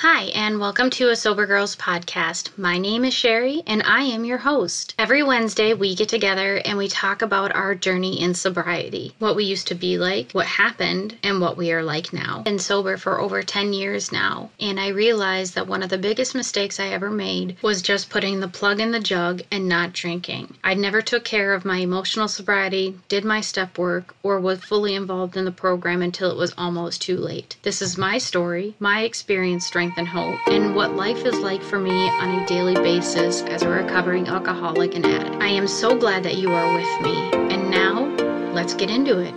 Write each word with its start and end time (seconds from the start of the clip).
Hi, 0.00 0.24
and 0.34 0.60
welcome 0.60 0.90
to 0.90 1.08
a 1.08 1.16
Sober 1.16 1.46
Girls 1.46 1.74
podcast. 1.74 2.50
My 2.58 2.76
name 2.76 3.02
is 3.06 3.14
Sherry, 3.14 3.62
and 3.66 3.82
I 3.82 4.02
am 4.02 4.26
your 4.26 4.36
host. 4.36 4.94
Every 4.98 5.22
Wednesday, 5.22 5.72
we 5.72 5.94
get 5.94 6.10
together 6.10 6.60
and 6.66 6.76
we 6.76 6.86
talk 6.86 7.22
about 7.22 7.54
our 7.54 7.74
journey 7.74 8.20
in 8.20 8.34
sobriety 8.34 9.14
what 9.18 9.34
we 9.36 9.44
used 9.44 9.68
to 9.68 9.74
be 9.74 9.96
like, 9.96 10.32
what 10.32 10.44
happened, 10.44 11.16
and 11.22 11.40
what 11.40 11.56
we 11.56 11.72
are 11.72 11.82
like 11.82 12.12
now. 12.12 12.42
Been 12.42 12.58
sober 12.58 12.98
for 12.98 13.18
over 13.18 13.42
10 13.42 13.72
years 13.72 14.12
now, 14.12 14.50
and 14.60 14.78
I 14.78 14.88
realized 14.88 15.54
that 15.54 15.66
one 15.66 15.82
of 15.82 15.88
the 15.88 15.96
biggest 15.96 16.34
mistakes 16.34 16.78
I 16.78 16.88
ever 16.88 17.10
made 17.10 17.56
was 17.62 17.80
just 17.80 18.10
putting 18.10 18.40
the 18.40 18.48
plug 18.48 18.80
in 18.80 18.90
the 18.90 19.00
jug 19.00 19.40
and 19.50 19.66
not 19.66 19.94
drinking. 19.94 20.58
I 20.62 20.74
never 20.74 21.00
took 21.00 21.24
care 21.24 21.54
of 21.54 21.64
my 21.64 21.78
emotional 21.78 22.28
sobriety, 22.28 22.98
did 23.08 23.24
my 23.24 23.40
step 23.40 23.78
work, 23.78 24.14
or 24.22 24.40
was 24.40 24.60
fully 24.60 24.94
involved 24.94 25.38
in 25.38 25.46
the 25.46 25.50
program 25.50 26.02
until 26.02 26.30
it 26.30 26.36
was 26.36 26.52
almost 26.58 27.00
too 27.00 27.16
late. 27.16 27.56
This 27.62 27.80
is 27.80 27.96
my 27.96 28.18
story, 28.18 28.74
my 28.78 29.00
experience, 29.00 29.64
strength, 29.64 29.85
strength 29.86 29.98
and 29.98 30.08
hope, 30.08 30.40
and 30.48 30.74
what 30.74 30.96
life 30.96 31.24
is 31.24 31.38
like 31.38 31.62
for 31.62 31.78
me 31.78 31.90
on 31.90 32.40
a 32.40 32.46
daily 32.46 32.74
basis 32.74 33.42
as 33.42 33.62
a 33.62 33.68
recovering 33.68 34.26
alcoholic 34.26 34.96
and 34.96 35.06
addict. 35.06 35.36
I 35.40 35.48
am 35.48 35.68
so 35.68 35.96
glad 35.96 36.24
that 36.24 36.36
you 36.36 36.50
are 36.50 36.74
with 36.74 37.02
me. 37.02 37.30
And 37.32 37.70
now, 37.70 38.04
let's 38.52 38.74
get 38.74 38.90
into 38.90 39.20
it. 39.20 39.32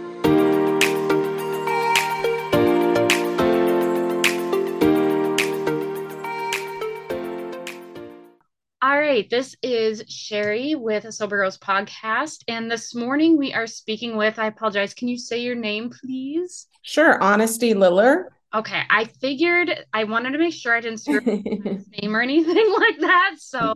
All 8.81 8.97
right, 8.97 9.29
this 9.29 9.55
is 9.61 10.03
Sherry 10.07 10.73
with 10.73 11.13
Sober 11.13 11.37
Girls 11.37 11.59
podcast. 11.59 12.43
And 12.47 12.71
this 12.71 12.95
morning 12.95 13.37
we 13.37 13.53
are 13.53 13.67
speaking 13.67 14.17
with, 14.17 14.39
I 14.39 14.47
apologize, 14.47 14.95
can 14.95 15.09
you 15.09 15.17
say 15.19 15.41
your 15.41 15.55
name, 15.55 15.91
please? 15.91 16.65
Sure, 16.81 17.21
Honesty 17.21 17.75
Liller. 17.75 18.31
Okay, 18.53 18.81
I 18.89 19.05
figured 19.05 19.85
I 19.93 20.05
wanted 20.05 20.31
to 20.31 20.39
make 20.39 20.53
sure 20.53 20.73
I 20.73 20.81
didn't 20.81 20.99
screw 20.99 21.19
his 21.21 21.87
name 22.01 22.15
or 22.15 22.21
anything 22.21 22.73
like 22.79 22.99
that. 22.99 23.35
So 23.37 23.73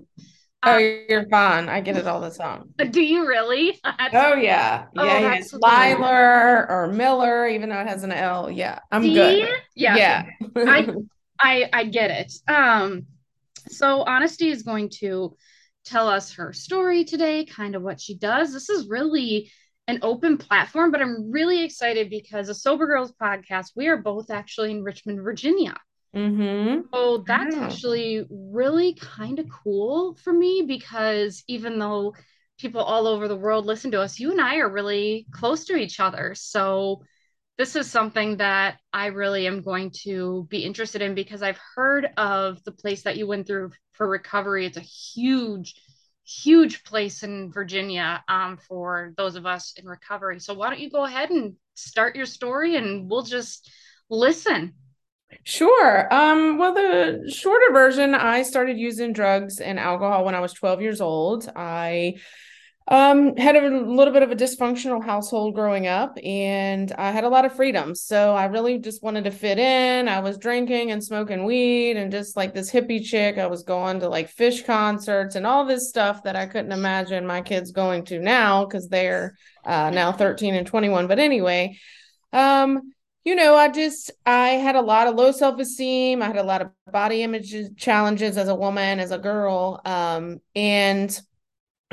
Oh, 0.66 0.77
um, 0.77 0.82
you're 1.10 1.27
fine. 1.29 1.68
I 1.68 1.82
get 1.82 1.98
it 1.98 2.07
all 2.07 2.21
the 2.21 2.32
time. 2.32 2.74
Do 2.91 3.01
you 3.01 3.27
really? 3.27 3.79
oh 3.84 4.35
yeah, 4.35 4.85
oh, 4.96 5.04
yeah. 5.05 5.35
It's 5.35 5.54
Lyler 5.54 6.70
or 6.70 6.88
Miller, 6.88 7.48
even 7.48 7.70
though 7.70 7.82
it 7.82 7.88
has 7.88 8.04
an 8.04 8.12
L. 8.13 8.49
Yeah, 8.49 8.79
I'm 8.91 9.04
See? 9.04 9.13
good. 9.13 9.49
Yeah, 9.76 9.98
yeah. 9.98 10.26
I, 10.55 10.88
I 11.40 11.70
I 11.74 11.84
get 11.85 12.12
it. 12.12 12.34
Um, 12.48 13.05
so 13.68 14.04
Honesty 14.04 14.49
is 14.49 14.63
going 14.63 14.90
to 15.01 15.35
tell 15.85 16.07
us 16.07 16.34
her 16.34 16.54
story 16.54 17.04
today, 17.04 17.44
kind 17.46 17.76
of 17.76 17.82
what 17.82 17.99
she 17.99 18.16
does. 18.16 18.54
This 18.54 18.70
is 18.70 18.88
really 18.88 19.51
an 19.87 19.99
open 20.01 20.37
platform, 20.37 20.91
but 20.91 21.01
I'm 21.01 21.31
really 21.31 21.63
excited 21.63 22.09
because 22.09 22.49
a 22.49 22.55
Sober 22.55 22.87
Girls 22.87 23.13
podcast, 23.21 23.71
we 23.76 23.87
are 23.87 23.98
both 23.98 24.29
actually 24.29 24.71
in 24.71 24.84
Richmond, 24.84 25.21
Virginia. 25.21 25.76
Mm-hmm. 26.15 26.81
So 26.93 27.23
that's 27.26 27.55
actually 27.55 28.26
really 28.29 28.93
kind 28.93 29.39
of 29.39 29.48
cool 29.49 30.15
for 30.23 30.31
me 30.31 30.63
because 30.65 31.43
even 31.48 31.79
though 31.79 32.13
people 32.59 32.81
all 32.81 33.07
over 33.07 33.27
the 33.27 33.35
world 33.35 33.65
listen 33.65 33.91
to 33.91 34.01
us, 34.01 34.20
you 34.20 34.31
and 34.31 34.39
I 34.39 34.57
are 34.57 34.70
really 34.70 35.26
close 35.31 35.65
to 35.65 35.76
each 35.76 35.99
other. 35.99 36.34
So 36.35 37.01
this 37.57 37.76
is 37.76 37.89
something 37.89 38.37
that 38.37 38.77
I 38.91 39.07
really 39.07 39.48
am 39.48 39.61
going 39.61 39.91
to 40.04 40.48
be 40.49 40.63
interested 40.63 41.01
in 41.01 41.13
because 41.13 41.43
I've 41.43 41.59
heard 41.76 42.09
of 42.17 42.63
the 42.63 42.71
place 42.71 43.04
that 43.04 43.17
you 43.17 43.27
went 43.27 43.48
through 43.48 43.71
for 43.93 44.07
recovery. 44.07 44.65
It's 44.65 44.77
a 44.77 44.81
huge, 44.81 45.76
huge 46.26 46.84
place 46.84 47.24
in 47.24 47.52
Virginia 47.52 48.24
um, 48.27 48.57
for 48.57 49.13
those 49.18 49.35
of 49.35 49.46
us 49.46 49.74
in 49.77 49.85
recovery. 49.85 50.40
So 50.40 50.54
why 50.54 50.70
don't 50.70 50.79
you 50.79 50.90
go 50.90 51.04
ahead 51.04 51.29
and 51.29 51.54
start 51.76 52.16
your 52.16 52.26
story 52.26 52.76
and 52.76 53.10
we'll 53.10 53.24
just 53.24 53.70
listen. 54.10 54.74
Sure. 55.44 56.13
Um, 56.13 56.57
well, 56.57 56.74
the 56.74 57.32
shorter 57.34 57.74
version, 57.74 58.13
I 58.13 58.44
started 58.44 58.77
using 58.77 59.13
drugs 59.13 59.60
and 59.60 59.79
alcohol 59.79 60.26
when 60.26 60.35
I 60.35 60.40
was 60.40 60.54
12 60.54 60.82
years 60.82 61.01
old. 61.01 61.49
I 61.55 62.16
um 62.89 63.35
had 63.37 63.55
a 63.55 63.70
little 63.70 64.13
bit 64.13 64.23
of 64.23 64.31
a 64.31 64.35
dysfunctional 64.35 65.03
household 65.03 65.55
growing 65.55 65.88
up 65.88 66.17
and 66.21 66.91
i 66.97 67.11
had 67.11 67.23
a 67.23 67.29
lot 67.29 67.45
of 67.45 67.55
freedom. 67.55 67.95
So 67.95 68.33
i 68.35 68.45
really 68.45 68.77
just 68.77 69.01
wanted 69.01 69.23
to 69.23 69.31
fit 69.31 69.57
in. 69.57 70.07
I 70.09 70.19
was 70.19 70.38
drinking 70.38 70.91
and 70.91 71.03
smoking 71.03 71.45
weed 71.45 71.95
and 71.95 72.11
just 72.11 72.35
like 72.35 72.53
this 72.53 72.72
hippie 72.72 73.03
chick. 73.03 73.38
I 73.38 73.47
was 73.47 73.63
going 73.63 74.01
to 74.01 74.09
like 74.09 74.35
Phish 74.35 74.66
concerts 74.66 75.35
and 75.35 75.47
all 75.47 75.66
this 75.66 75.88
stuff 75.89 76.23
that 76.23 76.35
i 76.35 76.45
couldn't 76.45 76.72
imagine 76.72 77.25
my 77.25 77.41
kids 77.41 77.72
going 77.72 78.03
to 78.05 78.19
now 78.19 78.66
because 78.66 78.89
they're 78.89 79.35
uh, 79.66 79.89
now 79.89 80.11
13 80.11 80.55
and 80.55 80.67
21 80.67 81.07
but 81.07 81.19
anyway 81.19 81.77
um 82.33 82.93
you 83.23 83.35
know 83.35 83.55
i 83.55 83.69
just 83.69 84.11
i 84.25 84.49
had 84.49 84.75
a 84.75 84.81
lot 84.81 85.07
of 85.07 85.16
low 85.16 85.31
self-esteem. 85.31 86.22
I 86.22 86.27
had 86.27 86.38
a 86.38 86.43
lot 86.43 86.61
of 86.61 86.69
body 86.91 87.23
image 87.23 87.55
challenges 87.77 88.38
as 88.38 88.49
a 88.49 88.55
woman 88.55 88.99
as 88.99 89.11
a 89.11 89.17
girl. 89.17 89.79
Um 89.85 90.39
and 90.55 91.17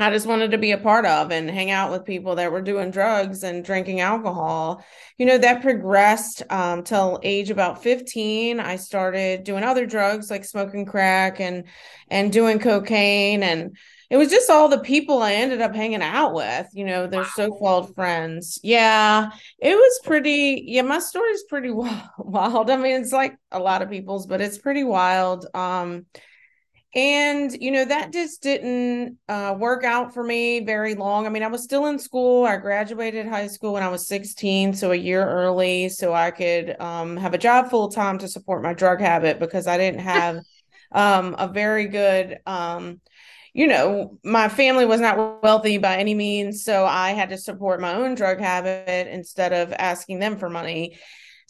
I 0.01 0.09
just 0.09 0.27
wanted 0.27 0.51
to 0.51 0.57
be 0.57 0.71
a 0.71 0.77
part 0.77 1.05
of 1.05 1.31
and 1.31 1.49
hang 1.49 1.71
out 1.71 1.91
with 1.91 2.05
people 2.05 2.35
that 2.35 2.51
were 2.51 2.61
doing 2.61 2.91
drugs 2.91 3.43
and 3.43 3.63
drinking 3.63 4.01
alcohol. 4.01 4.83
You 5.17 5.25
know, 5.25 5.37
that 5.37 5.61
progressed 5.61 6.43
um, 6.49 6.83
till 6.83 7.19
age 7.23 7.49
about 7.49 7.83
15. 7.83 8.59
I 8.59 8.75
started 8.75 9.43
doing 9.43 9.63
other 9.63 9.85
drugs 9.85 10.31
like 10.31 10.45
smoking 10.45 10.85
crack 10.85 11.39
and 11.39 11.65
and 12.09 12.31
doing 12.31 12.59
cocaine 12.59 13.43
and 13.43 13.77
it 14.09 14.17
was 14.17 14.29
just 14.29 14.49
all 14.49 14.67
the 14.67 14.79
people 14.79 15.21
I 15.21 15.35
ended 15.35 15.61
up 15.61 15.73
hanging 15.73 16.01
out 16.01 16.33
with, 16.33 16.67
you 16.73 16.83
know, 16.83 17.07
their 17.07 17.21
wow. 17.21 17.29
so-called 17.33 17.95
friends. 17.95 18.59
Yeah, 18.61 19.29
it 19.57 19.73
was 19.73 19.99
pretty 20.03 20.65
yeah, 20.67 20.81
my 20.81 20.99
story 20.99 21.31
is 21.31 21.45
pretty 21.47 21.71
wild. 22.17 22.69
I 22.69 22.75
mean, 22.75 23.01
it's 23.01 23.13
like 23.13 23.37
a 23.51 23.59
lot 23.59 23.81
of 23.81 23.89
people's, 23.89 24.27
but 24.27 24.41
it's 24.41 24.57
pretty 24.57 24.83
wild. 24.83 25.47
Um 25.53 26.05
and 26.93 27.55
you 27.61 27.71
know 27.71 27.85
that 27.85 28.11
just 28.11 28.41
didn't 28.43 29.17
uh, 29.29 29.55
work 29.57 29.83
out 29.83 30.13
for 30.13 30.23
me 30.23 30.59
very 30.59 30.95
long. 30.95 31.25
I 31.25 31.29
mean 31.29 31.43
i 31.43 31.47
was 31.47 31.63
still 31.63 31.85
in 31.85 31.99
school. 31.99 32.45
I 32.45 32.57
graduated 32.57 33.27
high 33.27 33.47
school 33.47 33.73
when 33.73 33.83
i 33.83 33.87
was 33.87 34.07
16 34.07 34.73
so 34.73 34.91
a 34.91 34.95
year 34.95 35.25
early 35.27 35.89
so 35.89 36.13
i 36.13 36.31
could 36.31 36.79
um, 36.79 37.17
have 37.17 37.33
a 37.33 37.37
job 37.37 37.69
full 37.69 37.89
time 37.89 38.17
to 38.19 38.27
support 38.27 38.61
my 38.63 38.73
drug 38.73 38.99
habit 38.99 39.39
because 39.39 39.67
i 39.67 39.77
didn't 39.77 40.01
have 40.01 40.39
um, 40.91 41.35
a 41.37 41.47
very 41.47 41.87
good 41.87 42.39
um, 42.45 42.99
you 43.53 43.67
know 43.67 44.17
my 44.23 44.49
family 44.49 44.85
was 44.85 45.01
not 45.01 45.43
wealthy 45.43 45.77
by 45.77 45.97
any 45.97 46.13
means 46.13 46.63
so 46.63 46.85
i 46.85 47.11
had 47.11 47.29
to 47.29 47.37
support 47.37 47.81
my 47.81 47.93
own 47.93 48.15
drug 48.15 48.39
habit 48.39 49.07
instead 49.07 49.53
of 49.53 49.73
asking 49.73 50.19
them 50.19 50.37
for 50.37 50.49
money 50.49 50.97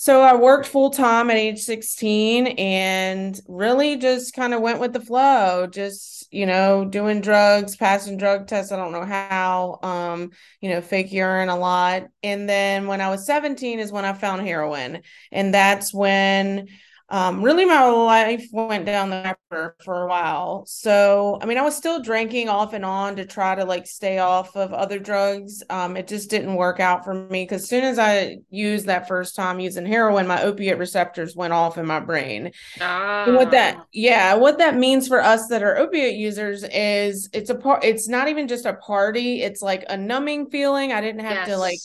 so 0.01 0.21
I 0.23 0.35
worked 0.35 0.65
full 0.65 0.89
time 0.89 1.29
at 1.29 1.37
age 1.37 1.59
16 1.59 2.47
and 2.47 3.39
really 3.47 3.97
just 3.97 4.33
kind 4.33 4.51
of 4.51 4.59
went 4.59 4.79
with 4.79 4.93
the 4.93 4.99
flow, 4.99 5.67
just, 5.67 6.27
you 6.31 6.47
know, 6.47 6.85
doing 6.85 7.21
drugs, 7.21 7.75
passing 7.75 8.17
drug 8.17 8.47
tests. 8.47 8.71
I 8.71 8.77
don't 8.77 8.93
know 8.93 9.05
how, 9.05 9.77
um, 9.83 10.31
you 10.59 10.71
know, 10.71 10.81
fake 10.81 11.11
urine 11.11 11.49
a 11.49 11.55
lot. 11.55 12.07
And 12.23 12.49
then 12.49 12.87
when 12.87 12.99
I 12.99 13.11
was 13.11 13.27
17 13.27 13.77
is 13.77 13.91
when 13.91 14.03
I 14.03 14.13
found 14.13 14.41
heroin. 14.41 15.03
And 15.31 15.53
that's 15.53 15.93
when 15.93 16.69
um, 17.11 17.43
really 17.43 17.65
my 17.65 17.83
life 17.83 18.47
went 18.53 18.85
down 18.85 19.09
the 19.09 19.35
river 19.51 19.75
for 19.83 20.03
a 20.03 20.07
while. 20.07 20.63
So, 20.65 21.37
I 21.41 21.45
mean, 21.45 21.57
I 21.57 21.61
was 21.61 21.75
still 21.75 22.01
drinking 22.01 22.47
off 22.47 22.71
and 22.71 22.85
on 22.85 23.17
to 23.17 23.25
try 23.25 23.53
to 23.53 23.65
like 23.65 23.85
stay 23.85 24.19
off 24.19 24.55
of 24.55 24.71
other 24.71 24.97
drugs. 24.97 25.61
Um, 25.69 25.97
it 25.97 26.07
just 26.07 26.29
didn't 26.29 26.55
work 26.55 26.79
out 26.79 27.03
for 27.03 27.13
me 27.13 27.43
because 27.43 27.63
as 27.63 27.69
soon 27.69 27.83
as 27.83 27.99
I 27.99 28.37
used 28.49 28.85
that 28.85 29.09
first 29.09 29.35
time 29.35 29.59
using 29.59 29.85
heroin, 29.85 30.25
my 30.25 30.41
opiate 30.41 30.77
receptors 30.77 31.35
went 31.35 31.51
off 31.51 31.77
in 31.77 31.85
my 31.85 31.99
brain. 31.99 32.51
Ah. 32.79 33.25
And 33.25 33.35
what 33.35 33.51
that, 33.51 33.85
yeah, 33.91 34.35
what 34.35 34.59
that 34.59 34.77
means 34.77 35.09
for 35.09 35.21
us 35.21 35.47
that 35.47 35.63
are 35.63 35.77
opiate 35.77 36.15
users 36.15 36.63
is 36.63 37.29
it's 37.33 37.49
a 37.49 37.55
part, 37.55 37.83
it's 37.83 38.07
not 38.07 38.29
even 38.29 38.47
just 38.47 38.65
a 38.65 38.75
party, 38.75 39.41
it's 39.41 39.61
like 39.61 39.83
a 39.89 39.97
numbing 39.97 40.49
feeling. 40.49 40.93
I 40.93 41.01
didn't 41.01 41.25
have 41.25 41.35
yes. 41.35 41.47
to 41.49 41.57
like, 41.57 41.79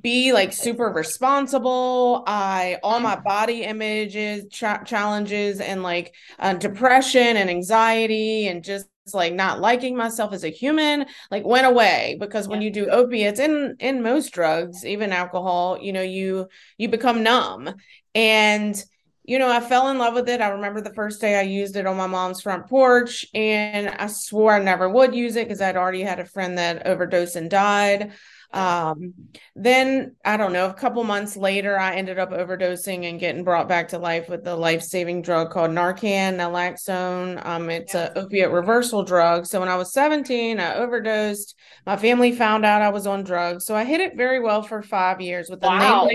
be 0.00 0.32
like 0.32 0.52
super 0.52 0.86
responsible. 0.88 2.22
I 2.26 2.78
all 2.82 3.00
my 3.00 3.16
body 3.16 3.62
images 3.62 4.44
ch- 4.50 4.84
challenges 4.86 5.60
and 5.60 5.82
like 5.82 6.14
uh, 6.38 6.54
depression 6.54 7.36
and 7.36 7.50
anxiety 7.50 8.46
and 8.46 8.62
just 8.62 8.86
like 9.12 9.34
not 9.34 9.60
liking 9.60 9.96
myself 9.96 10.32
as 10.32 10.44
a 10.44 10.48
human 10.48 11.06
like 11.30 11.44
went 11.44 11.66
away. 11.66 12.16
Because 12.20 12.46
when 12.46 12.62
you 12.62 12.70
do 12.70 12.86
opiates 12.88 13.40
in 13.40 13.76
in 13.80 14.02
most 14.02 14.32
drugs 14.32 14.84
even 14.86 15.12
alcohol 15.12 15.78
you 15.80 15.92
know 15.92 16.02
you 16.02 16.48
you 16.78 16.88
become 16.88 17.22
numb. 17.22 17.74
And 18.14 18.82
you 19.26 19.38
know, 19.38 19.50
I 19.50 19.60
fell 19.60 19.88
in 19.88 19.96
love 19.96 20.12
with 20.12 20.28
it. 20.28 20.42
I 20.42 20.48
remember 20.48 20.82
the 20.82 20.92
first 20.92 21.20
day 21.20 21.38
I 21.38 21.42
used 21.42 21.76
it 21.76 21.86
on 21.86 21.96
my 21.96 22.06
mom's 22.06 22.42
front 22.42 22.68
porch, 22.68 23.24
and 23.32 23.88
I 23.88 24.06
swore 24.06 24.52
I 24.52 24.58
never 24.62 24.86
would 24.86 25.14
use 25.14 25.36
it 25.36 25.48
because 25.48 25.62
I'd 25.62 25.76
already 25.78 26.02
had 26.02 26.20
a 26.20 26.26
friend 26.26 26.58
that 26.58 26.86
overdosed 26.86 27.34
and 27.34 27.48
died. 27.48 28.12
Um, 28.54 29.14
then 29.56 30.14
I 30.24 30.36
don't 30.36 30.52
know, 30.52 30.70
a 30.70 30.74
couple 30.74 31.02
months 31.02 31.36
later, 31.36 31.76
I 31.76 31.96
ended 31.96 32.20
up 32.20 32.30
overdosing 32.30 33.04
and 33.04 33.18
getting 33.18 33.42
brought 33.42 33.68
back 33.68 33.88
to 33.88 33.98
life 33.98 34.28
with 34.28 34.44
the 34.44 34.54
life 34.54 34.82
saving 34.82 35.22
drug 35.22 35.50
called 35.50 35.72
Narcan, 35.72 36.36
naloxone. 36.36 37.44
Um, 37.44 37.68
it's 37.68 37.94
yeah. 37.94 38.12
a 38.14 38.18
opiate 38.20 38.52
reversal 38.52 39.02
drug. 39.02 39.46
So 39.46 39.58
when 39.58 39.68
I 39.68 39.76
was 39.76 39.92
17, 39.92 40.60
I 40.60 40.76
overdosed. 40.76 41.56
My 41.84 41.96
family 41.96 42.30
found 42.30 42.64
out 42.64 42.80
I 42.80 42.90
was 42.90 43.08
on 43.08 43.24
drugs. 43.24 43.66
So 43.66 43.74
I 43.74 43.84
hit 43.84 44.00
it 44.00 44.16
very 44.16 44.40
well 44.40 44.62
for 44.62 44.82
five 44.82 45.20
years 45.20 45.50
with 45.50 45.60
the 45.60 45.66
wow. 45.66 46.08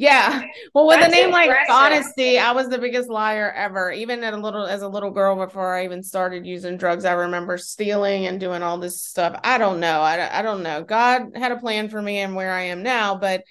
Yeah. 0.00 0.40
Well, 0.72 0.86
with 0.86 1.00
That's 1.00 1.12
a 1.12 1.16
name 1.16 1.30
like. 1.30 1.50
Honesty, 1.68 2.38
I 2.38 2.52
was 2.52 2.70
the 2.70 2.78
biggest 2.78 3.10
liar 3.10 3.52
ever. 3.54 3.92
Even 3.92 4.24
at 4.24 4.32
a 4.32 4.38
little 4.38 4.64
as 4.64 4.80
a 4.80 4.88
little 4.88 5.10
girl 5.10 5.36
before 5.36 5.76
I 5.76 5.84
even 5.84 6.02
started 6.02 6.46
using 6.46 6.78
drugs, 6.78 7.04
I 7.04 7.12
remember 7.12 7.58
stealing 7.58 8.26
and 8.26 8.40
doing 8.40 8.62
all 8.62 8.78
this 8.78 9.02
stuff. 9.02 9.38
I 9.44 9.58
don't 9.58 9.78
know. 9.78 10.00
I, 10.00 10.38
I 10.38 10.40
don't 10.40 10.62
know. 10.62 10.82
God 10.82 11.32
had 11.36 11.52
a 11.52 11.58
plan 11.58 11.90
for 11.90 12.00
me 12.00 12.16
and 12.16 12.34
where 12.34 12.50
I 12.50 12.62
am 12.62 12.82
now, 12.82 13.14
but 13.14 13.44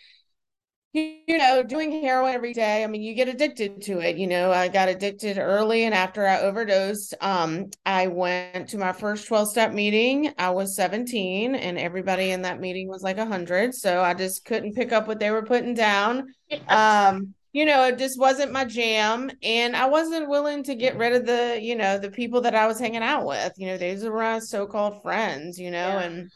you 0.93 1.37
know, 1.37 1.61
doing 1.61 2.01
heroin 2.01 2.33
every 2.33 2.53
day, 2.53 2.83
I 2.83 2.87
mean, 2.87 3.03
you 3.03 3.13
get 3.13 3.27
addicted 3.27 3.81
to 3.83 3.99
it. 3.99 4.17
You 4.17 4.25
know, 4.27 4.51
I 4.51 4.67
got 4.69 4.89
addicted 4.89 5.37
early 5.37 5.83
and 5.83 5.93
after 5.93 6.25
I 6.25 6.39
overdosed, 6.41 7.13
um, 7.21 7.69
I 7.85 8.07
went 8.07 8.69
to 8.69 8.77
my 8.79 8.91
first 8.93 9.27
12 9.27 9.49
step 9.49 9.71
meeting. 9.71 10.33
I 10.39 10.49
was 10.49 10.75
17 10.75 11.53
and 11.55 11.77
everybody 11.77 12.31
in 12.31 12.41
that 12.41 12.59
meeting 12.59 12.87
was 12.87 13.03
like 13.03 13.17
a 13.17 13.21
100. 13.21 13.75
So 13.75 14.01
I 14.01 14.15
just 14.15 14.45
couldn't 14.45 14.73
pick 14.73 14.91
up 14.91 15.07
what 15.07 15.19
they 15.19 15.29
were 15.31 15.43
putting 15.45 15.75
down. 15.75 16.27
Um, 16.67 17.35
you 17.51 17.65
know, 17.65 17.85
it 17.85 17.97
just 17.97 18.19
wasn't 18.19 18.51
my 18.51 18.65
jam. 18.65 19.31
And 19.43 19.75
I 19.75 19.85
wasn't 19.87 20.29
willing 20.29 20.63
to 20.63 20.75
get 20.75 20.97
rid 20.97 21.13
of 21.13 21.25
the, 21.25 21.59
you 21.61 21.75
know, 21.75 21.97
the 21.99 22.11
people 22.11 22.41
that 22.41 22.55
I 22.55 22.67
was 22.67 22.79
hanging 22.79 23.03
out 23.03 23.25
with. 23.25 23.53
You 23.57 23.67
know, 23.67 23.77
these 23.77 24.03
were 24.03 24.15
my 24.17 24.39
so 24.39 24.65
called 24.67 25.01
friends, 25.03 25.59
you 25.59 25.71
know, 25.71 25.97
Yeah. 25.97 25.99
and 25.99 26.31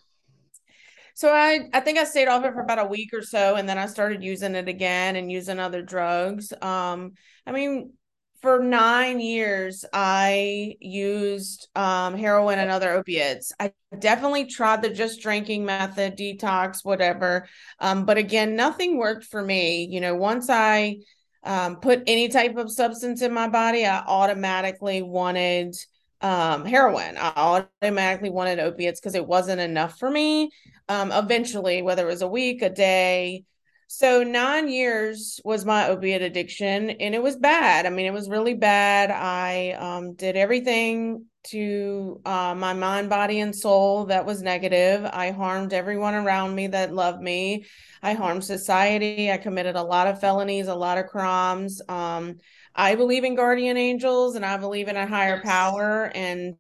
so 1.14 1.32
I 1.32 1.70
I 1.74 1.80
think 1.80 1.98
I 1.98 2.04
stayed 2.06 2.28
off 2.28 2.44
it 2.46 2.54
for 2.54 2.62
about 2.62 2.80
a 2.80 2.86
week 2.86 3.14
or 3.14 3.22
so 3.22 3.56
and 3.56 3.68
then 3.68 3.78
I 3.78 3.86
started 3.88 4.24
using 4.24 4.56
it 4.56 4.68
again 4.68 5.16
and 5.16 5.32
using 5.32 5.60
other 5.60 5.82
drugs. 5.82 6.54
Um 6.62 7.14
I 7.46 7.52
mean 7.52 7.94
for 8.42 8.60
9 8.62 9.20
years 9.20 9.86
I 9.94 10.76
used 10.80 11.68
um 11.76 12.16
heroin 12.16 12.60
and 12.60 12.70
other 12.72 12.92
opiates. 12.92 13.52
I 13.60 13.74
definitely 14.00 14.46
tried 14.46 14.82
the 14.82 14.90
just 14.90 15.22
drinking 15.22 15.66
method, 15.66 16.18
detox, 16.18 16.84
whatever. 16.84 17.48
Um 17.80 18.06
but 18.06 18.18
again 18.18 18.56
nothing 18.56 18.98
worked 18.98 19.26
for 19.26 19.42
me. 19.42 19.86
You 19.86 20.02
know, 20.02 20.16
once 20.16 20.50
I 20.50 20.98
um 21.44 21.78
put 21.78 22.04
any 22.08 22.30
type 22.30 22.56
of 22.58 22.72
substance 22.72 23.22
in 23.22 23.34
my 23.34 23.48
body, 23.50 23.86
I 23.86 24.00
automatically 24.00 25.02
wanted 25.02 25.76
um 26.24 26.66
heroin. 26.66 27.18
I 27.18 27.34
automatically 27.36 28.30
wanted 28.32 28.60
opiates 28.60 29.00
because 29.00 29.16
it 29.16 29.28
wasn't 29.28 29.62
enough 29.62 30.00
for 30.00 30.10
me 30.10 30.52
um, 30.90 31.12
eventually, 31.12 31.82
whether 31.82 32.04
it 32.04 32.12
was 32.12 32.22
a 32.22 32.28
week, 32.28 32.62
a 32.62 32.70
day. 32.70 33.44
So 33.88 34.24
nine 34.24 34.70
years 34.70 35.40
was 35.46 35.66
my 35.66 35.88
opiate 35.88 36.24
addiction, 36.24 36.90
and 36.90 37.14
it 37.14 37.22
was 37.22 37.36
bad. 37.36 37.86
I 37.86 37.90
mean, 37.90 38.08
it 38.08 38.14
was 38.14 38.28
really 38.28 38.56
bad. 38.56 39.12
I 39.12 39.72
um, 39.72 40.16
did 40.16 40.36
everything 40.36 41.26
to 41.50 42.20
uh, 42.26 42.56
my 42.58 42.74
mind, 42.74 43.10
body, 43.10 43.40
and 43.40 43.56
soul 43.56 44.06
that 44.06 44.26
was 44.26 44.42
negative. 44.42 45.06
I 45.06 45.32
harmed 45.32 45.74
everyone 45.74 46.16
around 46.16 46.56
me 46.56 46.68
that 46.68 46.94
loved 46.94 47.22
me. 47.22 47.66
I 48.02 48.14
harmed 48.14 48.44
society. 48.44 49.30
I 49.32 49.38
committed 49.38 49.76
a 49.76 49.84
lot 49.84 50.08
of 50.08 50.20
felonies, 50.20 50.68
a 50.68 50.76
lot 50.76 50.98
of 50.98 51.08
crimes. 51.08 51.82
Um, 51.88 52.38
I 52.76 52.96
believe 52.96 53.24
in 53.24 53.36
guardian 53.36 53.78
angels, 53.78 54.36
and 54.36 54.46
I 54.46 54.58
believe 54.58 54.88
in 54.88 54.98
a 54.98 55.06
higher 55.08 55.42
power. 55.42 56.12
And 56.16 56.56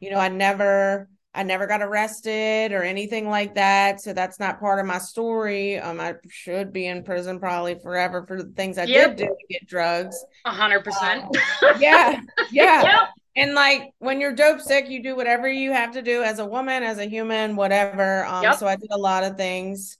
you 0.00 0.10
know, 0.10 0.18
I 0.18 0.28
never 0.28 1.08
I 1.34 1.42
never 1.44 1.66
got 1.66 1.80
arrested 1.82 2.72
or 2.72 2.82
anything 2.82 3.28
like 3.28 3.54
that. 3.54 4.00
So 4.00 4.12
that's 4.12 4.38
not 4.38 4.60
part 4.60 4.80
of 4.80 4.86
my 4.86 4.98
story. 4.98 5.78
Um, 5.78 5.98
I 6.00 6.14
should 6.28 6.72
be 6.72 6.86
in 6.86 7.04
prison 7.04 7.38
probably 7.40 7.76
forever 7.76 8.24
for 8.26 8.42
the 8.42 8.50
things 8.50 8.76
I 8.78 8.86
Yep. 8.86 9.16
did 9.16 9.26
do 9.28 9.34
to 9.34 9.46
get 9.48 9.66
drugs. 9.66 10.22
A 10.44 10.50
hundred 10.50 10.84
percent. 10.84 11.24
Yeah, 11.78 12.20
yeah. 12.50 12.82
Yep. 12.86 13.08
And 13.34 13.54
like 13.54 13.92
when 13.98 14.20
you're 14.20 14.34
dope 14.34 14.60
sick, 14.60 14.90
you 14.90 15.02
do 15.02 15.16
whatever 15.16 15.48
you 15.48 15.72
have 15.72 15.92
to 15.92 16.02
do 16.02 16.22
as 16.22 16.38
a 16.38 16.44
woman, 16.44 16.82
as 16.82 16.98
a 16.98 17.06
human, 17.06 17.56
whatever. 17.56 18.26
Um, 18.26 18.44
Yep. 18.44 18.56
so 18.56 18.66
I 18.66 18.76
did 18.76 18.90
a 18.90 18.98
lot 18.98 19.24
of 19.24 19.38
things. 19.38 19.96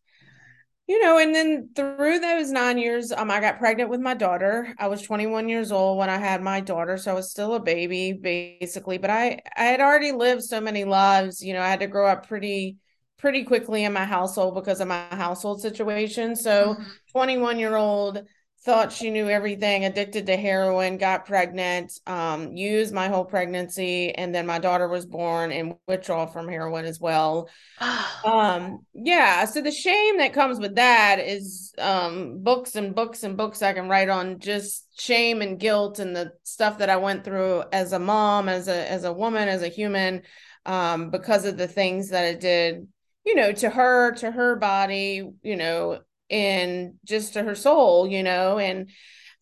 You 0.93 1.01
know, 1.01 1.17
and 1.19 1.35
then 1.35 1.71
through 1.75 2.19
those 2.19 2.51
nine 2.51 2.77
years, 2.77 3.13
um, 3.13 3.31
I 3.31 3.41
got 3.41 3.59
pregnant 3.59 3.89
with 3.89 4.01
my 4.01 4.13
daughter. 4.13 4.75
I 4.79 4.89
was 4.89 5.01
21 5.01 5.49
years 5.49 5.73
old 5.73 5.97
when 5.97 6.11
I 6.11 6.19
had 6.19 6.43
my 6.43 6.61
daughter, 6.61 6.99
so 6.99 7.13
I 7.13 7.15
was 7.15 7.31
still 7.31 7.55
a 7.55 7.61
baby, 7.61 8.13
basically. 8.13 8.99
But 8.99 9.09
I, 9.09 9.41
I 9.57 9.65
had 9.65 9.81
already 9.81 10.13
lived 10.13 10.43
so 10.43 10.61
many 10.61 10.85
lives. 10.85 11.43
You 11.43 11.55
know, 11.55 11.63
I 11.63 11.69
had 11.71 11.81
to 11.81 11.87
grow 11.87 12.07
up 12.09 12.29
pretty, 12.29 12.77
pretty 13.17 13.45
quickly 13.45 13.85
in 13.85 13.95
my 13.95 14.05
household 14.05 14.55
because 14.55 14.81
of 14.83 14.89
my 14.89 15.07
household 15.13 15.63
situation. 15.63 16.37
So, 16.37 16.77
Mhm. 16.77 16.85
21 17.11 17.59
year 17.59 17.75
old 17.77 18.27
thought 18.65 18.93
she 18.93 19.11
knew 19.11 19.29
everything, 19.29 19.85
addicted 19.85 20.27
to 20.27 20.37
heroin, 20.37 20.97
got 20.97 21.27
pregnant, 21.27 21.99
um, 22.07 22.53
used 22.53 22.95
my 22.95 23.09
whole 23.09 23.25
pregnancy, 23.25 24.15
and 24.15 24.33
then 24.33 24.47
my 24.47 24.61
daughter 24.61 24.87
was 24.87 25.05
born 25.05 25.51
and 25.51 25.75
withdrawal 25.89 26.29
from 26.29 26.49
heroin 26.49 26.85
as 26.85 27.01
well. 27.01 27.49
Um, 28.25 28.87
yeah, 28.95 29.47
so 29.47 29.61
the 29.61 29.73
shame 29.73 30.19
that 30.19 30.33
comes 30.33 30.61
with 30.61 30.77
that 30.77 31.19
is 31.19 31.75
um 31.79 32.39
books 32.45 32.77
and 32.77 32.95
books 32.95 33.25
and 33.25 33.37
books 33.37 33.63
I 33.63 33.73
can 33.73 33.89
write 33.89 34.09
on 34.09 34.39
just 34.39 34.87
shame 34.97 35.43
and 35.43 35.59
guilt 35.59 35.99
and 35.99 36.15
the 36.15 36.31
stuff 36.45 36.79
that 36.79 36.89
I 36.89 36.99
went 36.99 37.25
through 37.25 37.65
as 37.73 37.93
a 37.93 37.99
mom, 37.99 38.49
as 38.49 38.69
a 38.69 38.89
as 38.89 39.03
a 39.03 39.13
woman, 39.13 39.49
as 39.49 39.63
a 39.63 39.69
human, 39.69 40.23
um, 40.67 41.11
because 41.11 41.45
of 41.45 41.57
the 41.57 41.67
things 41.67 42.11
that 42.11 42.27
it 42.27 42.41
did, 42.41 42.87
you 43.27 43.35
know, 43.35 43.51
to 43.51 43.69
her, 43.69 44.13
to 44.13 44.31
her 44.31 44.55
body, 44.55 45.29
you 45.43 45.57
know, 45.57 45.99
and 46.33 46.95
just 47.05 47.35
to 47.35 47.43
her 47.45 47.55
soul, 47.55 48.07
you 48.07 48.23
know, 48.23 48.59
and 48.59 48.91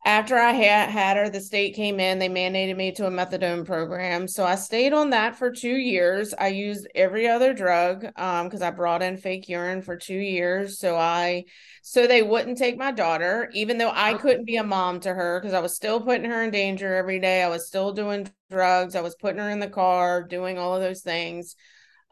after 0.04 0.36
I 0.38 0.52
had 0.52 0.88
had 0.88 1.18
her, 1.18 1.28
the 1.28 1.40
state 1.40 1.74
came 1.74 2.00
in, 2.00 2.18
they 2.18 2.28
mandated 2.30 2.74
me 2.74 2.90
to 2.92 3.06
a 3.06 3.10
methadone 3.10 3.66
program. 3.66 4.28
So 4.28 4.46
I 4.46 4.54
stayed 4.54 4.94
on 4.94 5.10
that 5.10 5.36
for 5.36 5.52
two 5.52 5.76
years. 5.76 6.32
I 6.32 6.48
used 6.48 6.88
every 6.94 7.28
other 7.28 7.52
drug 7.52 8.06
um 8.16 8.46
because 8.46 8.62
I 8.62 8.70
brought 8.70 9.02
in 9.02 9.18
fake 9.18 9.48
urine 9.48 9.82
for 9.82 9.96
two 9.96 10.16
years. 10.18 10.78
So 10.78 10.96
I 10.96 11.44
so 11.82 12.06
they 12.06 12.22
wouldn't 12.22 12.56
take 12.58 12.78
my 12.78 12.92
daughter, 12.92 13.50
even 13.52 13.76
though 13.78 13.92
I 13.94 14.14
couldn't 14.14 14.46
be 14.46 14.56
a 14.56 14.64
mom 14.64 15.00
to 15.00 15.12
her 15.12 15.38
because 15.38 15.54
I 15.54 15.60
was 15.60 15.76
still 15.76 16.00
putting 16.00 16.30
her 16.30 16.42
in 16.44 16.50
danger 16.50 16.94
every 16.96 17.20
day. 17.20 17.42
I 17.42 17.48
was 17.48 17.66
still 17.66 17.92
doing 17.92 18.30
drugs. 18.50 18.94
I 18.96 19.02
was 19.02 19.16
putting 19.16 19.38
her 19.38 19.50
in 19.50 19.60
the 19.60 19.68
car, 19.68 20.22
doing 20.22 20.58
all 20.58 20.74
of 20.74 20.82
those 20.82 21.02
things. 21.02 21.56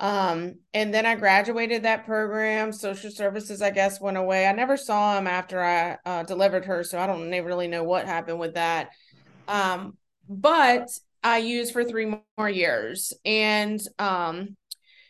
Um, 0.00 0.56
and 0.74 0.94
then 0.94 1.06
I 1.06 1.16
graduated 1.16 1.82
that 1.82 2.06
program. 2.06 2.72
Social 2.72 3.10
services, 3.10 3.62
I 3.62 3.70
guess, 3.70 4.00
went 4.00 4.16
away. 4.16 4.46
I 4.46 4.52
never 4.52 4.76
saw 4.76 5.18
him 5.18 5.26
after 5.26 5.62
I 5.62 5.98
uh, 6.04 6.22
delivered 6.22 6.66
her, 6.66 6.84
so 6.84 6.98
I 6.98 7.06
don't 7.06 7.30
really 7.30 7.68
know 7.68 7.82
what 7.84 8.06
happened 8.06 8.38
with 8.38 8.54
that. 8.54 8.90
Um, 9.48 9.96
but 10.28 10.88
I 11.22 11.38
used 11.38 11.72
for 11.72 11.84
three 11.84 12.14
more 12.36 12.48
years, 12.48 13.12
and 13.24 13.80
um, 13.98 14.56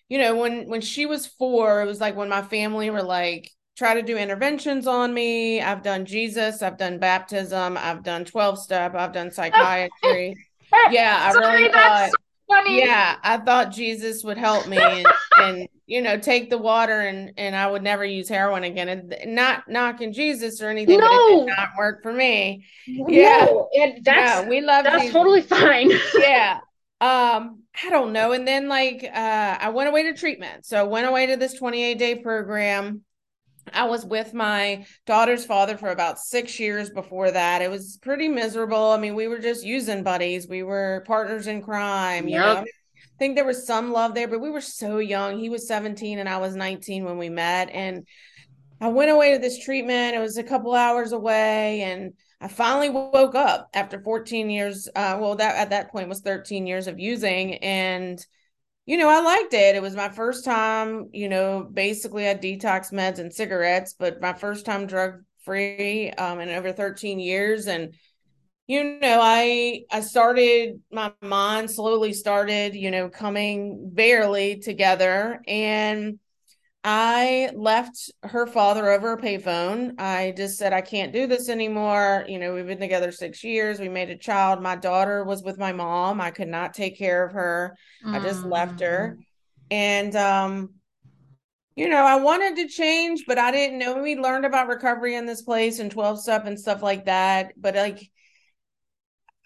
you 0.08 0.18
know, 0.18 0.36
when 0.36 0.68
when 0.68 0.80
she 0.80 1.06
was 1.06 1.26
four, 1.26 1.82
it 1.82 1.86
was 1.86 2.00
like 2.00 2.16
when 2.16 2.28
my 2.28 2.42
family 2.42 2.90
were 2.90 3.02
like 3.02 3.50
try 3.76 3.94
to 3.94 4.02
do 4.02 4.16
interventions 4.16 4.86
on 4.86 5.12
me. 5.12 5.60
I've 5.60 5.82
done 5.82 6.06
Jesus, 6.06 6.62
I've 6.62 6.78
done 6.78 6.98
baptism, 6.98 7.76
I've 7.76 8.02
done 8.02 8.24
twelve 8.24 8.58
step, 8.58 8.94
I've 8.94 9.12
done 9.12 9.30
psychiatry. 9.30 10.36
Yeah, 10.90 11.16
I 11.18 11.32
Sorry, 11.32 11.62
really 11.62 11.72
thought 11.72 12.10
funny. 12.48 12.78
yeah, 12.80 13.16
I 13.22 13.38
thought 13.38 13.70
Jesus 13.72 14.24
would 14.24 14.38
help 14.38 14.66
me 14.66 14.78
and, 14.78 15.06
and 15.38 15.68
you 15.86 16.02
know 16.02 16.18
take 16.18 16.50
the 16.50 16.58
water 16.58 17.00
and 17.00 17.32
and 17.36 17.54
I 17.56 17.70
would 17.70 17.82
never 17.82 18.04
use 18.04 18.28
heroin 18.28 18.64
again. 18.64 18.88
And 18.88 19.34
not 19.34 19.68
knocking 19.68 20.12
Jesus 20.12 20.60
or 20.62 20.68
anything, 20.68 20.98
but 21.00 21.06
it 21.12 21.22
No. 21.28 21.38
did 21.46 21.46
not 21.56 21.70
work 21.78 22.02
for 22.02 22.12
me. 22.12 22.64
Yeah. 22.86 23.46
No, 23.50 23.68
and 23.74 24.04
that's 24.04 24.42
yeah, 24.42 24.48
we 24.48 24.60
love 24.60 24.84
that's 24.84 24.98
Jesus. 25.02 25.12
totally 25.12 25.42
fine. 25.42 25.90
yeah. 26.18 26.60
Um, 27.00 27.62
I 27.84 27.90
don't 27.90 28.12
know. 28.12 28.32
And 28.32 28.46
then 28.46 28.68
like 28.68 29.04
uh 29.04 29.58
I 29.60 29.68
went 29.70 29.88
away 29.88 30.04
to 30.04 30.14
treatment. 30.14 30.66
So 30.66 30.78
I 30.78 30.82
went 30.82 31.06
away 31.06 31.26
to 31.26 31.36
this 31.36 31.54
28 31.54 31.98
day 31.98 32.16
program. 32.16 33.02
I 33.72 33.84
was 33.84 34.04
with 34.04 34.34
my 34.34 34.84
daughter's 35.06 35.44
father 35.44 35.76
for 35.76 35.90
about 35.90 36.18
six 36.18 36.58
years 36.58 36.90
before 36.90 37.30
that. 37.30 37.62
It 37.62 37.70
was 37.70 37.98
pretty 38.02 38.28
miserable. 38.28 38.90
I 38.90 38.98
mean, 38.98 39.14
we 39.14 39.28
were 39.28 39.38
just 39.38 39.64
using 39.64 40.02
buddies. 40.02 40.48
We 40.48 40.62
were 40.62 41.04
partners 41.06 41.46
in 41.46 41.62
crime, 41.62 42.28
you 42.28 42.38
know. 42.38 42.46
Yep. 42.46 42.56
I, 42.56 42.60
mean, 42.60 42.72
I 42.96 43.18
think 43.18 43.36
there 43.36 43.44
was 43.44 43.66
some 43.66 43.92
love 43.92 44.14
there, 44.14 44.28
but 44.28 44.40
we 44.40 44.50
were 44.50 44.60
so 44.60 44.98
young. 44.98 45.38
He 45.38 45.48
was 45.48 45.66
17 45.66 46.18
and 46.18 46.28
I 46.28 46.38
was 46.38 46.54
19 46.54 47.04
when 47.04 47.18
we 47.18 47.28
met. 47.28 47.70
And 47.70 48.06
I 48.80 48.88
went 48.88 49.10
away 49.10 49.32
to 49.32 49.38
this 49.38 49.58
treatment. 49.58 50.14
It 50.14 50.20
was 50.20 50.36
a 50.36 50.44
couple 50.44 50.74
hours 50.74 51.12
away 51.12 51.82
and 51.82 52.12
I 52.40 52.48
finally 52.48 52.90
woke 52.90 53.34
up 53.34 53.68
after 53.74 54.00
14 54.00 54.50
years. 54.50 54.88
Uh, 54.94 55.18
well, 55.20 55.34
that 55.36 55.56
at 55.56 55.70
that 55.70 55.90
point 55.90 56.08
was 56.08 56.20
13 56.20 56.66
years 56.66 56.86
of 56.86 57.00
using 57.00 57.56
and 57.56 58.24
you 58.88 58.96
know, 58.96 59.08
I 59.10 59.20
liked 59.20 59.52
it. 59.52 59.76
It 59.76 59.82
was 59.82 59.94
my 59.94 60.08
first 60.08 60.46
time, 60.46 61.10
you 61.12 61.28
know, 61.28 61.62
basically 61.62 62.26
I 62.26 62.34
detox 62.34 62.90
meds 62.90 63.18
and 63.18 63.32
cigarettes, 63.32 63.94
but 63.98 64.22
my 64.22 64.32
first 64.32 64.64
time 64.64 64.86
drug 64.86 65.22
free 65.44 66.10
um 66.12 66.40
in 66.40 66.48
over 66.48 66.72
13 66.72 67.20
years 67.20 67.66
and 67.68 67.94
you 68.66 68.98
know, 69.00 69.20
I 69.22 69.84
I 69.90 70.00
started 70.00 70.82
my 70.92 71.12
mind 71.22 71.70
slowly 71.70 72.14
started, 72.14 72.74
you 72.74 72.90
know, 72.90 73.10
coming 73.10 73.90
barely 73.92 74.60
together 74.60 75.42
and 75.48 76.18
I 76.90 77.50
left 77.54 78.10
her 78.22 78.46
father 78.46 78.90
over 78.90 79.12
a 79.12 79.20
payphone. 79.20 80.00
I 80.00 80.32
just 80.34 80.56
said 80.56 80.72
I 80.72 80.80
can't 80.80 81.12
do 81.12 81.26
this 81.26 81.50
anymore. 81.50 82.24
You 82.26 82.38
know, 82.38 82.54
we've 82.54 82.66
been 82.66 82.80
together 82.80 83.12
6 83.12 83.44
years. 83.44 83.78
We 83.78 83.90
made 83.90 84.08
a 84.08 84.16
child. 84.16 84.62
My 84.62 84.74
daughter 84.74 85.22
was 85.22 85.42
with 85.42 85.58
my 85.58 85.70
mom. 85.70 86.18
I 86.18 86.30
could 86.30 86.48
not 86.48 86.72
take 86.72 86.96
care 86.96 87.26
of 87.26 87.32
her. 87.32 87.76
I 88.06 88.20
just 88.20 88.42
left 88.42 88.80
her. 88.80 89.18
Mm. 89.18 89.24
And 89.70 90.16
um 90.16 90.70
you 91.76 91.90
know, 91.90 92.06
I 92.06 92.16
wanted 92.16 92.56
to 92.56 92.68
change, 92.68 93.24
but 93.28 93.36
I 93.36 93.50
didn't 93.50 93.78
know. 93.78 94.02
We 94.02 94.16
learned 94.16 94.46
about 94.46 94.68
recovery 94.68 95.14
in 95.14 95.26
this 95.26 95.42
place 95.42 95.80
and 95.80 95.90
12 95.90 96.22
step 96.22 96.46
and 96.46 96.58
stuff 96.58 96.82
like 96.82 97.04
that. 97.04 97.52
But 97.58 97.74
like, 97.74 98.10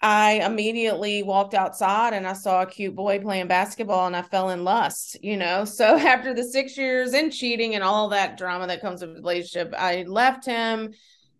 I 0.03 0.45
immediately 0.45 1.23
walked 1.23 1.53
outside 1.53 2.11
and 2.11 2.27
I 2.27 2.33
saw 2.33 2.61
a 2.61 2.65
cute 2.65 2.93
boy 2.93 3.19
playing 3.19 3.47
basketball 3.47 4.05
and 4.05 4.17
I 4.17 4.21
fell 4.21 4.49
in 4.49 4.65
lust, 4.65 5.17
you 5.23 5.37
know. 5.37 5.63
So 5.83 5.97
after 5.97 6.33
the 6.33 6.43
six 6.43 6.77
years 6.77 7.13
and 7.13 7.31
cheating 7.31 7.73
and 7.73 7.83
all 7.83 8.09
that 8.09 8.37
drama 8.37 8.67
that 8.67 8.81
comes 8.81 9.01
with 9.01 9.15
relationship, 9.15 9.73
I 9.77 10.03
left 10.03 10.45
him 10.45 10.93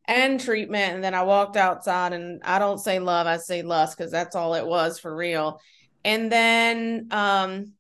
and 0.06 0.40
treatment. 0.40 0.96
And 0.96 1.04
then 1.04 1.14
I 1.14 1.24
walked 1.24 1.56
outside 1.56 2.14
and 2.14 2.42
I 2.44 2.58
don't 2.58 2.78
say 2.80 3.00
love, 3.00 3.28
I 3.28 3.38
say 3.38 3.62
lust 3.62 3.98
because 3.98 4.12
that's 4.12 4.36
all 4.36 4.56
it 4.56 4.66
was 4.66 4.98
for 4.98 5.14
real. 5.14 5.60
And 6.06 6.32
then 6.32 7.10
um 7.12 7.74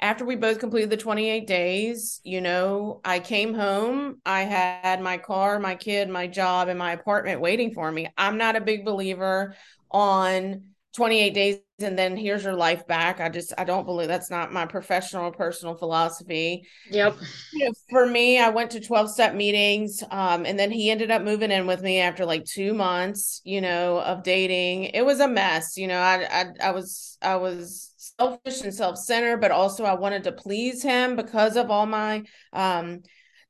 after 0.00 0.24
we 0.24 0.34
both 0.34 0.58
completed 0.58 0.90
the 0.90 0.96
28 0.96 1.46
days, 1.46 2.20
you 2.24 2.40
know, 2.40 3.00
I 3.04 3.20
came 3.20 3.54
home. 3.54 4.20
I 4.26 4.42
had 4.42 5.00
my 5.00 5.16
car, 5.16 5.60
my 5.60 5.76
kid, 5.76 6.08
my 6.08 6.26
job, 6.26 6.66
and 6.66 6.78
my 6.78 6.92
apartment 6.92 7.40
waiting 7.40 7.72
for 7.72 7.90
me. 7.90 8.08
I'm 8.18 8.36
not 8.36 8.56
a 8.56 8.60
big 8.60 8.84
believer 8.84 9.54
on 9.92 10.62
28 10.94 11.34
days 11.34 11.58
and 11.80 11.98
then 11.98 12.16
here's 12.16 12.44
your 12.44 12.54
life 12.54 12.86
back. 12.86 13.20
I 13.20 13.28
just 13.28 13.52
I 13.56 13.64
don't 13.64 13.86
believe 13.86 14.08
that's 14.08 14.30
not 14.30 14.52
my 14.52 14.66
professional 14.66 15.24
or 15.24 15.32
personal 15.32 15.74
philosophy. 15.74 16.66
Yep. 16.90 17.16
You 17.54 17.66
know, 17.66 17.72
for 17.90 18.06
me, 18.06 18.38
I 18.38 18.50
went 18.50 18.70
to 18.72 18.80
12 18.80 19.10
step 19.10 19.34
meetings 19.34 20.02
um 20.10 20.44
and 20.46 20.58
then 20.58 20.70
he 20.70 20.90
ended 20.90 21.10
up 21.10 21.22
moving 21.22 21.50
in 21.50 21.66
with 21.66 21.82
me 21.82 22.00
after 22.00 22.24
like 22.24 22.44
2 22.44 22.74
months, 22.74 23.40
you 23.44 23.60
know, 23.60 24.00
of 24.00 24.22
dating. 24.22 24.84
It 24.84 25.04
was 25.04 25.20
a 25.20 25.28
mess, 25.28 25.76
you 25.76 25.88
know. 25.88 25.98
I 25.98 26.26
I 26.30 26.68
I 26.68 26.70
was 26.72 27.16
I 27.22 27.36
was 27.36 27.92
selfish 28.18 28.62
and 28.62 28.74
self-centered, 28.74 29.40
but 29.40 29.50
also 29.50 29.84
I 29.84 29.94
wanted 29.94 30.24
to 30.24 30.32
please 30.32 30.82
him 30.82 31.16
because 31.16 31.56
of 31.56 31.70
all 31.70 31.86
my 31.86 32.22
um 32.52 33.02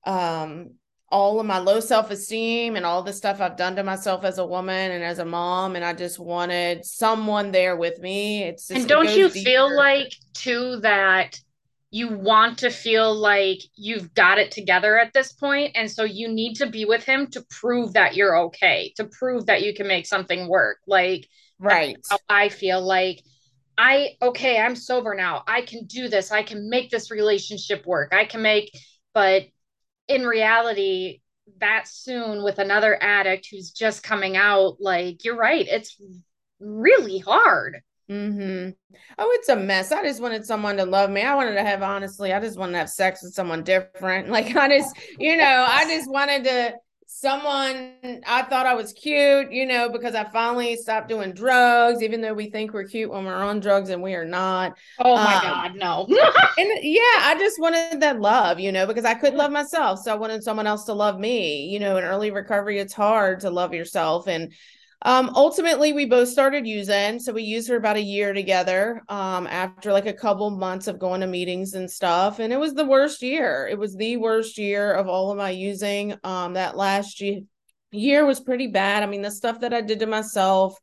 um 0.04 0.74
all 1.12 1.38
of 1.38 1.46
my 1.46 1.58
low 1.58 1.78
self-esteem 1.78 2.74
and 2.74 2.86
all 2.86 3.02
the 3.02 3.12
stuff 3.12 3.40
I've 3.40 3.56
done 3.56 3.76
to 3.76 3.84
myself 3.84 4.24
as 4.24 4.38
a 4.38 4.46
woman 4.46 4.92
and 4.92 5.04
as 5.04 5.18
a 5.18 5.26
mom 5.26 5.76
and 5.76 5.84
I 5.84 5.92
just 5.92 6.18
wanted 6.18 6.86
someone 6.86 7.52
there 7.52 7.76
with 7.76 8.00
me. 8.00 8.42
It's 8.44 8.66
just, 8.68 8.80
And 8.80 8.88
don't 8.88 9.14
you 9.14 9.28
deeper. 9.28 9.44
feel 9.44 9.76
like 9.76 10.10
too 10.32 10.80
that 10.80 11.38
you 11.90 12.08
want 12.08 12.58
to 12.60 12.70
feel 12.70 13.14
like 13.14 13.58
you've 13.76 14.14
got 14.14 14.38
it 14.38 14.50
together 14.50 14.98
at 14.98 15.12
this 15.12 15.34
point 15.34 15.72
and 15.74 15.90
so 15.90 16.04
you 16.04 16.28
need 16.28 16.54
to 16.54 16.66
be 16.66 16.86
with 16.86 17.04
him 17.04 17.26
to 17.32 17.44
prove 17.50 17.92
that 17.92 18.16
you're 18.16 18.36
okay, 18.46 18.94
to 18.96 19.04
prove 19.04 19.44
that 19.46 19.62
you 19.62 19.74
can 19.74 19.86
make 19.86 20.06
something 20.06 20.48
work. 20.48 20.78
Like 20.86 21.28
right. 21.58 21.98
I 22.30 22.48
feel 22.48 22.80
like 22.80 23.22
I 23.76 24.16
okay, 24.22 24.58
I'm 24.58 24.76
sober 24.76 25.14
now. 25.14 25.44
I 25.46 25.60
can 25.60 25.84
do 25.84 26.08
this. 26.08 26.32
I 26.32 26.42
can 26.42 26.70
make 26.70 26.90
this 26.90 27.10
relationship 27.10 27.84
work. 27.86 28.14
I 28.14 28.24
can 28.24 28.40
make 28.40 28.72
but 29.12 29.42
in 30.08 30.26
reality, 30.26 31.20
that 31.58 31.88
soon 31.88 32.42
with 32.42 32.58
another 32.58 33.00
addict 33.00 33.48
who's 33.50 33.70
just 33.70 34.02
coming 34.02 34.36
out, 34.36 34.76
like 34.80 35.24
you're 35.24 35.36
right, 35.36 35.66
it's 35.68 35.96
really 36.60 37.18
hard. 37.18 37.80
Mm-hmm. 38.10 38.70
Oh, 39.18 39.30
it's 39.34 39.48
a 39.48 39.56
mess. 39.56 39.92
I 39.92 40.02
just 40.02 40.20
wanted 40.20 40.44
someone 40.44 40.76
to 40.76 40.84
love 40.84 41.10
me. 41.10 41.22
I 41.22 41.34
wanted 41.34 41.54
to 41.54 41.62
have 41.62 41.82
honestly, 41.82 42.32
I 42.32 42.40
just 42.40 42.58
wanted 42.58 42.72
to 42.72 42.78
have 42.78 42.90
sex 42.90 43.22
with 43.22 43.32
someone 43.32 43.62
different. 43.62 44.28
Like 44.32 44.56
I 44.56 44.68
just, 44.68 44.96
you 45.18 45.36
know, 45.36 45.66
I 45.68 45.84
just 45.84 46.10
wanted 46.10 46.44
to 46.44 46.74
someone 47.14 47.92
I 48.26 48.42
thought 48.42 48.66
I 48.66 48.74
was 48.74 48.92
cute, 48.92 49.52
you 49.52 49.66
know, 49.66 49.88
because 49.88 50.14
I 50.14 50.24
finally 50.24 50.76
stopped 50.76 51.08
doing 51.08 51.32
drugs, 51.32 52.02
even 52.02 52.20
though 52.20 52.34
we 52.34 52.50
think 52.50 52.72
we're 52.72 52.84
cute 52.84 53.10
when 53.10 53.24
we're 53.24 53.34
on 53.34 53.60
drugs 53.60 53.90
and 53.90 54.02
we 54.02 54.14
are 54.14 54.24
not. 54.24 54.76
Oh 54.98 55.16
my 55.16 55.36
um, 55.36 55.42
God, 55.42 55.74
no. 55.76 56.06
and 56.58 56.70
yeah, 56.82 57.00
I 57.20 57.36
just 57.38 57.60
wanted 57.60 58.00
that 58.00 58.20
love, 58.20 58.58
you 58.58 58.72
know, 58.72 58.86
because 58.86 59.04
I 59.04 59.14
couldn't 59.14 59.38
love 59.38 59.52
myself. 59.52 60.00
So 60.00 60.12
I 60.12 60.16
wanted 60.16 60.42
someone 60.42 60.66
else 60.66 60.84
to 60.84 60.94
love 60.94 61.18
me. 61.18 61.66
You 61.66 61.80
know, 61.80 61.96
in 61.96 62.04
early 62.04 62.30
recovery, 62.30 62.78
it's 62.78 62.94
hard 62.94 63.40
to 63.40 63.50
love 63.50 63.74
yourself. 63.74 64.26
And 64.26 64.52
um, 65.04 65.32
ultimately, 65.34 65.92
we 65.92 66.04
both 66.04 66.28
started 66.28 66.66
using. 66.66 67.18
So 67.18 67.32
we 67.32 67.42
used 67.42 67.68
for 67.68 67.76
about 67.76 67.96
a 67.96 68.02
year 68.02 68.32
together 68.32 69.02
um, 69.08 69.46
after 69.48 69.92
like 69.92 70.06
a 70.06 70.12
couple 70.12 70.48
months 70.50 70.86
of 70.86 70.98
going 70.98 71.20
to 71.22 71.26
meetings 71.26 71.74
and 71.74 71.90
stuff. 71.90 72.38
And 72.38 72.52
it 72.52 72.58
was 72.58 72.74
the 72.74 72.84
worst 72.84 73.20
year. 73.20 73.68
It 73.70 73.78
was 73.78 73.96
the 73.96 74.16
worst 74.16 74.58
year 74.58 74.92
of 74.92 75.08
all 75.08 75.30
of 75.30 75.38
my 75.38 75.50
using. 75.50 76.14
Um, 76.22 76.54
that 76.54 76.76
last 76.76 77.20
year, 77.20 77.40
year 77.90 78.24
was 78.24 78.38
pretty 78.38 78.68
bad. 78.68 79.02
I 79.02 79.06
mean, 79.06 79.22
the 79.22 79.30
stuff 79.30 79.60
that 79.60 79.74
I 79.74 79.80
did 79.80 80.00
to 80.00 80.06
myself, 80.06 80.78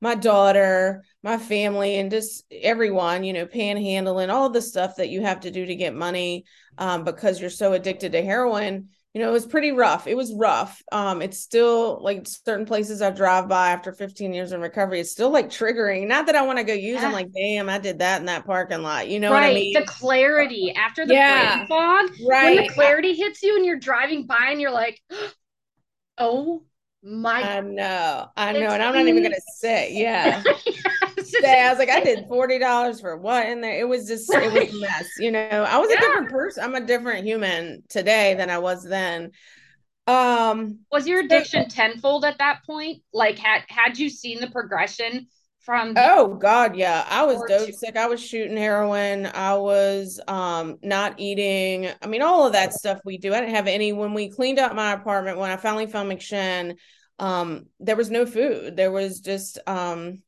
my 0.00 0.14
daughter, 0.14 1.02
my 1.24 1.36
family, 1.36 1.96
and 1.96 2.12
just 2.12 2.44
everyone, 2.52 3.24
you 3.24 3.32
know, 3.32 3.46
panhandling, 3.46 4.32
all 4.32 4.50
the 4.50 4.62
stuff 4.62 4.96
that 4.96 5.08
you 5.08 5.22
have 5.22 5.40
to 5.40 5.50
do 5.50 5.66
to 5.66 5.74
get 5.74 5.94
money 5.94 6.44
um, 6.78 7.02
because 7.02 7.40
you're 7.40 7.50
so 7.50 7.72
addicted 7.72 8.12
to 8.12 8.22
heroin 8.22 8.90
you 9.14 9.20
know, 9.20 9.28
it 9.28 9.32
was 9.32 9.46
pretty 9.46 9.70
rough. 9.70 10.08
It 10.08 10.16
was 10.16 10.34
rough. 10.34 10.82
Um, 10.90 11.22
it's 11.22 11.38
still 11.38 12.02
like 12.02 12.26
certain 12.26 12.66
places 12.66 13.00
I 13.00 13.10
drive 13.10 13.48
by 13.48 13.70
after 13.70 13.92
15 13.92 14.34
years 14.34 14.50
in 14.50 14.60
recovery, 14.60 14.98
it's 14.98 15.12
still 15.12 15.30
like 15.30 15.48
triggering. 15.48 16.08
Not 16.08 16.26
that 16.26 16.34
I 16.34 16.42
want 16.42 16.58
to 16.58 16.64
go 16.64 16.72
use 16.72 16.96
yeah. 16.96 17.02
them, 17.02 17.12
like, 17.12 17.32
damn, 17.32 17.68
I 17.68 17.78
did 17.78 18.00
that 18.00 18.18
in 18.18 18.26
that 18.26 18.44
parking 18.44 18.82
lot. 18.82 19.08
You 19.08 19.20
know 19.20 19.30
right. 19.30 19.42
what 19.42 19.50
I 19.50 19.54
mean? 19.54 19.72
The 19.72 19.86
clarity 19.86 20.74
after 20.74 21.06
the 21.06 21.14
yeah. 21.14 21.58
brain 21.58 21.66
fog, 21.68 22.10
right. 22.28 22.56
when 22.56 22.66
the 22.66 22.72
clarity 22.72 23.14
hits 23.14 23.40
you 23.40 23.54
and 23.54 23.64
you're 23.64 23.78
driving 23.78 24.26
by 24.26 24.48
and 24.50 24.60
you're 24.60 24.72
like, 24.72 25.00
oh 26.18 26.64
my 27.04 27.58
I 27.58 27.60
know, 27.60 28.28
I 28.36 28.52
know, 28.52 28.70
and 28.70 28.82
I'm 28.82 28.94
not 28.94 29.06
even 29.06 29.22
gonna 29.22 29.36
say, 29.58 29.92
yeah. 29.92 30.42
say 31.42 31.62
I 31.62 31.70
was 31.70 31.78
like, 31.78 31.90
I 31.90 32.00
did 32.00 32.24
forty 32.28 32.58
dollars 32.58 33.00
for 33.00 33.16
what 33.16 33.46
in 33.48 33.60
there? 33.60 33.78
It 33.78 33.88
was 33.88 34.06
just 34.06 34.32
it 34.32 34.52
was 34.52 34.74
a 34.74 34.80
mess, 34.80 35.06
you 35.18 35.30
know. 35.30 35.40
I 35.40 35.78
was 35.78 35.90
a 35.90 35.96
different 35.98 36.30
person. 36.30 36.64
I'm 36.64 36.74
a 36.74 36.86
different 36.86 37.24
human 37.24 37.82
today 37.88 38.34
than 38.34 38.50
I 38.50 38.58
was 38.58 38.84
then. 38.84 39.30
Um 40.06 40.80
was 40.92 41.06
your 41.06 41.20
addiction 41.20 41.68
so, 41.70 41.76
tenfold 41.76 42.24
at 42.24 42.38
that 42.38 42.60
point? 42.66 43.02
Like 43.12 43.38
had 43.38 43.62
had 43.68 43.98
you 43.98 44.10
seen 44.10 44.40
the 44.40 44.50
progression 44.50 45.28
from 45.60 45.94
Oh 45.96 46.34
god, 46.34 46.76
yeah. 46.76 47.06
I 47.08 47.24
was 47.24 47.42
dope 47.48 47.66
to- 47.68 47.72
sick. 47.72 47.96
I 47.96 48.06
was 48.06 48.22
shooting 48.22 48.56
heroin. 48.56 49.26
I 49.26 49.54
was 49.54 50.20
um 50.28 50.76
not 50.82 51.14
eating. 51.18 51.90
I 52.02 52.06
mean, 52.06 52.20
all 52.22 52.46
of 52.46 52.52
that 52.52 52.74
stuff 52.74 53.00
we 53.04 53.16
do. 53.16 53.32
I 53.32 53.40
didn't 53.40 53.54
have 53.54 53.66
any 53.66 53.92
when 53.92 54.12
we 54.12 54.28
cleaned 54.28 54.58
up 54.58 54.74
my 54.74 54.92
apartment 54.92 55.38
when 55.38 55.50
I 55.50 55.56
finally 55.56 55.86
found 55.86 56.10
McShin, 56.12 56.76
um, 57.18 57.66
there 57.80 57.96
was 57.96 58.10
no 58.10 58.26
food. 58.26 58.76
There 58.76 58.92
was 58.92 59.20
just 59.20 59.58
um 59.66 60.22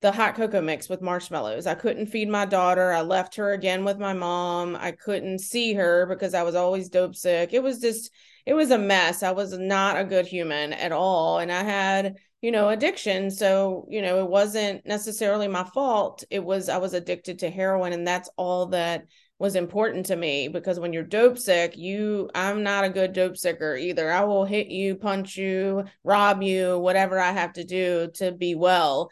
the 0.00 0.12
hot 0.12 0.34
cocoa 0.34 0.62
mix 0.62 0.88
with 0.88 1.02
marshmallows. 1.02 1.66
I 1.66 1.74
couldn't 1.74 2.06
feed 2.06 2.28
my 2.28 2.46
daughter. 2.46 2.90
I 2.90 3.02
left 3.02 3.34
her 3.36 3.52
again 3.52 3.84
with 3.84 3.98
my 3.98 4.14
mom. 4.14 4.76
I 4.76 4.92
couldn't 4.92 5.40
see 5.40 5.74
her 5.74 6.06
because 6.06 6.32
I 6.32 6.42
was 6.42 6.54
always 6.54 6.88
dope 6.88 7.14
sick. 7.14 7.52
It 7.52 7.62
was 7.62 7.80
just, 7.80 8.10
it 8.46 8.54
was 8.54 8.70
a 8.70 8.78
mess. 8.78 9.22
I 9.22 9.32
was 9.32 9.58
not 9.58 9.98
a 9.98 10.04
good 10.04 10.26
human 10.26 10.72
at 10.72 10.92
all. 10.92 11.38
And 11.38 11.52
I 11.52 11.62
had, 11.62 12.16
you 12.40 12.50
know, 12.50 12.70
addiction. 12.70 13.30
So, 13.30 13.86
you 13.90 14.00
know, 14.00 14.20
it 14.20 14.30
wasn't 14.30 14.86
necessarily 14.86 15.48
my 15.48 15.64
fault. 15.64 16.24
It 16.30 16.42
was, 16.42 16.70
I 16.70 16.78
was 16.78 16.94
addicted 16.94 17.40
to 17.40 17.50
heroin. 17.50 17.92
And 17.92 18.06
that's 18.06 18.30
all 18.38 18.66
that 18.66 19.04
was 19.38 19.54
important 19.54 20.06
to 20.06 20.16
me 20.16 20.48
because 20.48 20.80
when 20.80 20.94
you're 20.94 21.02
dope 21.02 21.36
sick, 21.36 21.76
you, 21.76 22.30
I'm 22.34 22.62
not 22.62 22.84
a 22.84 22.90
good 22.90 23.12
dope 23.12 23.36
sicker 23.36 23.76
either. 23.76 24.10
I 24.10 24.24
will 24.24 24.46
hit 24.46 24.68
you, 24.68 24.94
punch 24.94 25.36
you, 25.36 25.84
rob 26.04 26.42
you, 26.42 26.78
whatever 26.78 27.18
I 27.18 27.32
have 27.32 27.52
to 27.54 27.64
do 27.64 28.10
to 28.14 28.32
be 28.32 28.54
well 28.54 29.10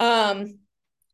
um, 0.00 0.58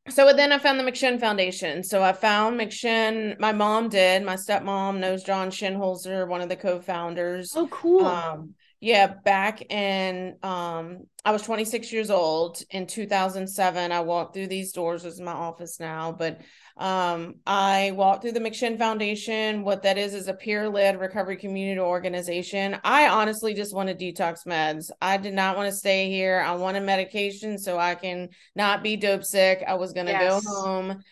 so 0.09 0.33
then 0.35 0.53
I 0.53 0.59
found 0.59 0.79
the 0.79 0.85
McShin 0.85 1.19
Foundation. 1.19 1.83
So 1.83 2.03
I 2.03 2.13
found 2.13 2.61
McShin. 2.61 3.39
My 3.39 3.53
mom 3.53 3.89
did. 3.89 4.23
My 4.23 4.37
stepmom 4.37 4.99
knows 4.99 5.23
John 5.23 5.51
Shinholser, 5.51 6.29
one 6.29 6.43
of 6.43 6.49
the 6.49 6.57
co-founders. 6.57 7.53
Oh, 7.57 7.67
cool. 7.69 8.05
Um, 8.05 8.55
yeah, 8.85 9.07
back 9.07 9.73
in 9.73 10.37
um, 10.43 11.05
I 11.25 11.33
was 11.33 11.41
26 11.41 11.91
years 11.91 12.11
old 12.11 12.63
in 12.69 12.87
2007. 12.87 13.93
I 13.93 14.01
walked 14.01 14.35
through 14.35 14.49
these 14.49 14.73
doors. 14.73 15.05
This 15.05 15.15
is 15.15 15.21
my 15.23 15.33
office 15.33 15.81
now, 15.81 16.13
but 16.13 16.43
um, 16.77 17.37
I 17.47 17.93
walked 17.95 18.21
through 18.21 18.33
the 18.33 18.41
McShin 18.41 18.77
Foundation. 18.77 19.65
What 19.65 19.85
that 19.85 19.97
is 19.97 20.13
is 20.13 20.29
a 20.29 20.35
peer-led 20.35 21.01
recovery 21.01 21.39
community 21.39 21.81
organization. 21.81 22.79
I 22.85 23.09
honestly 23.09 23.55
just 23.55 23.75
wanted 23.75 23.99
detox 23.99 24.47
meds. 24.47 24.91
I 25.01 25.17
did 25.17 25.33
not 25.33 25.57
want 25.57 25.71
to 25.71 25.75
stay 25.75 26.11
here. 26.11 26.45
I 26.47 26.55
wanted 26.55 26.83
medication 26.83 27.57
so 27.57 27.79
I 27.79 27.95
can 27.95 28.29
not 28.55 28.83
be 28.83 28.97
dope 28.97 29.25
sick. 29.25 29.65
I 29.67 29.77
was 29.77 29.95
going 29.95 30.09
to 30.09 30.13
yes. 30.13 30.45
go 30.45 30.51
home. 30.61 31.03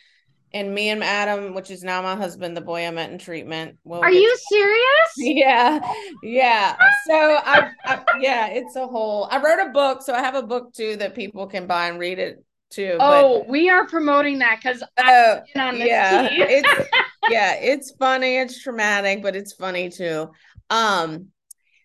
And 0.54 0.74
me 0.74 0.90
and 0.90 1.02
Adam, 1.02 1.54
which 1.54 1.70
is 1.70 1.82
now 1.82 2.02
my 2.02 2.14
husband, 2.14 2.56
the 2.56 2.60
boy 2.60 2.86
I 2.86 2.90
met 2.90 3.10
in 3.10 3.18
treatment. 3.18 3.78
Are 3.90 4.10
you 4.10 4.36
serious? 4.48 4.88
Yeah, 5.16 5.80
yeah. 6.22 6.76
So 7.06 7.14
I, 7.14 7.70
I, 7.84 8.04
yeah, 8.20 8.48
it's 8.48 8.76
a 8.76 8.86
whole. 8.86 9.28
I 9.30 9.40
wrote 9.40 9.66
a 9.66 9.70
book, 9.70 10.02
so 10.02 10.12
I 10.14 10.20
have 10.20 10.34
a 10.34 10.42
book 10.42 10.74
too 10.74 10.96
that 10.96 11.14
people 11.14 11.46
can 11.46 11.66
buy 11.66 11.88
and 11.88 11.98
read 11.98 12.18
it 12.18 12.44
too. 12.70 12.96
Oh, 13.00 13.40
but, 13.40 13.48
we 13.48 13.70
are 13.70 13.86
promoting 13.86 14.38
that 14.40 14.60
because 14.62 14.82
uh, 14.82 15.40
yeah, 15.54 16.28
it's 16.30 16.88
yeah, 17.30 17.54
it's 17.54 17.92
funny, 17.98 18.36
it's 18.36 18.62
traumatic, 18.62 19.22
but 19.22 19.36
it's 19.36 19.52
funny 19.52 19.88
too. 19.90 20.30
Um, 20.70 21.28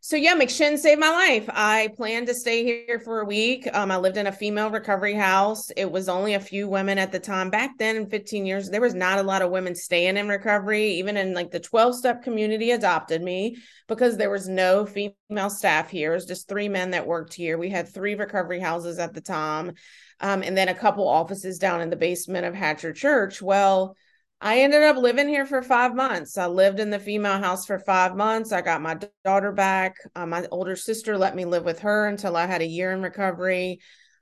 so 0.07 0.15
yeah, 0.15 0.35
McShin 0.35 0.77
saved 0.77 1.01
my 1.01 1.09
life. 1.09 1.49
I 1.49 1.89
planned 1.97 2.27
to 2.27 2.33
stay 2.33 2.63
here 2.63 2.97
for 2.97 3.19
a 3.19 3.25
week. 3.25 3.67
Um, 3.73 3.91
I 3.91 3.97
lived 3.97 4.15
in 4.15 4.27
a 4.27 4.31
female 4.31 4.71
recovery 4.71 5.13
house. 5.13 5.69
It 5.71 5.91
was 5.91 6.07
only 6.07 6.33
a 6.33 6.39
few 6.39 6.69
women 6.69 6.97
at 6.97 7.11
the 7.11 7.19
time. 7.19 7.49
Back 7.49 7.77
then, 7.77 8.09
15 8.09 8.45
years, 8.45 8.69
there 8.69 8.79
was 8.79 8.93
not 8.93 9.19
a 9.19 9.23
lot 9.23 9.41
of 9.41 9.51
women 9.51 9.75
staying 9.75 10.15
in 10.15 10.29
recovery. 10.29 10.91
Even 10.91 11.17
in 11.17 11.33
like 11.33 11.51
the 11.51 11.59
12 11.59 11.93
step 11.93 12.23
community 12.23 12.71
adopted 12.71 13.21
me 13.21 13.57
because 13.89 14.15
there 14.15 14.29
was 14.29 14.47
no 14.47 14.85
female 14.85 15.49
staff 15.49 15.89
here. 15.89 16.13
It 16.13 16.15
was 16.15 16.25
just 16.25 16.47
three 16.47 16.69
men 16.69 16.91
that 16.91 17.05
worked 17.05 17.33
here. 17.33 17.57
We 17.57 17.69
had 17.69 17.89
three 17.89 18.15
recovery 18.15 18.61
houses 18.61 18.99
at 18.99 19.13
the 19.13 19.19
time. 19.19 19.73
Um, 20.21 20.41
and 20.41 20.57
then 20.57 20.69
a 20.69 20.73
couple 20.73 21.05
offices 21.05 21.59
down 21.59 21.81
in 21.81 21.89
the 21.89 21.97
basement 21.97 22.45
of 22.45 22.55
Hatcher 22.55 22.93
Church. 22.93 23.41
Well, 23.41 23.97
I 24.39 24.59
ended 24.59 24.83
up 24.83 24.97
living 24.97 25.27
here 25.27 25.47
for 25.47 25.63
five 25.63 25.95
months. 25.95 26.37
I 26.37 26.45
lived 26.45 26.79
in 26.79 26.91
the 26.91 26.99
female 26.99 27.39
house 27.39 27.65
for 27.65 27.79
five 27.79 28.15
months. 28.15 28.51
I 28.51 28.61
got 28.61 28.81
my 28.81 28.99
daughter 29.25 29.51
back. 29.51 29.97
Uh, 30.15 30.27
my 30.27 30.45
older 30.51 30.75
sister 30.75 31.17
let 31.17 31.35
me 31.35 31.45
live 31.45 31.65
with 31.65 31.79
her 31.79 32.07
until 32.07 32.37
I 32.37 32.45
had 32.45 32.61
a 32.61 32.67
year 32.67 32.91
in 32.91 33.01
recovery. 33.01 33.79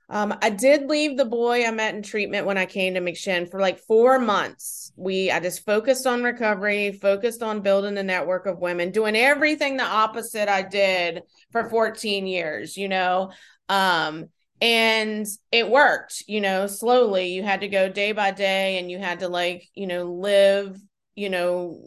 Um, 0.08 0.34
I 0.40 0.50
did 0.50 0.88
leave 0.88 1.16
the 1.16 1.24
boy 1.24 1.66
I 1.66 1.70
met 1.70 1.94
in 1.94 2.02
treatment 2.02 2.46
when 2.46 2.56
I 2.56 2.64
came 2.64 2.94
to 2.94 3.00
McShin 3.00 3.50
for 3.50 3.60
like 3.60 3.80
four 3.80 4.18
months. 4.18 4.92
We 4.96 5.30
I 5.30 5.40
just 5.40 5.66
focused 5.66 6.06
on 6.06 6.22
recovery, 6.22 6.92
focused 6.92 7.42
on 7.42 7.60
building 7.60 7.98
a 7.98 8.02
network 8.02 8.46
of 8.46 8.60
women, 8.60 8.92
doing 8.92 9.16
everything 9.16 9.76
the 9.76 9.84
opposite 9.84 10.48
I 10.48 10.62
did 10.62 11.24
for 11.50 11.68
14 11.68 12.26
years, 12.26 12.76
you 12.76 12.88
know. 12.88 13.32
Um, 13.68 14.28
and 14.60 15.26
it 15.52 15.70
worked 15.70 16.22
you 16.26 16.40
know 16.40 16.66
slowly. 16.66 17.28
You 17.28 17.42
had 17.42 17.60
to 17.60 17.68
go 17.68 17.88
day 17.88 18.12
by 18.12 18.30
day 18.30 18.78
and 18.78 18.90
you 18.90 18.98
had 18.98 19.20
to 19.20 19.28
like 19.28 19.68
you 19.74 19.86
know 19.86 20.04
live 20.04 20.78
you 21.14 21.30
know 21.30 21.80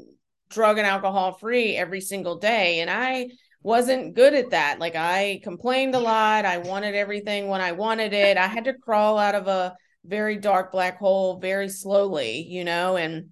drug 0.49 0.77
and 0.77 0.87
alcohol 0.87 1.33
free 1.33 1.75
every 1.75 2.01
single 2.01 2.37
day. 2.37 2.79
And 2.79 2.89
i 2.89 3.29
wasn't 3.61 4.15
good 4.15 4.33
at 4.33 4.51
that. 4.51 4.79
Like 4.79 4.95
i 4.95 5.41
complained 5.43 5.95
a 5.95 5.99
lot. 5.99 6.45
I 6.45 6.59
wanted 6.59 6.95
everything 6.95 7.47
when 7.47 7.61
i 7.61 7.71
wanted 7.71 8.13
it. 8.13 8.37
I 8.37 8.47
had 8.47 8.65
to 8.65 8.73
crawl 8.73 9.17
out 9.17 9.35
of 9.35 9.47
a 9.47 9.75
very 10.05 10.37
dark 10.37 10.71
black 10.71 10.97
hole 10.97 11.39
very 11.39 11.67
slowly 11.69 12.45
you 12.47 12.63
know 12.63 12.95
and 12.95 13.29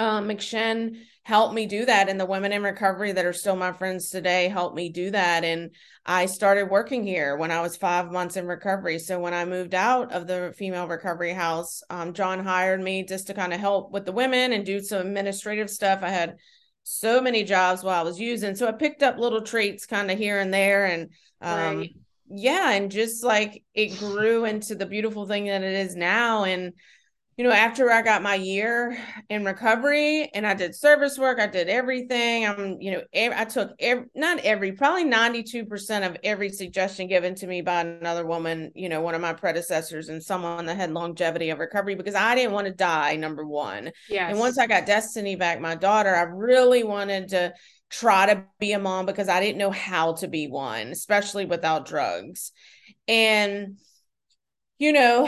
um, 0.00 0.28
McShin 0.28 0.96
helped 1.24 1.54
me 1.54 1.66
do 1.66 1.84
that. 1.84 2.08
And 2.08 2.18
the 2.18 2.24
women 2.24 2.52
in 2.52 2.62
recovery 2.62 3.12
that 3.12 3.26
are 3.26 3.34
still 3.34 3.54
my 3.54 3.72
friends 3.72 4.08
today 4.08 4.48
helped 4.48 4.74
me 4.74 4.88
do 4.88 5.10
that. 5.10 5.44
And 5.44 5.70
I 6.06 6.24
started 6.24 6.70
working 6.70 7.04
here 7.04 7.36
when 7.36 7.50
I 7.50 7.60
was 7.60 7.76
five 7.76 8.10
months 8.10 8.36
in 8.36 8.46
recovery. 8.46 8.98
So 8.98 9.20
when 9.20 9.34
I 9.34 9.44
moved 9.44 9.74
out 9.74 10.10
of 10.12 10.26
the 10.26 10.54
female 10.56 10.88
recovery 10.88 11.34
house, 11.34 11.82
um, 11.90 12.14
John 12.14 12.42
hired 12.42 12.80
me 12.80 13.04
just 13.04 13.26
to 13.26 13.34
kind 13.34 13.52
of 13.52 13.60
help 13.60 13.92
with 13.92 14.06
the 14.06 14.12
women 14.12 14.54
and 14.54 14.64
do 14.64 14.80
some 14.80 15.06
administrative 15.06 15.68
stuff. 15.68 16.00
I 16.02 16.08
had 16.08 16.36
so 16.82 17.20
many 17.20 17.44
jobs 17.44 17.84
while 17.84 18.00
I 18.00 18.02
was 18.02 18.18
using. 18.18 18.56
So 18.56 18.66
I 18.66 18.72
picked 18.72 19.02
up 19.02 19.18
little 19.18 19.42
traits 19.42 19.84
kind 19.84 20.10
of 20.10 20.16
here 20.16 20.40
and 20.40 20.52
there. 20.52 20.86
And 20.86 21.10
um, 21.42 21.78
right. 21.78 21.96
yeah, 22.30 22.70
and 22.70 22.90
just 22.90 23.22
like 23.22 23.62
it 23.74 23.98
grew 23.98 24.46
into 24.46 24.74
the 24.74 24.86
beautiful 24.86 25.26
thing 25.26 25.44
that 25.44 25.62
it 25.62 25.74
is 25.74 25.94
now. 25.94 26.44
And 26.44 26.72
you 27.40 27.46
know, 27.48 27.52
after 27.52 27.90
I 27.90 28.02
got 28.02 28.20
my 28.20 28.34
year 28.34 29.02
in 29.30 29.46
recovery 29.46 30.30
and 30.34 30.46
I 30.46 30.52
did 30.52 30.74
service 30.74 31.18
work, 31.18 31.40
I 31.40 31.46
did 31.46 31.70
everything. 31.70 32.46
I'm, 32.46 32.78
you 32.82 32.90
know, 32.90 33.02
I 33.14 33.46
took 33.46 33.70
every, 33.78 34.04
not 34.14 34.40
every, 34.40 34.72
probably 34.72 35.06
92% 35.06 36.06
of 36.06 36.18
every 36.22 36.50
suggestion 36.50 37.08
given 37.08 37.34
to 37.36 37.46
me 37.46 37.62
by 37.62 37.80
another 37.80 38.26
woman, 38.26 38.72
you 38.74 38.90
know, 38.90 39.00
one 39.00 39.14
of 39.14 39.22
my 39.22 39.32
predecessors 39.32 40.10
and 40.10 40.22
someone 40.22 40.66
that 40.66 40.76
had 40.76 40.90
longevity 40.90 41.48
of 41.48 41.60
recovery 41.60 41.94
because 41.94 42.14
I 42.14 42.34
didn't 42.34 42.52
want 42.52 42.66
to 42.66 42.74
die, 42.74 43.16
number 43.16 43.46
one. 43.46 43.90
Yeah. 44.10 44.28
And 44.28 44.38
once 44.38 44.58
I 44.58 44.66
got 44.66 44.84
Destiny 44.84 45.34
back, 45.34 45.62
my 45.62 45.76
daughter, 45.76 46.14
I 46.14 46.24
really 46.24 46.82
wanted 46.82 47.28
to 47.28 47.54
try 47.88 48.34
to 48.34 48.44
be 48.58 48.72
a 48.72 48.78
mom 48.78 49.06
because 49.06 49.30
I 49.30 49.40
didn't 49.40 49.56
know 49.56 49.70
how 49.70 50.12
to 50.16 50.28
be 50.28 50.46
one, 50.46 50.88
especially 50.88 51.46
without 51.46 51.86
drugs. 51.86 52.52
And, 53.08 53.78
you 54.78 54.92
know, 54.92 55.26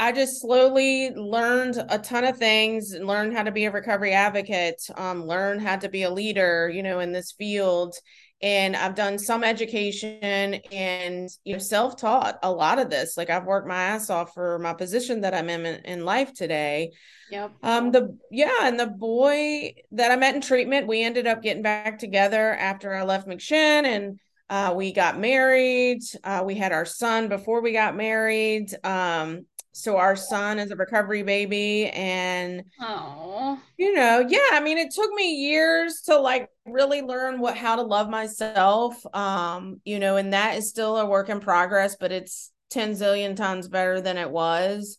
I 0.00 0.12
just 0.12 0.40
slowly 0.40 1.10
learned 1.10 1.76
a 1.90 1.98
ton 1.98 2.24
of 2.24 2.38
things, 2.38 2.94
learned 2.98 3.34
how 3.34 3.42
to 3.42 3.52
be 3.52 3.66
a 3.66 3.70
recovery 3.70 4.14
advocate, 4.14 4.80
um, 4.96 5.26
learned 5.26 5.60
how 5.60 5.76
to 5.76 5.90
be 5.90 6.04
a 6.04 6.10
leader, 6.10 6.70
you 6.72 6.82
know, 6.82 7.00
in 7.00 7.12
this 7.12 7.32
field. 7.32 7.94
And 8.40 8.74
I've 8.74 8.94
done 8.94 9.18
some 9.18 9.44
education 9.44 10.54
and 10.72 11.28
you 11.44 11.52
know 11.52 11.58
self-taught 11.58 12.38
a 12.42 12.50
lot 12.50 12.78
of 12.78 12.88
this. 12.88 13.18
Like 13.18 13.28
I've 13.28 13.44
worked 13.44 13.68
my 13.68 13.82
ass 13.82 14.08
off 14.08 14.32
for 14.32 14.58
my 14.60 14.72
position 14.72 15.20
that 15.20 15.34
I'm 15.34 15.50
in 15.50 15.66
in 15.66 16.06
life 16.06 16.32
today. 16.32 16.92
Yep. 17.30 17.52
Um. 17.62 17.92
The 17.92 18.16
yeah, 18.30 18.62
and 18.62 18.80
the 18.80 18.86
boy 18.86 19.74
that 19.92 20.10
I 20.10 20.16
met 20.16 20.34
in 20.34 20.40
treatment, 20.40 20.86
we 20.86 21.04
ended 21.04 21.26
up 21.26 21.42
getting 21.42 21.62
back 21.62 21.98
together 21.98 22.54
after 22.54 22.94
I 22.94 23.02
left 23.02 23.28
McShin, 23.28 23.84
and 23.84 24.18
uh, 24.48 24.72
we 24.74 24.92
got 24.92 25.20
married. 25.20 26.02
Uh, 26.24 26.42
we 26.44 26.56
had 26.56 26.72
our 26.72 26.84
son 26.84 27.28
before 27.28 27.60
we 27.60 27.72
got 27.72 27.94
married. 27.94 28.74
Um, 28.82 29.46
so 29.72 29.96
our 29.96 30.16
son 30.16 30.58
is 30.58 30.70
a 30.70 30.76
recovery 30.76 31.22
baby 31.22 31.88
and 31.90 32.64
oh 32.80 33.58
you 33.76 33.94
know 33.94 34.24
yeah 34.28 34.38
i 34.52 34.60
mean 34.60 34.78
it 34.78 34.90
took 34.90 35.12
me 35.12 35.34
years 35.34 36.02
to 36.02 36.18
like 36.18 36.48
really 36.66 37.02
learn 37.02 37.40
what 37.40 37.56
how 37.56 37.76
to 37.76 37.82
love 37.82 38.08
myself 38.08 38.94
um 39.14 39.80
you 39.84 39.98
know 39.98 40.16
and 40.16 40.32
that 40.32 40.56
is 40.56 40.68
still 40.68 40.96
a 40.98 41.06
work 41.06 41.28
in 41.28 41.40
progress 41.40 41.96
but 41.98 42.10
it's 42.12 42.50
10 42.70 42.92
zillion 42.92 43.36
times 43.36 43.68
better 43.68 44.00
than 44.00 44.16
it 44.16 44.30
was. 44.30 44.96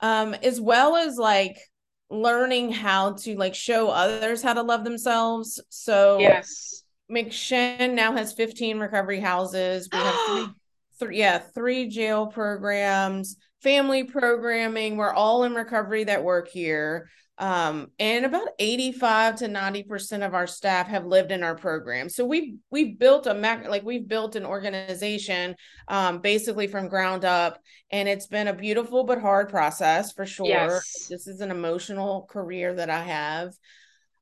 Um 0.00 0.34
as 0.34 0.60
well 0.60 0.96
as 0.96 1.16
like 1.16 1.58
learning 2.10 2.72
how 2.72 3.14
to 3.14 3.36
like 3.36 3.54
show 3.54 3.88
others 3.88 4.42
how 4.42 4.54
to 4.54 4.62
love 4.62 4.84
themselves. 4.84 5.60
So 5.68 6.18
yes. 6.18 6.84
McShin 7.10 7.94
now 7.94 8.12
has 8.12 8.34
15 8.34 8.78
recovery 8.78 9.20
houses. 9.20 9.88
We 9.90 9.98
have 9.98 10.14
three, 10.26 10.46
three 10.98 11.18
yeah 11.18 11.38
three 11.38 11.88
jail 11.88 12.26
programs 12.26 13.36
family 13.62 14.04
programming. 14.04 14.96
We're 14.96 15.12
all 15.12 15.44
in 15.44 15.54
recovery 15.54 16.04
that 16.04 16.22
work 16.22 16.48
here. 16.48 17.08
Um, 17.40 17.92
and 18.00 18.24
about 18.24 18.48
85 18.58 19.36
to 19.36 19.48
90% 19.48 20.26
of 20.26 20.34
our 20.34 20.48
staff 20.48 20.88
have 20.88 21.06
lived 21.06 21.30
in 21.30 21.44
our 21.44 21.54
program. 21.54 22.08
So 22.08 22.24
we've 22.26 22.56
we've 22.70 22.98
built 22.98 23.28
a 23.28 23.34
like 23.68 23.84
we've 23.84 24.08
built 24.08 24.34
an 24.34 24.44
organization 24.44 25.54
um, 25.86 26.18
basically 26.18 26.66
from 26.66 26.88
ground 26.88 27.24
up. 27.24 27.60
And 27.92 28.08
it's 28.08 28.26
been 28.26 28.48
a 28.48 28.54
beautiful 28.54 29.04
but 29.04 29.20
hard 29.20 29.50
process 29.50 30.12
for 30.12 30.26
sure. 30.26 30.48
Yes. 30.48 31.06
This 31.08 31.28
is 31.28 31.40
an 31.40 31.52
emotional 31.52 32.26
career 32.28 32.74
that 32.74 32.90
I 32.90 33.02
have. 33.02 33.54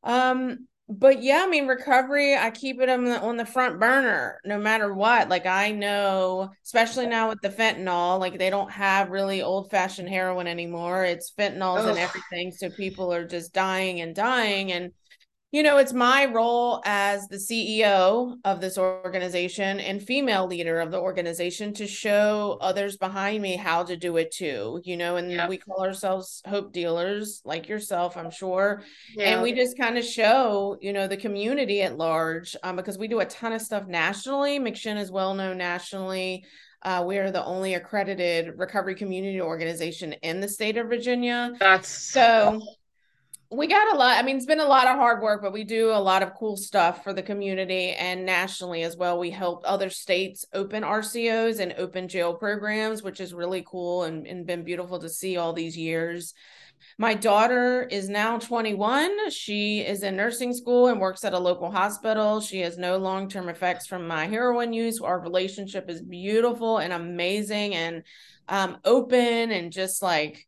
Um, 0.02 0.66
but 0.88 1.22
yeah, 1.22 1.42
I 1.44 1.49
mean, 1.49 1.66
recovery, 1.66 2.37
I 2.37 2.51
keep 2.51 2.81
it 2.81 2.88
on 2.88 3.05
the, 3.05 3.20
on 3.20 3.37
the 3.37 3.44
front 3.44 3.81
burner 3.81 4.40
no 4.44 4.59
matter 4.59 4.94
what. 4.94 5.29
Like, 5.29 5.44
I 5.44 5.72
know, 5.72 6.51
especially 6.64 7.07
now 7.07 7.29
with 7.29 7.40
the 7.40 7.49
fentanyl, 7.49 8.20
like, 8.20 8.38
they 8.38 8.51
don't 8.51 8.70
have 8.70 9.11
really 9.11 9.42
old 9.42 9.70
fashioned 9.70 10.09
heroin 10.09 10.46
anymore. 10.46 11.05
It's 11.05 11.33
fentanyls 11.37 11.81
Ugh. 11.81 11.88
and 11.88 11.99
everything. 11.99 12.53
So 12.53 12.70
people 12.70 13.12
are 13.12 13.27
just 13.27 13.53
dying 13.53 14.01
and 14.01 14.14
dying. 14.14 14.70
And 14.70 14.92
you 15.52 15.62
know, 15.62 15.78
it's 15.78 15.92
my 15.92 16.26
role 16.26 16.82
as 16.85 17.28
the 17.28 17.37
CEO 17.37 18.35
of 18.44 18.61
this 18.61 18.76
organization 18.76 19.78
and 19.78 20.02
female 20.02 20.46
leader 20.46 20.80
of 20.80 20.90
the 20.90 20.98
organization 20.98 21.72
to 21.74 21.87
show 21.87 22.59
others 22.61 22.96
behind 22.96 23.42
me 23.42 23.54
how 23.56 23.85
to 23.85 23.96
do 23.96 24.16
it 24.16 24.32
too, 24.32 24.80
you 24.85 24.96
know, 24.96 25.16
and 25.16 25.30
yep. 25.30 25.48
we 25.48 25.56
call 25.56 25.85
ourselves 25.85 26.42
hope 26.46 26.72
dealers 26.72 27.42
like 27.44 27.68
yourself, 27.68 28.16
I'm 28.16 28.30
sure. 28.30 28.82
Yeah. 29.16 29.35
And 29.35 29.42
we 29.42 29.52
just 29.52 29.78
kind 29.78 29.96
of 29.96 30.04
show, 30.04 30.76
you 30.80 30.92
know, 30.92 31.06
the 31.06 31.16
community 31.16 31.80
at 31.82 31.96
large 31.96 32.56
um, 32.64 32.74
because 32.74 32.98
we 32.98 33.06
do 33.06 33.20
a 33.20 33.26
ton 33.26 33.52
of 33.52 33.62
stuff 33.62 33.87
nationally. 33.87 34.59
McShin 34.59 34.98
is 34.98 35.12
well 35.12 35.32
known 35.32 35.59
nationally. 35.59 36.44
Uh, 36.82 37.04
we 37.06 37.18
are 37.18 37.30
the 37.30 37.44
only 37.44 37.74
accredited 37.74 38.59
recovery 38.59 38.96
community 38.96 39.40
organization 39.40 40.12
in 40.22 40.40
the 40.40 40.48
state 40.48 40.76
of 40.76 40.88
Virginia. 40.88 41.52
That's 41.59 41.88
so 41.88 42.61
we 43.50 43.66
got 43.68 43.94
a 43.94 43.96
lot. 43.96 44.18
I 44.18 44.22
mean, 44.22 44.37
it's 44.37 44.46
been 44.46 44.61
a 44.61 44.64
lot 44.64 44.88
of 44.88 44.96
hard 44.96 45.22
work, 45.22 45.40
but 45.42 45.52
we 45.52 45.62
do 45.62 45.90
a 45.90 46.00
lot 46.00 46.22
of 46.22 46.35
cool 46.35 46.56
stuff 46.56 47.04
for 47.04 47.12
the 47.12 47.22
community 47.22 47.92
and 47.92 48.26
nationally 48.26 48.82
as 48.82 48.96
well. 48.96 49.18
We 49.18 49.30
help 49.30 49.62
other 49.64 49.88
states 49.88 50.44
open 50.52 50.82
RCOs 50.82 51.61
and 51.61 51.74
open 51.78 52.09
jail 52.09 52.35
programs, 52.35 53.02
which 53.02 53.20
is 53.20 53.32
really 53.32 53.64
cool 53.66 54.04
and, 54.04 54.26
and 54.26 54.46
been 54.46 54.64
beautiful 54.64 54.98
to 54.98 55.09
see 55.09 55.37
all 55.37 55.52
these 55.52 55.76
years. 55.76 56.35
My 56.98 57.14
daughter 57.14 57.85
is 57.85 58.09
now 58.09 58.38
21. 58.38 59.30
She 59.30 59.80
is 59.80 60.02
in 60.02 60.16
nursing 60.16 60.52
school 60.52 60.88
and 60.88 61.00
works 61.00 61.24
at 61.24 61.32
a 61.32 61.38
local 61.38 61.70
hospital. 61.70 62.40
She 62.40 62.61
has 62.61 62.78
no 62.78 62.96
long 62.96 63.28
term 63.28 63.48
effects 63.48 63.87
from 63.87 64.09
my 64.09 64.26
heroin 64.26 64.72
use. 64.72 65.00
Our 65.00 65.20
relationship 65.20 65.88
is 65.88 66.02
beautiful 66.02 66.78
and 66.78 66.92
amazing 66.92 67.74
and 67.74 68.02
um, 68.48 68.78
open 68.85 69.50
and 69.50 69.72
just 69.72 70.02
like, 70.02 70.45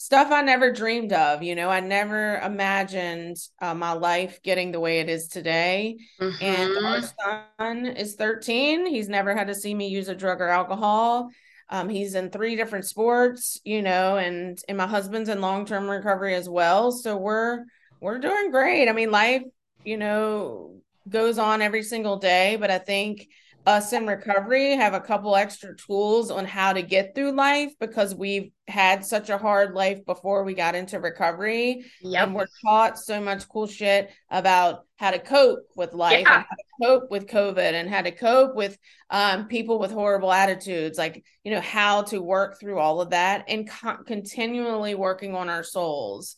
stuff 0.00 0.32
I 0.32 0.40
never 0.40 0.72
dreamed 0.72 1.12
of. 1.12 1.42
You 1.42 1.54
know, 1.54 1.68
I 1.68 1.80
never 1.80 2.38
imagined 2.38 3.36
uh, 3.60 3.74
my 3.74 3.92
life 3.92 4.40
getting 4.42 4.72
the 4.72 4.80
way 4.80 5.00
it 5.00 5.10
is 5.10 5.28
today. 5.28 5.98
Mm-hmm. 6.18 6.42
And 6.42 6.86
our 6.86 7.02
son 7.20 7.86
is 7.86 8.14
13. 8.14 8.86
He's 8.86 9.10
never 9.10 9.36
had 9.36 9.48
to 9.48 9.54
see 9.54 9.74
me 9.74 9.88
use 9.88 10.08
a 10.08 10.14
drug 10.14 10.40
or 10.40 10.48
alcohol. 10.48 11.28
Um, 11.68 11.90
he's 11.90 12.14
in 12.14 12.30
three 12.30 12.56
different 12.56 12.86
sports, 12.86 13.60
you 13.62 13.82
know, 13.82 14.16
and 14.16 14.58
and 14.68 14.78
my 14.78 14.86
husband's 14.86 15.28
in 15.28 15.42
long 15.42 15.66
term 15.66 15.88
recovery 15.88 16.34
as 16.34 16.48
well. 16.48 16.92
So 16.92 17.18
we're 17.18 17.64
we're 18.00 18.18
doing 18.18 18.50
great. 18.50 18.88
I 18.88 18.92
mean, 18.92 19.10
life, 19.10 19.42
you 19.84 19.98
know, 19.98 20.80
goes 21.10 21.38
on 21.38 21.60
every 21.60 21.82
single 21.82 22.16
day, 22.16 22.56
but 22.56 22.70
I 22.70 22.78
think 22.78 23.28
us 23.66 23.92
in 23.92 24.06
recovery 24.06 24.74
have 24.76 24.94
a 24.94 25.00
couple 25.00 25.36
extra 25.36 25.76
tools 25.76 26.30
on 26.30 26.44
how 26.46 26.72
to 26.72 26.82
get 26.82 27.14
through 27.14 27.32
life 27.32 27.72
because 27.78 28.14
we've 28.14 28.50
had 28.66 29.04
such 29.04 29.28
a 29.28 29.36
hard 29.36 29.74
life 29.74 30.04
before 30.06 30.44
we 30.44 30.54
got 30.54 30.74
into 30.74 30.98
recovery. 30.98 31.84
Yep. 32.00 32.22
And 32.22 32.34
we're 32.34 32.46
taught 32.64 32.98
so 32.98 33.20
much 33.20 33.48
cool 33.48 33.66
shit 33.66 34.10
about 34.30 34.86
how 34.96 35.10
to 35.10 35.18
cope 35.18 35.66
with 35.76 35.92
life 35.92 36.22
yeah. 36.22 36.36
and 36.36 36.44
how 36.44 36.56
to 36.56 36.98
cope 37.00 37.10
with 37.10 37.26
COVID 37.26 37.58
and 37.58 37.88
how 37.88 38.02
to 38.02 38.10
cope 38.10 38.54
with 38.54 38.78
um, 39.10 39.46
people 39.46 39.78
with 39.78 39.90
horrible 39.90 40.32
attitudes, 40.32 40.96
like, 40.96 41.22
you 41.44 41.50
know, 41.50 41.60
how 41.60 42.02
to 42.02 42.22
work 42.22 42.58
through 42.58 42.78
all 42.78 43.00
of 43.00 43.10
that 43.10 43.44
and 43.48 43.68
co- 43.68 44.02
continually 44.06 44.94
working 44.94 45.34
on 45.34 45.48
our 45.48 45.62
souls. 45.62 46.36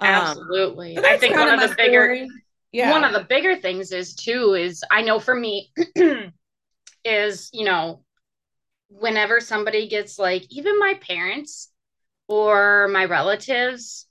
Um, 0.00 0.08
Absolutely. 0.08 0.98
I 0.98 1.18
think 1.18 1.36
one 1.36 1.48
of, 1.48 1.60
of 1.60 1.70
the 1.70 1.76
bigger, 1.76 2.26
yeah. 2.72 2.90
one 2.90 3.04
of 3.04 3.12
the 3.12 3.24
bigger 3.28 3.56
things 3.56 3.92
is 3.92 4.14
too, 4.14 4.54
is 4.54 4.82
I 4.90 5.02
know 5.02 5.20
for 5.20 5.34
me, 5.34 5.70
is, 7.04 7.50
you 7.52 7.64
know, 7.64 8.02
whenever 8.88 9.40
somebody 9.40 9.88
gets 9.88 10.18
like, 10.18 10.44
even 10.50 10.78
my 10.78 10.94
parents 11.00 11.70
or 12.28 12.88
my 12.88 13.04
relatives, 13.04 14.06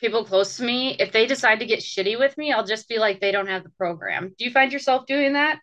people 0.00 0.24
close 0.24 0.56
to 0.56 0.62
me, 0.62 0.96
if 0.98 1.12
they 1.12 1.26
decide 1.26 1.60
to 1.60 1.66
get 1.66 1.80
shitty 1.80 2.18
with 2.18 2.36
me, 2.38 2.52
I'll 2.52 2.66
just 2.66 2.88
be 2.88 2.98
like, 2.98 3.20
they 3.20 3.32
don't 3.32 3.48
have 3.48 3.64
the 3.64 3.70
program. 3.70 4.34
Do 4.38 4.44
you 4.44 4.50
find 4.50 4.72
yourself 4.72 5.06
doing 5.06 5.34
that? 5.34 5.58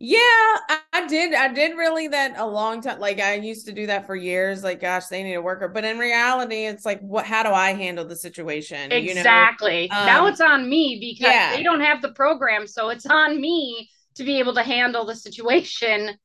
Yeah, 0.00 0.18
I 0.18 1.06
did. 1.08 1.34
I 1.34 1.52
did 1.52 1.76
really 1.76 2.08
that 2.08 2.38
a 2.38 2.46
long 2.46 2.80
time. 2.80 3.00
Like 3.00 3.20
I 3.20 3.34
used 3.34 3.66
to 3.66 3.72
do 3.72 3.86
that 3.86 4.06
for 4.06 4.16
years. 4.16 4.64
Like, 4.64 4.80
gosh, 4.80 5.08
they 5.08 5.22
need 5.22 5.34
a 5.34 5.42
worker. 5.42 5.68
But 5.68 5.84
in 5.84 5.98
reality, 5.98 6.64
it's 6.64 6.86
like, 6.86 7.00
what? 7.00 7.26
How 7.26 7.42
do 7.42 7.50
I 7.50 7.74
handle 7.74 8.04
the 8.04 8.16
situation? 8.16 8.90
Exactly. 8.90 9.82
You 9.82 9.88
know? 9.88 9.98
um, 9.98 10.06
now 10.06 10.26
it's 10.26 10.40
on 10.40 10.68
me 10.68 10.98
because 11.00 11.32
yeah. 11.32 11.54
they 11.54 11.62
don't 11.62 11.82
have 11.82 12.00
the 12.00 12.12
program, 12.12 12.66
so 12.66 12.88
it's 12.88 13.04
on 13.06 13.38
me 13.38 13.90
to 14.16 14.24
be 14.24 14.38
able 14.38 14.54
to 14.54 14.62
handle 14.62 15.04
the 15.04 15.16
situation 15.16 16.16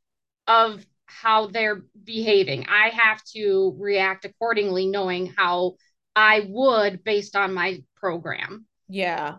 of 0.48 0.86
how 1.06 1.48
they're 1.48 1.82
behaving. 2.04 2.66
I 2.70 2.90
have 2.90 3.24
to 3.36 3.76
react 3.80 4.26
accordingly, 4.26 4.88
knowing 4.88 5.34
how 5.36 5.76
I 6.16 6.46
would 6.48 7.04
based 7.04 7.36
on 7.36 7.54
my 7.54 7.84
program. 7.96 8.66
Yeah. 8.88 9.38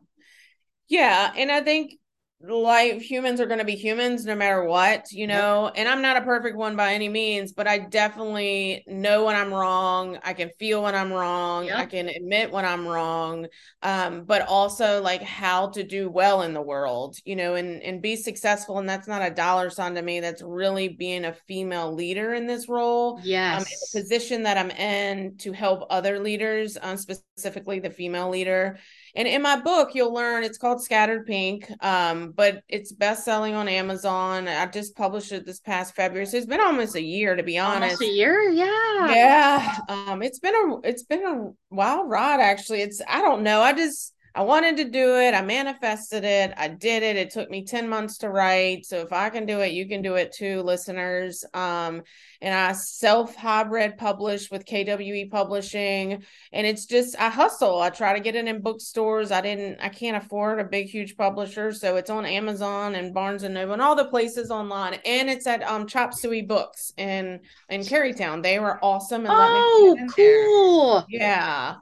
Yeah. 0.88 1.32
And 1.36 1.50
I 1.50 1.60
think 1.60 1.99
life 2.42 3.02
humans 3.02 3.38
are 3.38 3.46
going 3.46 3.58
to 3.58 3.66
be 3.66 3.74
humans 3.74 4.24
no 4.24 4.34
matter 4.34 4.64
what 4.64 5.12
you 5.12 5.26
know 5.26 5.64
yep. 5.64 5.74
and 5.76 5.86
i'm 5.86 6.00
not 6.00 6.16
a 6.16 6.22
perfect 6.22 6.56
one 6.56 6.74
by 6.74 6.94
any 6.94 7.08
means 7.08 7.52
but 7.52 7.68
i 7.68 7.78
definitely 7.78 8.82
know 8.86 9.26
when 9.26 9.36
i'm 9.36 9.52
wrong 9.52 10.18
i 10.24 10.32
can 10.32 10.50
feel 10.58 10.82
when 10.82 10.94
i'm 10.94 11.12
wrong 11.12 11.66
yep. 11.66 11.76
i 11.76 11.84
can 11.84 12.08
admit 12.08 12.50
when 12.50 12.64
i'm 12.64 12.86
wrong 12.86 13.46
um, 13.82 14.24
but 14.24 14.46
also 14.48 15.02
like 15.02 15.22
how 15.22 15.68
to 15.68 15.82
do 15.82 16.08
well 16.08 16.40
in 16.40 16.54
the 16.54 16.62
world 16.62 17.14
you 17.26 17.36
know 17.36 17.56
and 17.56 17.82
and 17.82 18.00
be 18.00 18.16
successful 18.16 18.78
and 18.78 18.88
that's 18.88 19.08
not 19.08 19.20
a 19.20 19.34
dollar 19.34 19.68
sign 19.68 19.94
to 19.94 20.00
me 20.00 20.20
that's 20.20 20.42
really 20.42 20.88
being 20.88 21.26
a 21.26 21.34
female 21.46 21.92
leader 21.92 22.32
in 22.32 22.46
this 22.46 22.70
role 22.70 23.20
yes 23.22 23.60
um, 23.60 23.66
in 23.66 23.68
the 23.68 24.00
position 24.00 24.42
that 24.44 24.56
i'm 24.56 24.70
in 24.70 25.36
to 25.36 25.52
help 25.52 25.86
other 25.90 26.18
leaders 26.18 26.78
um, 26.80 26.96
specifically 26.96 27.80
the 27.80 27.90
female 27.90 28.30
leader 28.30 28.78
and 29.14 29.26
in 29.26 29.42
my 29.42 29.60
book, 29.60 29.94
you'll 29.94 30.14
learn 30.14 30.44
it's 30.44 30.58
called 30.58 30.82
Scattered 30.82 31.26
Pink, 31.26 31.70
um, 31.80 32.32
but 32.32 32.62
it's 32.68 32.92
best 32.92 33.24
selling 33.24 33.54
on 33.54 33.68
Amazon. 33.68 34.48
I 34.48 34.66
just 34.66 34.96
published 34.96 35.32
it 35.32 35.46
this 35.46 35.60
past 35.60 35.94
February, 35.94 36.26
so 36.26 36.36
it's 36.36 36.46
been 36.46 36.60
almost 36.60 36.94
a 36.94 37.02
year 37.02 37.36
to 37.36 37.42
be 37.42 37.58
honest. 37.58 38.00
Almost 38.00 38.02
a 38.02 38.14
year, 38.14 38.50
yeah, 38.50 39.14
yeah. 39.14 39.78
Um, 39.88 40.22
it's 40.22 40.38
been 40.38 40.54
a 40.54 40.80
it's 40.84 41.02
been 41.02 41.24
a 41.24 41.74
wild 41.74 42.08
ride 42.08 42.40
actually. 42.40 42.82
It's 42.82 43.00
I 43.08 43.20
don't 43.20 43.42
know. 43.42 43.60
I 43.60 43.72
just 43.72 44.14
I 44.34 44.42
wanted 44.42 44.76
to 44.76 44.84
do 44.84 45.16
it. 45.16 45.34
I 45.34 45.42
manifested 45.42 46.24
it. 46.24 46.52
I 46.56 46.68
did 46.68 47.02
it. 47.02 47.16
It 47.16 47.30
took 47.30 47.50
me 47.50 47.64
10 47.64 47.88
months 47.88 48.18
to 48.18 48.28
write. 48.28 48.86
So 48.86 48.98
if 48.98 49.12
I 49.12 49.28
can 49.30 49.44
do 49.44 49.60
it, 49.60 49.72
you 49.72 49.88
can 49.88 50.02
do 50.02 50.14
it 50.14 50.32
too, 50.32 50.62
listeners. 50.62 51.44
Um, 51.52 52.02
and 52.40 52.54
I 52.54 52.72
self 52.72 53.34
hybrid 53.34 53.98
publish 53.98 54.50
with 54.50 54.64
KWE 54.66 55.30
Publishing. 55.30 56.22
And 56.52 56.66
it's 56.66 56.86
just, 56.86 57.18
I 57.20 57.28
hustle. 57.28 57.80
I 57.80 57.90
try 57.90 58.14
to 58.14 58.20
get 58.20 58.36
it 58.36 58.46
in 58.46 58.62
bookstores. 58.62 59.32
I 59.32 59.40
didn't, 59.40 59.80
I 59.80 59.88
can't 59.88 60.22
afford 60.22 60.60
a 60.60 60.64
big, 60.64 60.86
huge 60.86 61.16
publisher. 61.16 61.72
So 61.72 61.96
it's 61.96 62.10
on 62.10 62.24
Amazon 62.24 62.94
and 62.94 63.12
Barnes 63.12 63.42
and 63.42 63.54
Noble 63.54 63.72
and 63.72 63.82
all 63.82 63.96
the 63.96 64.06
places 64.06 64.50
online. 64.50 64.94
And 65.04 65.28
it's 65.28 65.46
at 65.46 65.62
um, 65.64 65.86
Chop 65.86 66.14
Suey 66.14 66.42
Books 66.42 66.92
in, 66.96 67.40
in 67.68 67.80
Carytown. 67.80 68.42
They 68.42 68.58
were 68.58 68.82
awesome. 68.82 69.26
And 69.26 69.32
oh, 69.34 69.96
cool. 70.14 71.06
There. 71.10 71.20
Yeah. 71.20 71.76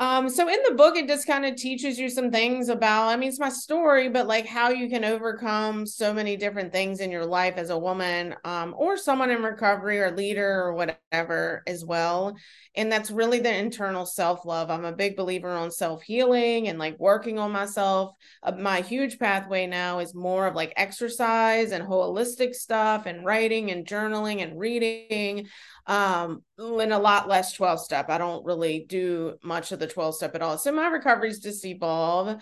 Um, 0.00 0.28
so 0.28 0.48
in 0.48 0.60
the 0.68 0.76
book, 0.76 0.96
it 0.96 1.08
just 1.08 1.26
kind 1.26 1.44
of 1.44 1.56
teaches 1.56 1.98
you 1.98 2.08
some 2.08 2.30
things 2.30 2.68
about, 2.68 3.08
I 3.08 3.16
mean, 3.16 3.28
it's 3.28 3.40
my 3.40 3.48
story, 3.48 4.08
but 4.08 4.28
like 4.28 4.46
how 4.46 4.70
you 4.70 4.88
can 4.88 5.04
overcome 5.04 5.86
so 5.86 6.14
many 6.14 6.36
different 6.36 6.72
things 6.72 7.00
in 7.00 7.10
your 7.10 7.26
life 7.26 7.54
as 7.56 7.70
a 7.70 7.78
woman, 7.78 8.36
um, 8.44 8.76
or 8.78 8.96
someone 8.96 9.30
in 9.30 9.42
recovery 9.42 9.98
or 9.98 10.12
leader 10.12 10.62
or 10.62 10.74
whatever 10.74 11.64
as 11.66 11.84
well. 11.84 12.36
And 12.76 12.92
that's 12.92 13.10
really 13.10 13.40
the 13.40 13.52
internal 13.52 14.06
self 14.06 14.44
love. 14.44 14.70
I'm 14.70 14.84
a 14.84 14.92
big 14.92 15.16
believer 15.16 15.50
on 15.50 15.72
self 15.72 16.02
healing 16.04 16.68
and 16.68 16.78
like 16.78 16.96
working 17.00 17.40
on 17.40 17.50
myself. 17.50 18.12
Uh, 18.44 18.52
my 18.52 18.82
huge 18.82 19.18
pathway 19.18 19.66
now 19.66 19.98
is 19.98 20.14
more 20.14 20.46
of 20.46 20.54
like 20.54 20.72
exercise 20.76 21.72
and 21.72 21.84
holistic 21.84 22.54
stuff 22.54 23.06
and 23.06 23.24
writing 23.24 23.72
and 23.72 23.84
journaling 23.84 24.44
and 24.44 24.60
reading 24.60 25.48
um 25.88 26.44
and 26.58 26.92
a 26.92 26.98
lot 26.98 27.28
less 27.28 27.52
12 27.54 27.80
step. 27.80 28.10
I 28.10 28.18
don't 28.18 28.44
really 28.44 28.86
do 28.88 29.38
much 29.42 29.72
of 29.72 29.80
the 29.80 29.86
12 29.86 30.14
step 30.14 30.34
at 30.36 30.42
all. 30.42 30.58
So 30.58 30.70
my 30.70 30.88
recoveries 30.88 31.40
just 31.40 31.64
evolve 31.64 32.40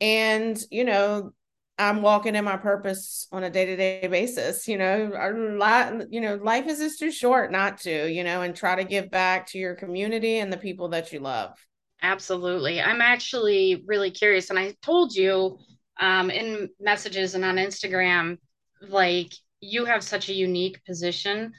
and 0.00 0.62
you 0.70 0.84
know 0.84 1.30
i'm 1.78 2.02
walking 2.02 2.34
in 2.34 2.44
my 2.44 2.56
purpose 2.56 3.26
on 3.32 3.44
a 3.44 3.50
day-to-day 3.50 4.06
basis 4.06 4.66
you 4.66 4.78
know 4.78 5.10
a 5.14 5.30
lot 5.56 6.12
you 6.12 6.20
know 6.20 6.36
life 6.36 6.66
is 6.66 6.78
just 6.78 6.98
too 6.98 7.10
short 7.10 7.52
not 7.52 7.78
to 7.78 8.10
you 8.10 8.24
know 8.24 8.42
and 8.42 8.56
try 8.56 8.74
to 8.74 8.84
give 8.84 9.10
back 9.10 9.46
to 9.46 9.58
your 9.58 9.74
community 9.74 10.38
and 10.38 10.52
the 10.52 10.56
people 10.56 10.88
that 10.88 11.12
you 11.12 11.20
love. 11.20 11.54
Absolutely. 12.02 12.80
I'm 12.80 13.02
actually 13.02 13.84
really 13.86 14.10
curious 14.10 14.50
and 14.50 14.58
i 14.58 14.74
told 14.82 15.14
you 15.14 15.58
um, 16.00 16.30
in 16.30 16.70
messages 16.80 17.34
and 17.34 17.44
on 17.44 17.56
instagram 17.56 18.38
like 18.88 19.32
you 19.60 19.84
have 19.84 20.02
such 20.02 20.30
a 20.30 20.34
unique 20.34 20.82
position 20.86 21.52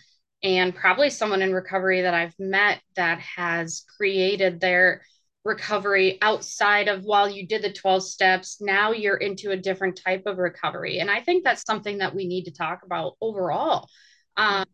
and 0.43 0.75
probably 0.75 1.10
someone 1.10 1.41
in 1.41 1.54
recovery 1.54 2.01
that 2.01 2.13
I've 2.13 2.38
met 2.39 2.82
that 2.95 3.19
has 3.19 3.86
created 3.97 4.60
their 4.60 5.04
recovery 5.43 6.17
outside 6.21 6.88
of 6.88 7.04
while 7.04 7.30
you 7.30 7.47
did 7.47 7.63
the 7.63 7.73
12 7.73 8.04
steps 8.04 8.62
now 8.62 8.91
you're 8.91 9.17
into 9.17 9.51
a 9.51 9.58
different 9.58 9.99
type 10.04 10.23
of 10.27 10.38
recovery. 10.38 10.99
And 10.99 11.10
i 11.10 11.19
think 11.19 11.43
that's 11.43 11.65
something 11.65 11.97
that 11.97 12.13
we 12.13 12.27
need 12.27 12.43
to 12.45 12.51
talk 12.51 12.84
about 12.84 13.15
overall. 13.21 13.88
Um, 14.38 14.65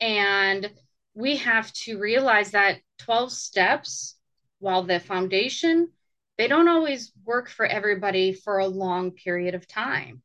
and 0.00 0.70
we 1.14 1.36
have 1.38 1.72
to 1.72 1.98
realize 1.98 2.50
that 2.50 2.80
12 2.98 3.32
steps 3.32 4.16
while 4.58 4.82
the 4.82 5.00
foundation 5.00 5.88
they 6.36 6.48
don't 6.48 6.68
always 6.68 7.12
work 7.24 7.48
for 7.48 7.64
everybody 7.64 8.32
for 8.32 8.58
a 8.58 8.66
long 8.66 9.12
period 9.12 9.54
of 9.54 9.68
time 9.68 10.20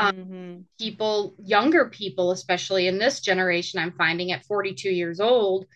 um, 0.00 0.16
mm-hmm. 0.16 0.60
people, 0.78 1.34
younger 1.38 1.86
people, 1.86 2.30
especially 2.30 2.86
in 2.86 2.98
this 2.98 3.20
generation, 3.20 3.80
I'm 3.80 3.92
finding 3.92 4.32
at 4.32 4.44
42 4.46 4.90
years 4.90 5.20
old, 5.20 5.66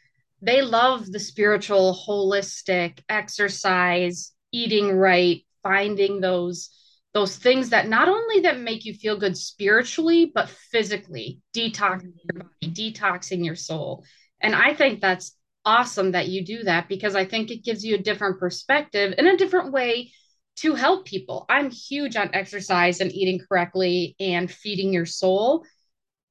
they 0.41 0.63
love 0.63 1.11
the 1.11 1.21
spiritual, 1.21 1.99
holistic 2.07 3.01
exercise, 3.09 4.33
eating 4.53 4.93
right, 4.93 5.43
finding 5.63 6.21
those 6.21 6.71
those 7.15 7.37
things 7.37 7.71
that 7.71 7.89
not 7.89 8.09
only 8.09 8.41
that 8.41 8.59
make 8.59 8.85
you 8.85 8.93
feel 8.93 9.17
good 9.17 9.37
spiritually 9.37 10.33
but 10.35 10.49
physically 10.49 11.41
detoxing 11.55 12.13
your 12.25 12.43
body 12.43 12.93
detoxing 12.93 13.45
your 13.45 13.55
soul 13.55 14.05
and 14.41 14.55
i 14.55 14.75
think 14.75 15.01
that's 15.01 15.37
awesome 15.65 16.11
that 16.11 16.29
you 16.29 16.45
do 16.45 16.65
that 16.65 16.89
because 16.89 17.15
i 17.15 17.25
think 17.25 17.51
it 17.51 17.65
gives 17.65 17.85
you 17.85 17.95
a 17.95 18.03
different 18.03 18.41
perspective 18.41 19.15
and 19.17 19.29
a 19.29 19.37
different 19.37 19.73
way 19.73 20.11
to 20.57 20.75
help 20.75 21.05
people. 21.05 21.47
I'm 21.49 21.71
huge 21.71 22.17
on 22.17 22.31
exercise 22.35 23.01
and 23.01 23.12
eating 23.12 23.40
correctly 23.40 24.14
and 24.21 24.51
feeding 24.51 24.93
your 24.93 25.07
soul. 25.07 25.64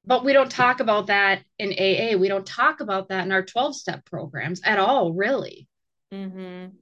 But 0.06 0.24
we 0.24 0.32
don't 0.32 0.50
talk 0.50 0.80
about 0.80 1.06
that 1.06 1.42
in 1.58 1.70
AA. 1.72 2.18
We 2.18 2.28
don't 2.28 2.46
talk 2.46 2.80
about 2.80 3.08
that 3.08 3.24
in 3.24 3.32
our 3.32 3.44
12 3.44 3.76
step 3.76 4.04
programs 4.04 4.60
at 4.62 4.78
all, 4.78 5.12
really. 5.12 5.68
Mm-hmm. 6.12 6.76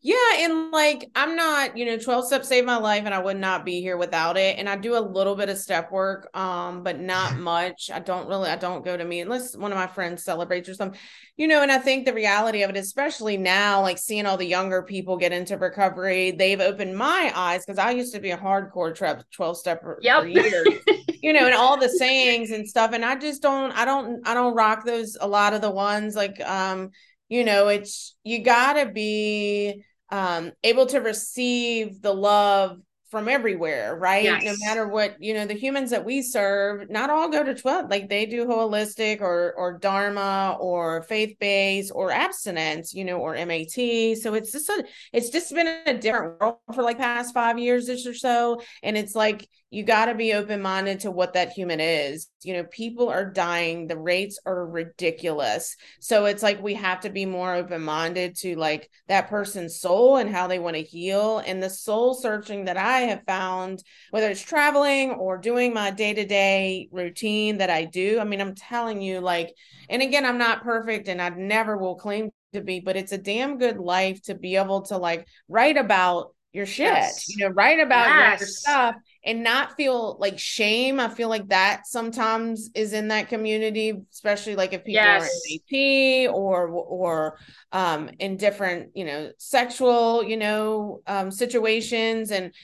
Yeah, 0.00 0.16
and 0.38 0.70
like 0.70 1.10
I'm 1.16 1.34
not, 1.34 1.76
you 1.76 1.84
know, 1.84 1.98
12 1.98 2.26
steps 2.26 2.48
saved 2.48 2.66
my 2.66 2.76
life 2.76 3.02
and 3.04 3.12
I 3.12 3.18
would 3.18 3.36
not 3.36 3.64
be 3.64 3.80
here 3.80 3.96
without 3.96 4.36
it. 4.36 4.56
And 4.56 4.68
I 4.68 4.76
do 4.76 4.96
a 4.96 5.00
little 5.00 5.34
bit 5.34 5.48
of 5.48 5.58
step 5.58 5.90
work, 5.90 6.30
um, 6.36 6.84
but 6.84 7.00
not 7.00 7.36
much. 7.38 7.90
I 7.92 7.98
don't 7.98 8.28
really 8.28 8.48
I 8.48 8.56
don't 8.56 8.84
go 8.84 8.96
to 8.96 9.04
me 9.04 9.20
unless 9.20 9.56
one 9.56 9.72
of 9.72 9.78
my 9.78 9.88
friends 9.88 10.22
celebrates 10.22 10.68
or 10.68 10.74
something. 10.74 10.98
You 11.36 11.48
know, 11.48 11.62
and 11.62 11.72
I 11.72 11.78
think 11.78 12.04
the 12.04 12.14
reality 12.14 12.62
of 12.62 12.70
it, 12.70 12.76
especially 12.76 13.36
now, 13.36 13.82
like 13.82 13.98
seeing 13.98 14.26
all 14.26 14.36
the 14.36 14.46
younger 14.46 14.82
people 14.82 15.16
get 15.16 15.32
into 15.32 15.56
recovery, 15.56 16.30
they've 16.30 16.60
opened 16.60 16.96
my 16.96 17.32
eyes 17.34 17.64
because 17.64 17.78
I 17.78 17.90
used 17.90 18.14
to 18.14 18.20
be 18.20 18.30
a 18.30 18.38
hardcore 18.38 18.96
12 19.32 19.58
step 19.58 19.84
yep. 20.00 20.22
for 20.22 20.28
years. 20.28 20.66
you 21.22 21.32
know, 21.32 21.46
and 21.46 21.54
all 21.54 21.76
the 21.76 21.88
sayings 21.88 22.50
and 22.50 22.68
stuff. 22.68 22.92
And 22.92 23.04
I 23.04 23.16
just 23.16 23.42
don't 23.42 23.72
I 23.72 23.84
don't 23.84 24.26
I 24.26 24.34
don't 24.34 24.54
rock 24.54 24.84
those 24.84 25.16
a 25.20 25.26
lot 25.26 25.54
of 25.54 25.60
the 25.60 25.70
ones 25.70 26.14
like 26.14 26.40
um 26.40 26.90
you 27.28 27.44
know 27.44 27.68
it's 27.68 28.16
you 28.24 28.42
gotta 28.42 28.90
be 28.90 29.84
um 30.10 30.52
able 30.64 30.86
to 30.86 30.98
receive 31.00 32.00
the 32.02 32.12
love 32.14 32.78
from 33.10 33.28
everywhere, 33.28 33.96
right? 33.96 34.24
Yes. 34.24 34.44
No 34.44 34.54
matter 34.66 34.86
what, 34.86 35.16
you 35.18 35.34
know, 35.34 35.46
the 35.46 35.54
humans 35.54 35.90
that 35.90 36.04
we 36.04 36.22
serve, 36.22 36.90
not 36.90 37.10
all 37.10 37.30
go 37.30 37.42
to 37.42 37.54
12. 37.54 37.90
Like 37.90 38.08
they 38.08 38.26
do 38.26 38.46
holistic 38.46 39.20
or 39.20 39.54
or 39.56 39.78
dharma 39.78 40.56
or 40.60 41.02
faith-based 41.02 41.92
or 41.94 42.10
abstinence, 42.10 42.92
you 42.92 43.04
know, 43.04 43.18
or 43.18 43.34
MAT. 43.34 44.18
So 44.18 44.34
it's 44.34 44.52
just 44.52 44.68
a 44.68 44.84
it's 45.12 45.30
just 45.30 45.54
been 45.54 45.66
a 45.86 45.96
different 45.96 46.40
world 46.40 46.56
for 46.74 46.82
like 46.82 46.98
past 46.98 47.32
5 47.34 47.58
years 47.58 47.88
or 47.88 48.14
so 48.14 48.60
and 48.82 48.96
it's 48.96 49.14
like 49.14 49.48
you 49.70 49.82
got 49.82 50.06
to 50.06 50.14
be 50.14 50.32
open-minded 50.32 51.00
to 51.00 51.10
what 51.10 51.34
that 51.34 51.50
human 51.50 51.78
is. 51.78 52.28
You 52.42 52.54
know, 52.54 52.64
people 52.64 53.10
are 53.10 53.30
dying, 53.30 53.86
the 53.86 53.98
rates 53.98 54.38
are 54.46 54.66
ridiculous. 54.66 55.76
So 56.00 56.24
it's 56.24 56.42
like 56.42 56.62
we 56.62 56.72
have 56.74 57.00
to 57.00 57.10
be 57.10 57.26
more 57.26 57.54
open-minded 57.54 58.36
to 58.38 58.56
like 58.56 58.88
that 59.08 59.28
person's 59.28 59.78
soul 59.78 60.16
and 60.16 60.30
how 60.30 60.46
they 60.46 60.58
want 60.58 60.76
to 60.76 60.82
heal 60.82 61.42
and 61.46 61.62
the 61.62 61.68
soul 61.68 62.14
searching 62.14 62.64
that 62.64 62.78
I 62.78 62.97
have 63.00 63.24
found, 63.26 63.82
whether 64.10 64.28
it's 64.30 64.42
traveling 64.42 65.10
or 65.12 65.38
doing 65.38 65.74
my 65.74 65.90
day 65.90 66.14
to 66.14 66.24
day 66.24 66.88
routine 66.90 67.58
that 67.58 67.70
I 67.70 67.84
do. 67.84 68.18
I 68.20 68.24
mean, 68.24 68.40
I'm 68.40 68.54
telling 68.54 69.00
you, 69.02 69.20
like, 69.20 69.54
and 69.88 70.02
again, 70.02 70.24
I'm 70.24 70.38
not 70.38 70.62
perfect 70.62 71.08
and 71.08 71.20
I 71.20 71.28
never 71.30 71.76
will 71.76 71.96
claim 71.96 72.30
to 72.52 72.60
be, 72.60 72.80
but 72.80 72.96
it's 72.96 73.12
a 73.12 73.18
damn 73.18 73.58
good 73.58 73.78
life 73.78 74.22
to 74.22 74.34
be 74.34 74.56
able 74.56 74.82
to 74.82 74.96
like 74.96 75.26
write 75.48 75.76
about 75.76 76.34
your 76.52 76.66
shit, 76.66 76.86
yes. 76.86 77.28
you 77.28 77.44
know, 77.44 77.52
write 77.54 77.78
about 77.78 78.06
yes. 78.06 78.40
your 78.40 78.48
stuff 78.48 78.94
and 79.24 79.44
not 79.44 79.76
feel 79.76 80.16
like 80.18 80.38
shame. 80.38 80.98
I 80.98 81.08
feel 81.08 81.28
like 81.28 81.48
that 81.48 81.86
sometimes 81.86 82.70
is 82.74 82.94
in 82.94 83.08
that 83.08 83.28
community, 83.28 83.92
especially 84.12 84.56
like 84.56 84.72
if 84.72 84.80
people 84.84 84.94
yes. 84.94 85.22
are 85.22 85.28
in 85.50 86.26
AP 86.26 86.34
or 86.34 86.68
or 86.68 87.38
um 87.72 88.10
in 88.18 88.36
different, 88.38 88.96
you 88.96 89.04
know, 89.04 89.30
sexual, 89.38 90.24
you 90.24 90.38
know, 90.38 91.02
um 91.06 91.30
situations 91.30 92.30
and 92.30 92.54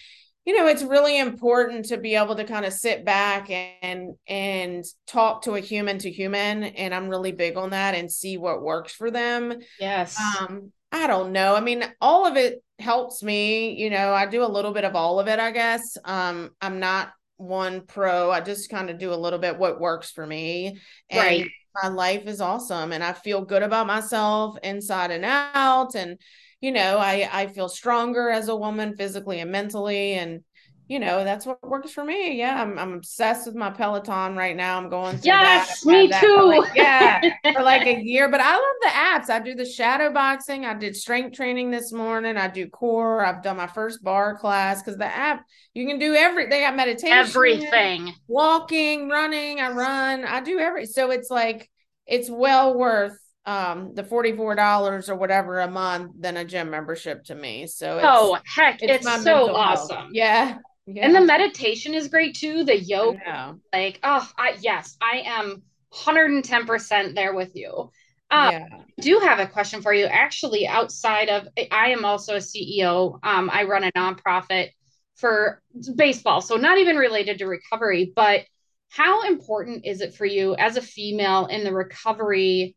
you 0.45 0.57
know 0.57 0.67
it's 0.67 0.83
really 0.83 1.19
important 1.19 1.87
to 1.87 1.97
be 1.97 2.15
able 2.15 2.37
to 2.37 2.45
kind 2.45 2.65
of 2.65 2.73
sit 2.73 3.05
back 3.05 3.51
and 3.51 4.15
and 4.27 4.85
talk 5.07 5.43
to 5.43 5.55
a 5.55 5.61
human 5.61 5.99
to 5.99 6.11
human 6.11 6.65
and 6.65 6.95
i'm 6.95 7.09
really 7.09 7.33
big 7.33 7.57
on 7.57 7.71
that 7.71 7.95
and 7.95 8.11
see 8.11 8.37
what 8.37 8.63
works 8.63 8.93
for 8.93 9.11
them. 9.11 9.55
Yes. 9.81 10.19
Um 10.39 10.73
i 10.93 11.09
don't 11.09 11.33
know 11.33 11.57
i 11.57 11.61
mean 11.61 11.85
all 12.01 12.25
of 12.25 12.37
it 12.37 12.63
helps 12.79 13.21
me 13.23 13.73
you 13.73 13.91
know 13.91 14.13
i 14.13 14.27
do 14.27 14.45
a 14.45 14.47
little 14.47 14.73
bit 14.73 14.85
of 14.85 14.95
all 14.95 15.19
of 15.19 15.29
it 15.29 15.39
i 15.39 15.51
guess. 15.51 15.97
Um 16.05 16.51
i'm 16.61 16.79
not 16.79 17.13
one 17.37 17.83
pro 17.83 18.31
i 18.31 18.41
just 18.41 18.71
kind 18.71 18.91
of 18.91 18.99
do 18.99 19.13
a 19.13 19.17
little 19.17 19.39
bit 19.39 19.59
what 19.59 19.81
works 19.81 20.11
for 20.11 20.27
me. 20.27 20.79
And 21.11 21.43
right. 21.43 21.51
my 21.83 21.89
life 21.89 22.27
is 22.27 22.41
awesome 22.41 22.93
and 22.93 23.03
i 23.03 23.13
feel 23.13 23.45
good 23.45 23.63
about 23.63 23.87
myself 23.87 24.57
inside 24.63 25.11
and 25.11 25.25
out 25.25 25.95
and 25.95 26.19
you 26.65 26.73
know 26.73 26.97
i 26.97 27.29
i 27.31 27.47
feel 27.47 27.69
stronger 27.69 28.31
as 28.31 28.49
a 28.49 28.57
woman 28.57 28.97
physically 28.97 29.41
and 29.41 29.53
mentally 29.53 30.15
and 30.15 30.43
you 30.89 30.99
know 30.99 31.25
that's 31.25 31.45
what 31.45 31.63
works 31.63 31.93
for 31.93 32.03
me. 32.05 32.39
Yeah 32.39 32.61
i'm, 32.61 32.79
I'm 32.79 32.95
obsessed 32.95 33.47
with 33.47 33.55
my 33.55 33.71
peloton 33.71 34.35
right 34.35 34.57
now. 34.57 34.79
I'm 34.79 34.89
going 34.89 35.19
through 35.19 35.27
yes 35.27 35.83
that. 35.83 35.91
me 35.91 36.07
that 36.07 36.21
too 36.23 36.59
like, 36.59 36.75
yeah 36.75 37.21
for 37.55 37.63
like 37.63 37.87
a 37.87 38.03
year 38.03 38.31
but 38.31 38.41
i 38.41 38.55
love 38.55 38.77
the 38.81 38.89
apps. 38.89 39.29
I 39.29 39.41
do 39.41 39.55
the 39.55 39.67
shadow 39.67 40.11
boxing. 40.11 40.65
I 40.65 40.73
did 40.73 40.97
strength 40.97 41.37
training 41.37 41.71
this 41.71 41.93
morning. 41.93 42.39
I 42.39 42.49
do 42.49 42.67
core. 42.69 43.25
I've 43.25 43.43
done 43.43 43.59
my 43.59 43.67
first 43.67 44.03
barre 44.03 44.39
class 44.39 44.83
because 44.83 44.97
the 44.97 45.05
app 45.05 45.45
you 45.75 45.87
can 45.87 45.99
do 45.99 46.15
every 46.15 46.49
they 46.49 46.61
got 46.61 46.77
meditation 46.77 47.13
everything. 47.13 48.15
walking 48.27 49.11
running. 49.11 49.61
I 49.61 49.71
run. 49.71 50.25
I 50.25 50.41
do 50.41 50.59
every 50.59 50.87
so 50.87 51.11
it's 51.11 51.31
like 51.31 51.71
it's 52.07 52.31
well 52.31 52.75
worth 52.75 53.19
um 53.47 53.95
the 53.95 54.03
$44 54.03 55.09
or 55.09 55.17
whatever 55.17 55.61
a 55.61 55.71
month 55.71 56.13
than 56.19 56.37
a 56.37 56.45
gym 56.45 56.71
membership 56.71 57.25
to 57.25 57.35
me 57.35 57.67
so 57.67 58.01
oh 58.03 58.39
heck 58.47 58.83
it's, 58.83 59.07
it's 59.07 59.25
so 59.25 59.55
awesome 59.55 59.97
health. 59.97 60.11
yeah 60.13 60.59
yeah. 60.87 61.07
And 61.07 61.15
the 61.15 61.21
meditation 61.21 61.95
is 61.95 62.09
great 62.09 62.35
too. 62.35 62.65
The 62.65 62.79
yoga, 62.79 63.57
like, 63.73 64.01
oh, 64.03 64.29
I, 64.37 64.57
yes, 64.61 64.97
I 65.01 65.23
am 65.25 65.63
110% 65.95 67.15
there 67.15 67.35
with 67.35 67.53
you. 67.55 67.91
Um, 68.31 68.53
yeah. 68.53 68.67
I 68.73 69.01
do 69.01 69.21
have 69.21 69.39
a 69.39 69.47
question 69.47 69.81
for 69.81 69.95
you. 69.95 70.05
Actually, 70.05 70.67
outside 70.67 71.29
of, 71.29 71.49
I 71.71 71.91
am 71.91 72.05
also 72.05 72.35
a 72.35 72.39
CEO. 72.39 73.19
Um, 73.23 73.49
I 73.53 73.65
run 73.65 73.85
a 73.85 73.93
nonprofit 73.93 74.71
for 75.17 75.63
baseball, 75.95 76.43
so 76.43 76.57
not 76.57 76.79
even 76.79 76.97
related 76.97 77.39
to 77.39 77.47
recovery. 77.47 78.13
But 78.15 78.45
how 78.91 79.23
important 79.27 79.87
is 79.87 80.01
it 80.03 80.15
for 80.15 80.27
you 80.27 80.55
as 80.57 80.77
a 80.77 80.83
female 80.83 81.47
in 81.47 81.65
the 81.65 81.73
recovery 81.73 82.77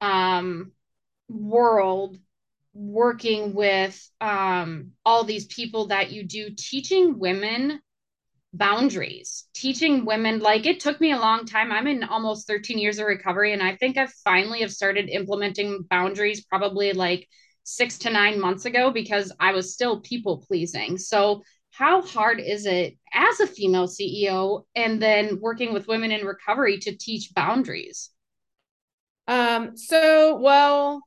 um, 0.00 0.72
world 1.28 2.18
working 2.74 3.54
with 3.54 4.10
um, 4.20 4.92
all 5.04 5.24
these 5.24 5.46
people 5.46 5.88
that 5.88 6.10
you 6.10 6.24
do, 6.24 6.50
teaching 6.56 7.18
women 7.18 7.80
boundaries, 8.52 9.44
teaching 9.52 10.04
women 10.04 10.38
like 10.38 10.64
it 10.64 10.80
took 10.80 11.00
me 11.00 11.12
a 11.12 11.18
long 11.18 11.44
time. 11.44 11.72
I'm 11.72 11.86
in 11.86 12.04
almost 12.04 12.46
13 12.46 12.78
years 12.78 12.98
of 12.98 13.06
recovery, 13.06 13.52
and 13.52 13.62
I 13.62 13.76
think 13.76 13.96
I 13.96 14.06
finally 14.22 14.60
have 14.60 14.72
started 14.72 15.08
implementing 15.08 15.84
boundaries 15.90 16.44
probably 16.44 16.92
like 16.92 17.28
six 17.64 17.98
to 17.98 18.10
nine 18.10 18.40
months 18.40 18.64
ago 18.64 18.90
because 18.90 19.32
I 19.40 19.52
was 19.52 19.72
still 19.72 20.00
people 20.00 20.44
pleasing. 20.46 20.98
So, 20.98 21.42
how 21.70 22.02
hard 22.02 22.40
is 22.40 22.66
it 22.66 22.96
as 23.12 23.40
a 23.40 23.48
female 23.48 23.88
CEO 23.88 24.62
and 24.76 25.02
then 25.02 25.40
working 25.40 25.72
with 25.72 25.88
women 25.88 26.12
in 26.12 26.24
recovery 26.24 26.78
to 26.78 26.96
teach 26.96 27.34
boundaries? 27.34 28.10
Um, 29.26 29.76
so 29.76 30.36
well, 30.36 31.02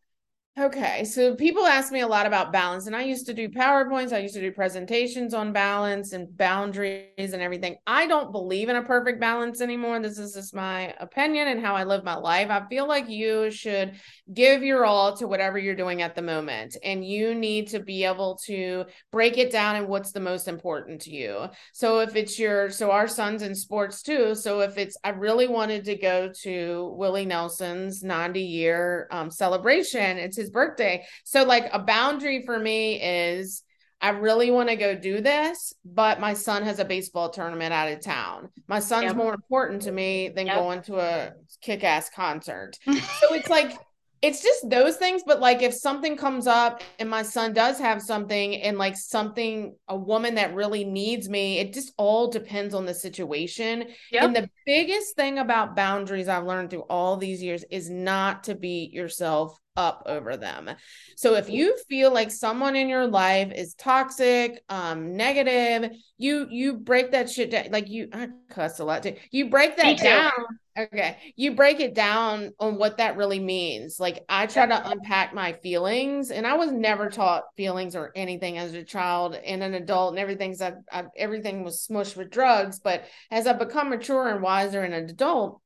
Okay, 0.59 1.03
so 1.03 1.35
people 1.35 1.67
ask 1.67 1.91
me 1.91 1.99
a 1.99 2.07
lot 2.07 2.25
about 2.25 2.51
balance, 2.51 2.87
and 2.87 2.95
I 2.95 3.03
used 3.03 3.27
to 3.27 3.33
do 3.35 3.47
PowerPoints, 3.47 4.11
I 4.11 4.17
used 4.17 4.33
to 4.33 4.41
do 4.41 4.51
presentations 4.51 5.35
on 5.35 5.53
balance 5.53 6.13
and 6.13 6.35
boundaries 6.35 7.11
and 7.19 7.43
everything. 7.43 7.75
I 7.85 8.07
don't 8.07 8.31
believe 8.31 8.67
in 8.67 8.75
a 8.75 8.81
perfect 8.81 9.19
balance 9.19 9.61
anymore. 9.61 9.99
This 9.99 10.17
is 10.17 10.33
just 10.33 10.55
my 10.55 10.95
opinion 10.99 11.49
and 11.49 11.63
how 11.63 11.75
I 11.75 11.83
live 11.83 12.03
my 12.03 12.15
life. 12.15 12.49
I 12.49 12.65
feel 12.69 12.87
like 12.87 13.07
you 13.07 13.51
should 13.51 13.99
give 14.33 14.63
your 14.63 14.83
all 14.83 15.15
to 15.17 15.27
whatever 15.27 15.59
you're 15.59 15.75
doing 15.75 16.01
at 16.01 16.15
the 16.15 16.23
moment, 16.23 16.75
and 16.83 17.05
you 17.05 17.35
need 17.35 17.67
to 17.67 17.79
be 17.79 18.03
able 18.03 18.39
to 18.47 18.85
break 19.11 19.37
it 19.37 19.51
down 19.51 19.75
and 19.75 19.87
what's 19.87 20.11
the 20.11 20.19
most 20.19 20.47
important 20.47 21.01
to 21.01 21.11
you. 21.11 21.49
So 21.73 21.99
if 21.99 22.15
it's 22.15 22.39
your, 22.39 22.71
so 22.71 22.89
our 22.89 23.07
son's 23.07 23.43
in 23.43 23.53
sports 23.53 24.01
too. 24.01 24.33
So 24.33 24.61
if 24.61 24.79
it's, 24.79 24.97
I 25.03 25.09
really 25.09 25.47
wanted 25.47 25.85
to 25.85 25.95
go 25.95 26.31
to 26.41 26.95
Willie 26.97 27.27
Nelson's 27.27 28.01
90 28.01 28.41
year 28.41 29.07
um, 29.11 29.29
celebration, 29.29 30.17
it's 30.17 30.35
his 30.35 30.46
his 30.47 30.53
birthday. 30.53 31.05
So 31.23 31.43
like 31.43 31.69
a 31.71 31.79
boundary 31.79 32.43
for 32.45 32.57
me 32.57 33.01
is 33.01 33.63
I 33.99 34.09
really 34.09 34.51
want 34.51 34.69
to 34.69 34.75
go 34.75 34.95
do 34.95 35.21
this, 35.21 35.73
but 35.83 36.19
my 36.19 36.33
son 36.33 36.63
has 36.63 36.79
a 36.79 36.85
baseball 36.85 37.29
tournament 37.29 37.73
out 37.73 37.91
of 37.91 38.01
town. 38.01 38.49
My 38.67 38.79
son's 38.79 39.05
yep. 39.05 39.15
more 39.15 39.33
important 39.33 39.81
to 39.83 39.91
me 39.91 40.29
than 40.29 40.47
yep. 40.47 40.57
going 40.57 40.81
to 40.83 40.99
a 40.99 41.31
kick 41.61 41.83
ass 41.83 42.09
concert. 42.09 42.77
so 42.85 43.33
it's 43.33 43.49
like 43.49 43.77
it's 44.21 44.41
just 44.41 44.67
those 44.67 44.97
things 44.97 45.21
but 45.25 45.39
like 45.39 45.61
if 45.61 45.73
something 45.73 46.17
comes 46.17 46.47
up 46.47 46.81
and 46.97 47.09
my 47.09 47.21
son 47.21 47.53
does 47.53 47.77
have 47.77 48.01
something 48.01 48.55
and 48.61 48.77
like 48.77 48.97
something 48.97 49.75
a 49.87 49.95
woman 49.95 50.35
that 50.35 50.55
really 50.55 50.83
needs 50.83 51.29
me 51.29 51.59
it 51.59 51.71
just 51.71 51.93
all 51.97 52.27
depends 52.27 52.73
on 52.73 52.85
the 52.85 52.93
situation 52.93 53.85
yep. 54.11 54.23
and 54.23 54.35
the 54.35 54.49
biggest 54.65 55.15
thing 55.15 55.37
about 55.37 55.75
boundaries 55.75 56.27
i've 56.27 56.45
learned 56.45 56.69
through 56.69 56.85
all 56.89 57.15
these 57.17 57.43
years 57.43 57.63
is 57.69 57.89
not 57.89 58.43
to 58.43 58.55
beat 58.55 58.91
yourself 58.91 59.59
up 59.77 60.03
over 60.07 60.35
them. 60.35 60.71
So 61.15 61.35
if 61.35 61.49
you 61.49 61.77
feel 61.87 62.11
like 62.11 62.31
someone 62.31 62.75
in 62.75 62.89
your 62.89 63.07
life 63.07 63.53
is 63.55 63.75
toxic, 63.75 64.61
um, 64.67 65.15
negative, 65.15 65.91
you 66.17 66.47
you 66.49 66.73
break 66.73 67.11
that 67.11 67.29
shit 67.29 67.51
down. 67.51 67.67
Like 67.71 67.87
you, 67.87 68.09
I 68.11 68.29
cuss 68.49 68.79
a 68.79 68.83
lot 68.83 69.03
too. 69.03 69.15
You 69.31 69.49
break 69.49 69.77
that 69.77 69.97
down. 69.97 70.31
Okay, 70.77 71.33
you 71.35 71.55
break 71.55 71.79
it 71.79 71.95
down 71.95 72.53
on 72.59 72.77
what 72.77 72.97
that 72.97 73.17
really 73.17 73.39
means. 73.39 73.99
Like 73.99 74.23
I 74.29 74.45
try 74.45 74.67
to 74.67 74.89
unpack 74.89 75.33
my 75.33 75.53
feelings, 75.53 76.29
and 76.29 76.45
I 76.45 76.55
was 76.55 76.71
never 76.71 77.09
taught 77.09 77.45
feelings 77.55 77.95
or 77.95 78.11
anything 78.15 78.57
as 78.57 78.73
a 78.73 78.83
child 78.83 79.35
and 79.35 79.63
an 79.63 79.73
adult, 79.75 80.11
and 80.11 80.19
everything's 80.19 80.61
I, 80.61 80.73
I, 80.91 81.05
everything 81.15 81.63
was 81.63 81.87
smushed 81.87 82.15
with 82.15 82.29
drugs. 82.29 82.79
But 82.79 83.05
as 83.31 83.47
I 83.47 83.53
become 83.53 83.89
mature 83.89 84.27
and 84.27 84.41
wiser 84.41 84.83
and 84.83 84.93
an 84.93 85.09
adult, 85.09 85.61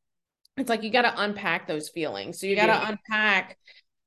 it's 0.58 0.70
like 0.70 0.84
you 0.84 0.92
got 0.92 1.04
to 1.04 1.22
unpack 1.22 1.68
those 1.68 1.90
feelings. 1.90 2.40
So 2.40 2.48
you 2.48 2.56
got 2.56 2.68
to 2.68 2.74
yeah. 2.74 2.90
unpack 2.90 3.58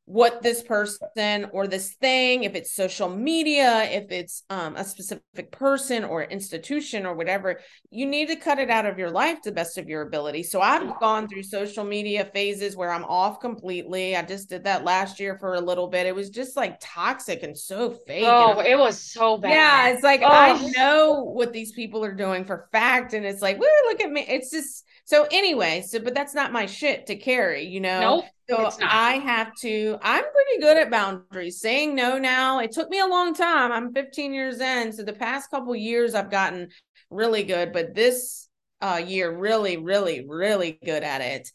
what 0.07 0.43
this 0.43 0.63
person 0.63 1.47
or 1.53 1.67
this 1.67 1.95
thing 1.95 2.45
if 2.45 2.55
it's 2.55 2.75
social 2.75 3.09
media 3.09 3.85
if 3.85 4.11
it's 4.11 4.43
um, 4.51 4.77
a 4.77 4.85
specific 4.85 5.51
person 5.51 6.05
or 6.05 6.23
institution 6.25 7.07
or 7.07 7.15
whatever 7.15 7.59
you 7.91 8.05
need 8.05 8.29
to 8.29 8.37
cut 8.37 8.59
it 8.59 8.69
out 8.69 8.85
of 8.85 8.99
your 8.99 9.11
life 9.11 9.41
to 9.41 9.51
the 9.51 9.55
best 9.55 9.79
of 9.79 9.89
your 9.89 10.03
ability. 10.03 10.43
So 10.43 10.61
i've 10.61 11.01
gone 11.01 11.27
through 11.27 11.45
social 11.45 11.85
media 11.85 12.29
phases 12.35 12.77
where 12.77 12.91
i'm 12.91 13.05
off 13.05 13.41
completely. 13.41 14.15
I 14.15 14.23
just 14.23 14.51
did 14.51 14.65
that 14.65 14.85
last 14.85 15.21
year 15.21 15.39
for 15.39 15.55
a 15.55 15.61
little 15.61 15.89
bit. 15.89 16.07
It 16.07 16.15
was 16.15 16.29
just 16.29 16.55
like 16.55 16.77
toxic 16.81 17.43
and 17.43 17.57
so 17.57 17.91
fake 18.07 18.25
oh 18.27 18.61
it 18.61 18.79
was 18.79 19.01
so 19.01 19.39
bad. 19.39 19.53
Yeah 19.53 19.89
it's 19.89 20.03
like 20.03 20.21
oh. 20.23 20.29
i 20.29 20.71
know 20.77 21.23
what 21.23 21.55
these 21.55 21.73
people 21.73 22.05
are 22.05 22.15
doing 22.15 22.45
for 22.45 22.69
fact 22.73 23.15
and 23.15 23.25
it's 23.25 23.41
like 23.41 23.59
woo 23.59 23.67
look 23.87 24.03
at 24.03 24.11
me. 24.11 24.27
It's 24.29 24.51
just 24.51 24.85
so 25.07 25.27
anyway 25.31 25.83
so 25.87 25.99
but 25.99 26.15
that's 26.15 26.35
not 26.35 26.53
my 26.53 26.67
shit 26.67 27.07
to 27.07 27.17
carry 27.17 27.65
you 27.65 27.81
know? 27.81 28.01
Nope 28.01 28.25
So 28.49 28.71
I 28.83 29.15
have 29.15 29.55
to, 29.63 29.97
I'm 30.03 30.23
pretty 30.23 30.61
good 30.61 30.77
at 30.77 30.91
boundaries, 30.91 31.61
saying 31.61 31.95
no 31.95 32.19
now. 32.19 32.59
It 32.59 32.73
took 32.73 32.91
me 32.91 33.01
a 33.01 33.07
long 33.07 33.35
time. 33.35 33.73
I'm 33.73 33.95
15 33.95 34.35
years 34.35 34.61
in. 34.61 34.93
So 34.93 35.03
the 35.03 35.15
past 35.15 35.51
couple 35.51 35.75
years 35.75 36.15
I've 36.15 36.31
gotten 36.31 36.69
really 37.11 37.45
good, 37.45 37.73
but 37.73 37.95
this 37.95 38.49
uh, 38.83 39.03
year 39.05 39.35
really, 39.35 39.79
really, 39.79 40.27
really 40.29 40.79
good 40.85 41.03
at 41.03 41.23
it. 41.23 41.51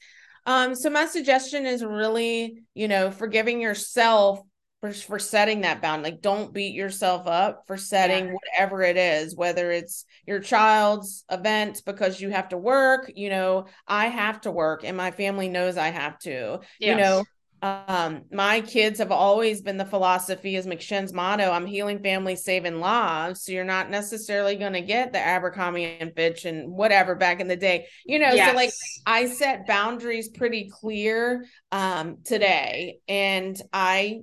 Um, 0.45 0.73
so 0.73 0.89
my 0.89 1.05
suggestion 1.05 1.67
is 1.67 1.83
really, 1.83 2.63
you 2.73 2.87
know, 2.87 3.11
forgiving 3.11 3.61
yourself 3.61 4.39
for, 4.81 4.93
for 4.93 5.19
setting 5.19 5.61
that 5.61 5.81
bound. 5.81 6.03
Like 6.03 6.21
don't 6.21 6.53
beat 6.53 6.73
yourself 6.73 7.27
up 7.27 7.63
for 7.67 7.77
setting 7.77 8.27
yeah. 8.27 8.33
whatever 8.33 8.81
it 8.81 8.97
is, 8.97 9.35
whether 9.35 9.71
it's 9.71 10.05
your 10.25 10.39
child's 10.39 11.25
event 11.29 11.81
because 11.85 12.21
you 12.21 12.29
have 12.29 12.49
to 12.49 12.57
work, 12.57 13.11
you 13.15 13.29
know, 13.29 13.65
I 13.87 14.07
have 14.07 14.41
to 14.41 14.51
work 14.51 14.83
and 14.83 14.95
my 14.95 15.11
family 15.11 15.49
knows 15.49 15.77
I 15.77 15.89
have 15.89 16.17
to. 16.19 16.59
Yes. 16.79 16.91
You 16.91 16.95
know, 16.95 17.23
um, 17.61 18.21
my 18.31 18.61
kids 18.61 18.99
have 18.99 19.11
always 19.11 19.61
been 19.61 19.75
the 19.75 19.83
philosophy 19.83 20.55
is 20.55 20.65
McShin's 20.65 21.11
motto. 21.11 21.51
I'm 21.51 21.65
healing 21.65 22.01
families, 22.01 22.45
saving 22.45 22.79
lives. 22.79 23.43
So 23.43 23.51
you're 23.51 23.65
not 23.65 23.89
necessarily 23.89 24.55
going 24.55 24.73
to 24.73 24.81
get 24.81 25.11
the 25.11 25.19
Abercrombie 25.19 25.97
and 25.99 26.15
Fitch 26.15 26.45
and 26.45 26.71
whatever 26.71 27.15
back 27.15 27.41
in 27.41 27.49
the 27.49 27.57
day, 27.57 27.87
you 28.05 28.17
know. 28.17 28.31
Yes. 28.31 28.51
So 28.51 28.55
like 28.55 28.71
I 29.05 29.27
set 29.27 29.67
boundaries 29.67 30.29
pretty 30.29 30.69
clear 30.71 31.45
um, 31.71 32.19
today, 32.23 32.99
and 33.09 33.61
I 33.73 34.21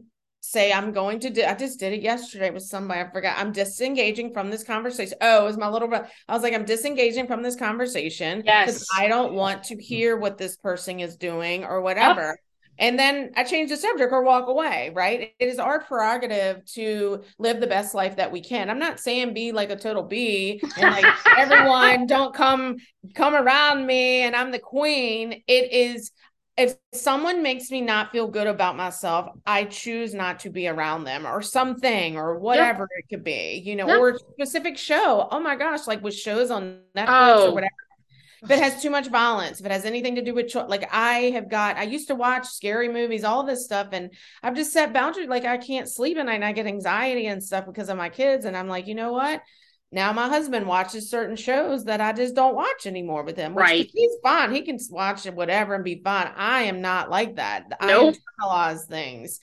say 0.51 0.73
I'm 0.73 0.93
going 0.93 1.21
to 1.21 1.31
do 1.31 1.45
I 1.45 1.55
just 1.55 1.79
did 1.79 1.93
it 1.93 2.03
yesterday 2.03 2.51
with 2.51 2.63
somebody 2.63 3.01
I 3.01 3.11
forgot 3.11 3.39
I'm 3.39 3.53
disengaging 3.53 4.33
from 4.33 4.51
this 4.51 4.65
conversation. 4.65 5.19
Oh, 5.21 5.43
it 5.43 5.47
was 5.47 5.57
my 5.57 5.69
little 5.69 5.89
brother. 5.89 6.09
I 6.29 6.35
was 6.35 6.43
like 6.43 6.55
I'm 6.55 6.65
disengaging 6.65 7.27
from 7.27 7.43
this 7.43 7.57
conversation 7.57 8.43
because 8.43 8.87
I 8.97 9.09
don't 9.09 9.35
want 9.35 9.65
to 9.65 9.75
mm-hmm. 9.75 9.81
hear 9.81 10.17
what 10.17 10.39
this 10.39 10.57
person 10.57 11.01
is 11.01 11.17
doing 11.17 11.65
or 11.65 11.81
whatever 11.81 12.37
and 12.79 12.99
then 12.99 13.33
I 13.37 13.45
change 13.45 13.71
the 13.71 13.77
subject 13.77 14.13
or 14.13 14.23
walk 14.23 14.49
away, 14.49 14.93
right? 14.95 15.33
It 15.39 15.49
is 15.49 15.59
our 15.59 15.83
prerogative 15.83 16.65
to 16.75 17.23
live 17.39 17.61
the 17.61 17.67
best 17.67 17.95
life 17.95 18.17
that 18.17 18.31
we 18.31 18.43
can. 18.43 18.69
I'm 18.69 18.79
not 18.79 19.01
saying 19.01 19.35
be 19.35 19.53
like 19.53 19.71
a 19.71 19.77
total 19.77 20.03
bee 20.03 20.61
and 20.77 20.95
like 20.95 21.07
everyone 21.39 22.07
don't 22.07 22.35
come 22.35 22.77
come 23.15 23.35
around 23.35 23.87
me 23.87 24.23
and 24.23 24.37
I'm 24.37 24.51
the 24.51 24.59
queen. 24.59 25.43
It 25.47 25.73
is 25.73 26.11
if 26.57 26.77
someone 26.93 27.43
makes 27.43 27.71
me 27.71 27.81
not 27.81 28.13
feel 28.13 28.29
good 28.29 28.47
about 28.47 28.77
myself, 28.77 29.29
I 29.45 29.65
choose 29.65 30.15
not 30.15 30.41
to 30.41 30.51
be 30.51 30.69
around 30.69 31.05
them 31.05 31.27
or 31.27 31.43
something 31.43 32.17
or 32.17 32.39
whatever 32.39 32.89
it 32.99 33.09
could 33.11 33.25
be, 33.25 33.63
you 33.65 33.77
know, 33.77 33.89
or 33.89 34.11
a 34.11 34.19
specific 34.19 34.79
show. 34.79 35.29
Oh 35.31 35.41
my 35.41 35.57
gosh, 35.57 35.87
like 35.87 36.03
with 36.03 36.15
shows 36.15 36.51
on 36.51 36.81
Netflix 36.97 37.07
oh. 37.09 37.51
or 37.51 37.55
whatever 37.55 37.73
if 38.43 38.51
it 38.51 38.63
has 38.63 38.83
too 38.83 38.91
much 38.91 39.09
violence, 39.09 39.61
if 39.61 39.67
it 39.67 39.73
has 39.73 39.85
anything 39.85 40.15
to 40.17 40.23
do 40.23 40.35
with 40.35 40.49
cho- 40.49 40.67
like 40.67 40.89
I 40.93 41.31
have 41.31 41.49
got, 41.49 41.77
I 41.77 41.85
used 41.85 42.09
to 42.09 42.15
watch 42.15 42.47
scary 42.47 42.89
movies, 42.89 43.25
all 43.25 43.45
this 43.45 43.65
stuff, 43.65 43.89
and 43.93 44.11
I've 44.43 44.55
just 44.55 44.73
set 44.73 44.93
boundaries. 44.93 45.29
Like 45.29 45.45
I 45.45 45.57
can't 45.57 45.89
sleep 45.89 46.17
at 46.19 46.27
night, 46.27 46.35
and 46.35 46.45
I 46.45 46.53
get 46.53 46.67
anxiety 46.67 47.27
and 47.27 47.43
stuff 47.43 47.67
because 47.67 47.89
of 47.89 47.97
my 47.97 48.09
kids, 48.09 48.45
and 48.45 48.57
I'm 48.57 48.69
like, 48.69 48.87
you 48.87 48.95
know 48.95 49.13
what? 49.13 49.43
Now 49.93 50.13
my 50.13 50.29
husband 50.29 50.67
watches 50.67 51.11
certain 51.11 51.37
shows 51.37 51.85
that 51.85 52.01
I 52.01 52.13
just 52.13 52.35
don't 52.35 52.57
watch 52.57 52.87
anymore 52.87 53.23
with 53.23 53.37
him. 53.37 53.55
right, 53.55 53.89
he's 53.93 54.17
fine. 54.23 54.53
He 54.53 54.63
can 54.63 54.79
watch 54.91 55.27
it 55.27 55.35
whatever 55.35 55.75
and 55.75 55.85
be 55.85 56.01
fine. 56.03 56.33
I 56.37 56.63
am 56.63 56.81
not 56.81 57.11
like 57.11 57.37
that. 57.37 57.67
Nope. 57.81 58.17
I 58.41 58.45
internalize 58.45 58.85
things. 58.85 59.41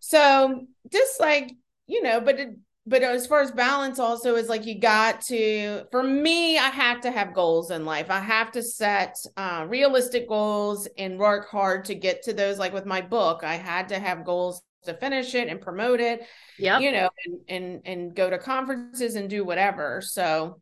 So 0.00 0.66
just 0.90 1.20
like 1.20 1.52
you 1.86 2.02
know, 2.02 2.20
but 2.20 2.40
it, 2.40 2.56
but 2.86 3.02
as 3.02 3.26
far 3.26 3.40
as 3.40 3.50
balance 3.50 3.98
also 3.98 4.36
is 4.36 4.48
like 4.48 4.66
you 4.66 4.78
got 4.78 5.20
to 5.22 5.84
for 5.90 6.02
me 6.02 6.58
i 6.58 6.68
have 6.68 7.00
to 7.00 7.10
have 7.10 7.34
goals 7.34 7.70
in 7.70 7.84
life 7.84 8.10
i 8.10 8.20
have 8.20 8.52
to 8.52 8.62
set 8.62 9.16
uh, 9.36 9.64
realistic 9.68 10.28
goals 10.28 10.88
and 10.98 11.18
work 11.18 11.48
hard 11.48 11.84
to 11.84 11.94
get 11.94 12.22
to 12.22 12.32
those 12.32 12.58
like 12.58 12.72
with 12.74 12.86
my 12.86 13.00
book 13.00 13.42
i 13.42 13.54
had 13.54 13.88
to 13.88 13.98
have 13.98 14.24
goals 14.24 14.62
to 14.84 14.94
finish 14.94 15.34
it 15.34 15.48
and 15.48 15.60
promote 15.60 16.00
it 16.00 16.26
yeah 16.58 16.78
you 16.78 16.92
know 16.92 17.08
and, 17.24 17.40
and 17.48 17.80
and 17.84 18.14
go 18.14 18.30
to 18.30 18.38
conferences 18.38 19.16
and 19.16 19.28
do 19.28 19.44
whatever 19.44 20.00
so 20.00 20.60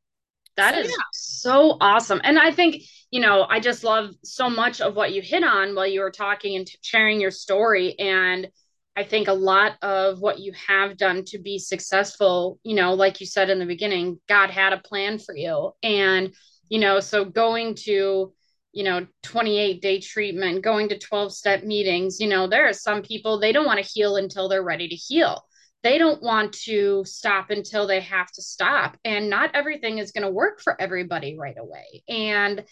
that 0.57 0.75
so, 0.75 0.81
is 0.81 0.89
yeah. 0.89 0.97
so 1.13 1.77
awesome 1.81 2.21
and 2.25 2.39
i 2.39 2.51
think 2.51 2.83
you 3.11 3.21
know 3.21 3.47
i 3.49 3.61
just 3.61 3.85
love 3.85 4.11
so 4.25 4.49
much 4.49 4.81
of 4.81 4.95
what 4.95 5.13
you 5.13 5.23
hit 5.23 5.45
on 5.45 5.75
while 5.75 5.87
you 5.87 6.01
were 6.01 6.11
talking 6.11 6.57
and 6.57 6.69
sharing 6.83 7.21
your 7.21 7.31
story 7.31 7.99
and 7.99 8.49
I 8.95 9.05
think 9.05 9.29
a 9.29 9.33
lot 9.33 9.77
of 9.83 10.21
what 10.21 10.39
you 10.39 10.53
have 10.69 10.99
done 10.99 11.25
to 11.27 11.39
be 11.39 11.59
successful, 11.59 12.59
you 12.63 12.75
know, 12.75 12.93
like 12.93 13.21
you 13.21 13.27
said 13.27 13.49
in 13.49 13.59
the 13.59 13.67
beginning, 13.67 14.21
God 14.29 14.51
had 14.51 14.75
a 14.75 14.79
plan 14.79 15.19
for 15.19 15.35
you. 15.35 15.73
And, 15.83 16.35
you 16.69 16.79
know, 16.79 17.01
so 17.01 17.25
going 17.25 17.75
to, 17.87 18.35
you 18.73 18.85
know, 18.85 19.07
28 19.23 19.81
day 19.83 20.01
treatment, 20.01 20.63
going 20.63 20.89
to 20.89 20.99
12 20.99 21.33
step 21.33 21.65
meetings, 21.65 22.21
you 22.21 22.29
know, 22.29 22.47
there 22.47 22.69
are 22.69 22.73
some 22.73 23.03
people 23.03 23.39
they 23.39 23.53
don't 23.53 23.67
want 23.67 23.83
to 23.83 23.91
heal 23.91 24.17
until 24.17 24.49
they're 24.49 24.63
ready 24.63 24.89
to 24.89 24.95
heal. 24.95 25.45
They 25.83 25.99
don't 25.99 26.23
want 26.23 26.53
to 26.65 27.05
stop 27.05 27.51
until 27.51 27.87
they 27.87 28.01
have 28.01 28.31
to 28.33 28.43
stop. 28.43 28.97
And 29.05 29.29
not 29.29 29.55
everything 29.55 29.99
is 29.99 30.13
going 30.13 30.25
to 30.25 30.31
work 30.31 30.61
for 30.61 30.81
everybody 30.81 31.37
right 31.37 31.59
away. 31.59 32.03
And, 32.09 32.65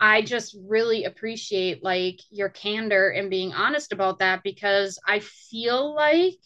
I 0.00 0.22
just 0.22 0.56
really 0.66 1.04
appreciate 1.04 1.82
like 1.82 2.20
your 2.30 2.48
candor 2.48 3.08
and 3.10 3.30
being 3.30 3.52
honest 3.52 3.92
about 3.92 4.20
that 4.20 4.42
because 4.44 4.98
I 5.04 5.18
feel 5.20 5.94
like 5.94 6.36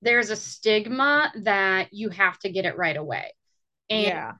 there's 0.00 0.30
a 0.30 0.36
stigma 0.36 1.32
that 1.42 1.88
you 1.92 2.08
have 2.10 2.38
to 2.40 2.50
get 2.50 2.66
it 2.66 2.76
right 2.76 2.96
away. 2.96 3.32
And 3.90 4.06
yeah. 4.06 4.32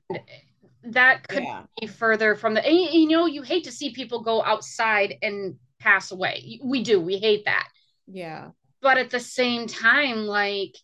That 0.84 1.26
could 1.28 1.42
yeah. 1.42 1.64
be 1.80 1.86
further 1.86 2.34
from 2.34 2.54
the 2.54 2.62
you 2.70 3.08
know, 3.08 3.26
you 3.26 3.42
hate 3.42 3.64
to 3.64 3.72
see 3.72 3.92
people 3.92 4.22
go 4.22 4.42
outside 4.42 5.16
and 5.22 5.56
pass 5.78 6.10
away. 6.10 6.60
We 6.62 6.82
do, 6.82 7.00
we 7.00 7.18
hate 7.18 7.44
that. 7.44 7.68
Yeah. 8.06 8.50
But 8.80 8.98
at 8.98 9.10
the 9.10 9.20
same 9.20 9.66
time, 9.66 10.26
like 10.26 10.76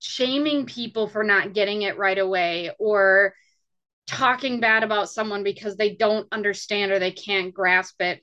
shaming 0.00 0.66
people 0.66 1.06
for 1.08 1.22
not 1.22 1.54
getting 1.54 1.82
it 1.82 1.96
right 1.96 2.18
away 2.18 2.70
or 2.78 3.34
talking 4.06 4.60
bad 4.60 4.82
about 4.82 5.08
someone 5.08 5.44
because 5.44 5.76
they 5.76 5.94
don't 5.94 6.26
understand 6.32 6.90
or 6.90 6.98
they 6.98 7.12
can't 7.12 7.54
grasp 7.54 8.00
it 8.00 8.20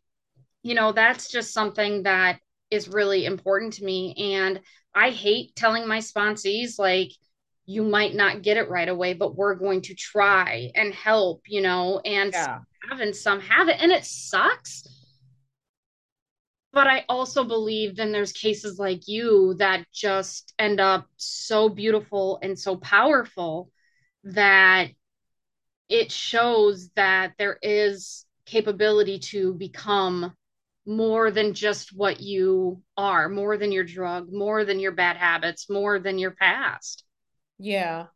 you 0.61 0.75
know 0.75 0.91
that's 0.91 1.31
just 1.31 1.53
something 1.53 2.03
that 2.03 2.39
is 2.69 2.89
really 2.89 3.25
important 3.25 3.73
to 3.73 3.83
me 3.83 4.13
and 4.35 4.59
i 4.93 5.09
hate 5.09 5.55
telling 5.55 5.87
my 5.87 5.99
sponsees 5.99 6.77
like 6.77 7.11
you 7.69 7.83
might 7.83 8.15
not 8.15 8.41
get 8.41 8.57
it 8.57 8.67
right 8.67 8.89
away 8.89 9.13
but 9.13 9.35
we're 9.35 9.53
going 9.53 9.79
to 9.79 9.93
try 9.93 10.71
and 10.73 10.91
help 10.91 11.43
you 11.47 11.61
know 11.61 11.99
and 12.03 12.33
yeah. 12.33 12.57
have 12.89 12.99
and 12.99 13.15
some 13.15 13.39
have 13.39 13.69
it 13.69 13.77
and 13.79 13.91
it 13.91 14.03
sucks 14.03 14.87
but 16.73 16.87
i 16.87 17.05
also 17.07 17.43
believe 17.43 17.95
then 17.95 18.11
there's 18.11 18.31
cases 18.31 18.79
like 18.79 19.07
you 19.07 19.53
that 19.59 19.85
just 19.93 20.53
end 20.57 20.79
up 20.79 21.05
so 21.17 21.69
beautiful 21.69 22.39
and 22.41 22.57
so 22.57 22.75
powerful 22.75 23.69
that 24.23 24.87
it 25.89 26.11
shows 26.11 26.89
that 26.95 27.33
there 27.37 27.59
is 27.61 28.25
capability 28.45 29.19
to 29.19 29.53
become 29.53 30.33
more 30.87 31.29
than 31.29 31.53
just 31.53 31.95
what 31.95 32.19
you 32.19 32.81
are, 32.97 33.29
more 33.29 33.57
than 33.57 33.71
your 33.71 33.83
drug, 33.83 34.31
more 34.31 34.65
than 34.65 34.79
your 34.79 34.91
bad 34.91 35.17
habits, 35.17 35.69
more 35.69 35.99
than 35.99 36.17
your 36.17 36.31
past. 36.31 37.03
Yeah. 37.59 38.07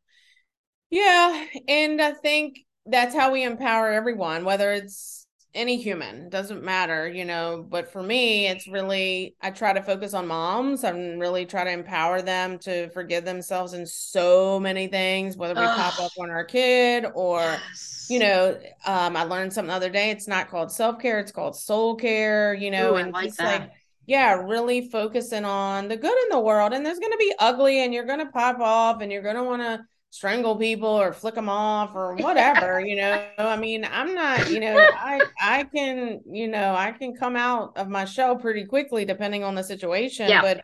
Yeah. 0.89 1.45
And 1.67 2.01
I 2.01 2.13
think 2.13 2.60
that's 2.86 3.15
how 3.15 3.32
we 3.32 3.43
empower 3.43 3.91
everyone, 3.91 4.45
whether 4.45 4.71
it's 4.71 5.23
any 5.56 5.77
human 5.79 6.29
doesn't 6.29 6.63
matter 6.63 7.08
you 7.08 7.25
know 7.25 7.63
but 7.69 7.91
for 7.91 8.01
me 8.01 8.47
it's 8.47 8.67
really 8.67 9.36
i 9.41 9.51
try 9.51 9.71
to 9.71 9.84
focus 9.84 10.13
on 10.13 10.25
moms 10.25 10.84
and 10.84 11.21
really 11.21 11.45
try 11.45 11.63
to 11.63 11.69
empower 11.69 12.21
them 12.21 12.58
to 12.58 12.89
forgive 12.89 13.23
themselves 13.23 13.73
in 13.73 13.86
so 13.86 14.60
many 14.60 14.88
things 14.88 15.38
whether 15.38 15.53
we 15.53 15.62
Ugh. 15.62 15.75
pop 15.77 15.99
up 15.99 16.12
on 16.19 16.32
our 16.32 16.43
kid 16.43 17.06
or 17.13 17.39
yes. 17.39 18.08
you 18.10 18.17
know 18.17 18.58
um 18.86 19.15
i 19.15 19.23
learned 19.23 19.53
something 19.53 19.69
the 19.69 19.75
other 19.75 19.91
day 19.91 20.10
it's 20.10 20.27
not 20.27 20.49
called 20.49 20.71
self-care 20.71 21.19
it's 21.19 21.32
called 21.32 21.56
soul 21.56 21.95
care 21.95 22.56
you 22.56 22.71
know 22.71 22.93
Ooh, 22.93 22.97
and 22.97 23.13
like 23.13 23.25
just 23.25 23.38
that. 23.38 23.62
like 23.62 23.71
yeah 24.05 24.33
really 24.33 24.89
focusing 24.89 25.45
on 25.45 25.87
the 25.87 25.97
good 25.97 26.17
in 26.23 26.29
the 26.29 26.39
world 26.39 26.73
and 26.73 26.85
there's 26.85 26.99
going 26.99 27.11
to 27.11 27.17
be 27.17 27.33
ugly 27.39 27.83
and 27.83 27.93
you're 27.93 28.05
going 28.05 28.19
to 28.19 28.31
pop 28.31 28.59
off 28.59 29.01
and 29.01 29.11
you're 29.11 29.21
going 29.21 29.35
to 29.35 29.43
want 29.43 29.61
to 29.61 29.79
strangle 30.09 30.55
people 30.55 30.89
or 30.89 31.11
flick 31.11 31.33
them 31.33 31.49
off 31.49 31.95
or 31.95 32.15
whatever 32.17 32.79
you 32.79 32.95
know 32.95 33.25
i 33.39 33.55
mean 33.55 33.87
i'm 33.91 34.13
not 34.13 34.49
you 34.51 34.59
know 34.59 34.77
i 34.77 35.19
i 35.41 35.63
can 35.63 36.21
you 36.29 36.47
know 36.47 36.75
i 36.75 36.91
can 36.91 37.15
come 37.15 37.35
out 37.35 37.75
of 37.77 37.89
my 37.89 38.05
shell 38.05 38.35
pretty 38.35 38.65
quickly 38.65 39.05
depending 39.05 39.43
on 39.43 39.55
the 39.55 39.63
situation 39.63 40.29
yeah. 40.29 40.41
but 40.41 40.63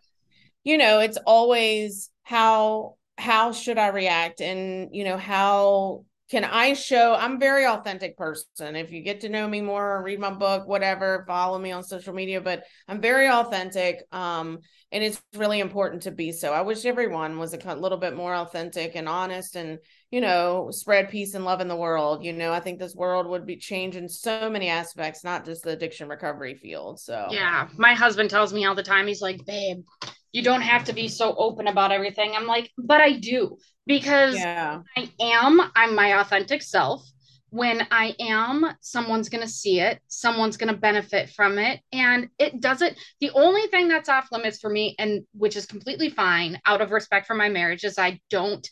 you 0.63 0.78
know 0.78 0.99
it's 0.99 1.17
always 1.25 2.12
how 2.23 2.95
how 3.17 3.52
should 3.52 3.78
i 3.78 3.88
react 3.88 4.39
and 4.39 4.89
you 4.93 5.04
know 5.04 5.17
how 5.17 6.04
can 6.30 6.44
I 6.44 6.74
show 6.74 7.15
I'm 7.15 7.39
very 7.39 7.65
authentic 7.65 8.15
person. 8.15 8.76
If 8.76 8.92
you 8.92 9.02
get 9.02 9.22
to 9.22 9.30
know 9.30 9.48
me 9.48 9.62
more, 9.62 10.04
read 10.04 10.20
my 10.20 10.30
book, 10.30 10.67
whatever, 10.67 11.23
follow 11.27 11.58
me 11.58 11.71
on 11.71 11.84
social 11.84 12.13
media, 12.13 12.40
but 12.40 12.63
I'm 12.88 13.02
very 13.02 13.27
authentic. 13.27 14.04
Um, 14.12 14.60
and 14.92 15.04
it's 15.04 15.21
really 15.36 15.60
important 15.60 16.04
to 16.04 16.12
be 16.12 16.32
so. 16.32 16.54
I 16.54 16.62
wish 16.62 16.86
everyone 16.86 17.40
was 17.40 17.54
a 17.54 17.75
little 17.75 17.98
bit 17.98 18.15
more 18.15 18.34
authentic 18.34 18.96
and 18.96 19.08
honest 19.08 19.56
and, 19.56 19.80
you 20.12 20.21
know, 20.21 20.69
spread 20.71 21.10
peace 21.10 21.34
and 21.34 21.46
love 21.46 21.62
in 21.62 21.67
the 21.67 21.75
world. 21.75 22.23
You 22.23 22.34
know, 22.34 22.52
I 22.52 22.60
think 22.60 22.80
this 22.80 22.96
world 22.96 23.27
would 23.27 23.46
be 23.46 23.58
changing 23.58 24.08
so 24.08 24.50
many 24.50 24.69
aspects, 24.69 25.23
not 25.23 25.46
just 25.46 25.63
the 25.63 25.71
addiction 25.71 26.10
recovery 26.10 26.56
field. 26.56 27.00
So, 27.00 27.27
yeah, 27.32 27.69
my 27.77 27.94
husband 27.94 28.30
tells 28.30 28.54
me 28.54 28.65
all 28.65 28.75
the 28.75 28.84
time, 28.84 29.08
he's 29.08 29.21
like, 29.21 29.46
babe, 29.46 29.84
you 30.32 30.44
don't 30.44 30.62
have 30.62 30.86
to 30.86 30.94
be 30.94 31.08
so 31.08 31.36
open 31.36 31.67
about 31.67 31.92
everything. 31.92 32.34
I'm 32.36 32.48
like, 32.48 32.71
but 32.77 33.02
I 33.02 33.13
do 33.13 33.58
because 33.86 34.36
yeah. 34.36 34.82
I 34.96 35.10
am, 35.19 35.60
I'm 35.75 35.96
my 35.96 36.19
authentic 36.19 36.62
self. 36.62 37.04
When 37.52 37.88
I 37.90 38.15
am, 38.19 38.63
someone's 38.80 39.30
going 39.30 39.44
to 39.44 39.50
see 39.50 39.80
it, 39.80 40.00
someone's 40.08 40.58
going 40.58 40.71
to 40.71 40.80
benefit 40.80 41.32
from 41.32 41.58
it. 41.58 41.80
And 41.92 42.30
it 42.38 42.62
doesn't, 42.62 42.96
the 43.21 43.32
only 43.32 43.65
thing 43.67 43.88
that's 43.88 44.08
off 44.08 44.27
limits 44.32 44.60
for 44.60 44.69
me, 44.69 44.96
and 45.00 45.23
which 45.34 45.56
is 45.56 45.65
completely 45.65 46.12
fine 46.12 46.60
out 46.65 46.82
of 46.82 46.92
respect 46.92 47.25
for 47.25 47.34
my 47.34 47.50
marriage, 47.50 47.84
is 47.84 47.98
I 47.98 48.19
don't 48.30 48.67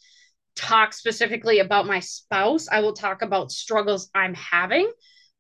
talk 0.56 0.94
specifically 0.94 1.58
about 1.58 1.88
my 1.88 2.02
spouse. 2.02 2.68
I 2.68 2.82
will 2.82 2.94
talk 2.94 3.24
about 3.24 3.52
struggles 3.52 4.12
I'm 4.14 4.36
having. 4.36 4.92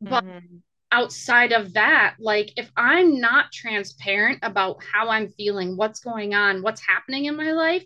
But 0.01 0.23
mm-hmm 0.23 0.57
outside 0.91 1.51
of 1.51 1.73
that, 1.73 2.15
like 2.19 2.53
if 2.57 2.71
I'm 2.75 3.19
not 3.19 3.51
transparent 3.51 4.39
about 4.41 4.81
how 4.83 5.09
I'm 5.09 5.29
feeling, 5.29 5.75
what's 5.75 5.99
going 5.99 6.33
on, 6.33 6.61
what's 6.61 6.85
happening 6.85 7.25
in 7.25 7.35
my 7.35 7.51
life, 7.51 7.83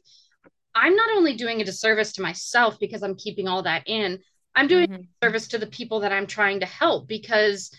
I'm 0.75 0.95
not 0.95 1.09
only 1.11 1.35
doing 1.35 1.61
a 1.61 1.65
disservice 1.65 2.13
to 2.13 2.21
myself 2.21 2.79
because 2.79 3.03
I'm 3.03 3.15
keeping 3.15 3.47
all 3.47 3.63
that 3.63 3.83
in, 3.87 4.19
I'm 4.55 4.67
doing 4.67 4.87
mm-hmm. 4.87 5.01
a 5.01 5.25
service 5.25 5.47
to 5.49 5.57
the 5.57 5.67
people 5.67 6.01
that 6.01 6.11
I'm 6.11 6.27
trying 6.27 6.59
to 6.59 6.65
help 6.65 7.07
because 7.07 7.71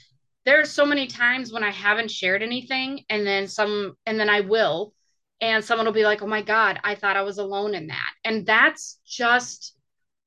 there 0.44 0.60
are 0.60 0.64
so 0.64 0.84
many 0.84 1.06
times 1.06 1.52
when 1.52 1.62
I 1.62 1.70
haven't 1.70 2.10
shared 2.10 2.42
anything 2.42 3.04
and 3.08 3.26
then 3.26 3.46
some 3.46 3.94
and 4.06 4.18
then 4.18 4.28
I 4.28 4.40
will 4.40 4.92
and 5.40 5.64
someone 5.64 5.86
will 5.86 5.92
be 5.92 6.04
like, 6.04 6.22
"Oh 6.22 6.26
my 6.26 6.42
god, 6.42 6.80
I 6.84 6.94
thought 6.94 7.16
I 7.16 7.22
was 7.22 7.38
alone 7.38 7.74
in 7.74 7.88
that." 7.88 8.12
And 8.24 8.46
that's 8.46 8.98
just 9.06 9.76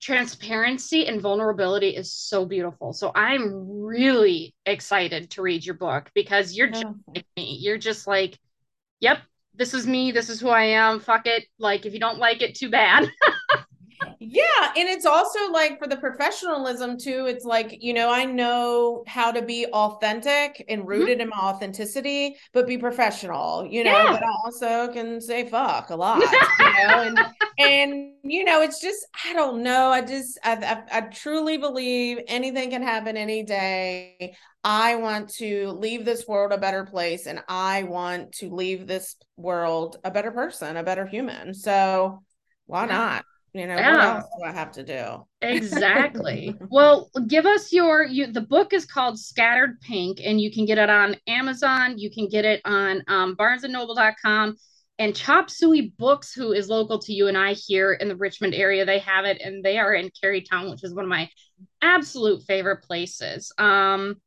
transparency 0.06 1.08
and 1.08 1.20
vulnerability 1.20 1.90
is 1.90 2.14
so 2.14 2.46
beautiful. 2.46 2.94
So 2.94 3.12
I'm 3.16 3.82
really 3.82 4.54
excited 4.68 5.32
to 5.32 5.42
read 5.42 5.66
your 5.66 5.74
book 5.74 6.12
because 6.14 6.56
you're 6.56 6.70
just 6.70 6.86
oh. 6.86 6.96
like 7.08 7.26
me. 7.36 7.58
You're 7.60 7.80
just 7.80 8.06
like, 8.06 8.38
yep, 9.00 9.22
this 9.56 9.74
is 9.74 9.88
me. 9.88 10.12
This 10.12 10.30
is 10.30 10.40
who 10.40 10.50
I 10.50 10.66
am. 10.66 11.00
Fuck 11.00 11.26
it. 11.26 11.46
Like, 11.58 11.88
if 11.88 11.94
you 11.94 12.00
don't 12.00 12.20
like 12.20 12.44
it, 12.44 12.54
too 12.54 12.70
bad. 12.70 13.10
Yeah. 14.20 14.72
And 14.78 14.90
it's 14.90 15.06
also 15.06 15.52
like 15.52 15.80
for 15.80 15.88
the 15.88 15.98
professionalism 15.98 16.98
too, 16.98 17.26
it's 17.28 17.46
like, 17.46 17.82
you 17.82 17.94
know, 17.94 18.10
I 18.10 18.26
know 18.26 19.04
how 19.08 19.32
to 19.32 19.42
be 19.42 19.66
authentic 19.68 20.64
and 20.68 20.82
mm-hmm. 20.82 20.90
rooted 20.90 21.20
mm-hmm. 21.20 21.22
in 21.22 21.30
my 21.30 21.38
authenticity, 21.38 22.36
but 22.54 22.68
be 22.68 22.78
professional, 22.78 23.66
you 23.66 23.84
know, 23.84 23.92
yeah. 23.92 24.12
but 24.12 24.24
I 24.24 24.32
also 24.46 24.94
can 24.94 25.22
say 25.22 25.48
fuck 25.48 25.90
a 25.90 25.96
lot, 25.96 26.20
you 26.60 26.88
know, 26.88 27.02
and, 27.02 27.20
and, 27.58 28.12
you 28.24 28.44
know, 28.44 28.62
it's 28.62 28.82
just, 28.82 29.06
I 29.26 29.34
don't 29.34 29.64
know. 29.64 29.90
I 29.90 30.02
just, 30.02 30.40
I, 30.44 30.56
I, 30.56 30.98
I 30.98 31.02
truly 31.02 31.58
believe 31.58 32.20
anything 32.28 32.70
can 32.70 32.84
happen 32.84 33.18
any 33.18 33.44
day. 33.44 34.36
I 34.64 34.96
want 34.96 35.30
to 35.36 35.70
leave 35.74 36.06
this 36.06 36.28
world 36.28 36.52
a 36.52 36.58
better 36.58 36.86
place 36.86 37.28
and 37.28 37.44
I 37.48 37.84
want 37.84 38.32
to 38.34 38.50
leave 38.50 38.88
this 38.88 39.16
world 39.38 39.98
a 40.04 40.10
better 40.10 40.32
person, 40.32 40.76
a 40.76 40.84
better 40.84 41.06
human. 41.06 41.54
So 41.54 42.24
why 42.66 42.88
not? 42.88 43.26
You 43.56 43.68
know 43.68 43.76
yeah. 43.76 43.96
what 43.96 44.16
else 44.18 44.26
do 44.38 44.44
i 44.44 44.52
have 44.52 44.72
to 44.74 44.84
do? 44.84 45.26
Exactly. 45.42 46.56
Well 46.70 47.10
give 47.28 47.46
us 47.46 47.72
your 47.72 48.04
you 48.04 48.28
the 48.28 48.42
book 48.42 48.74
is 48.74 48.86
called 48.86 49.18
scattered 49.18 49.80
pink 49.82 50.20
and 50.24 50.42
you 50.42 50.52
can 50.52 50.66
get 50.66 50.78
it 50.78 50.90
on 50.90 51.16
amazon 51.28 51.98
you 51.98 52.12
can 52.12 52.28
get 52.28 52.44
it 52.44 52.62
on 52.66 53.02
um, 53.08 53.36
barnesandnoble.com 53.36 54.58
and 55.00 55.16
chop 55.16 55.50
suey 55.50 55.94
books 55.98 56.34
who 56.34 56.52
is 56.52 56.70
local 56.70 57.00
to 57.00 57.14
you 57.14 57.28
and 57.28 57.38
i 57.38 57.54
here 57.54 57.94
in 57.94 58.10
the 58.10 58.16
richmond 58.16 58.54
area 58.54 58.86
they 58.86 59.00
have 59.00 59.24
it 59.26 59.40
and 59.42 59.64
they 59.64 59.78
are 59.78 59.94
in 59.94 60.10
carytown 60.22 60.70
which 60.70 60.84
is 60.84 60.94
one 60.94 61.06
of 61.06 61.10
my 61.10 61.30
absolute 61.82 62.44
favorite 62.44 62.84
places. 62.84 63.52
Um 63.58 64.18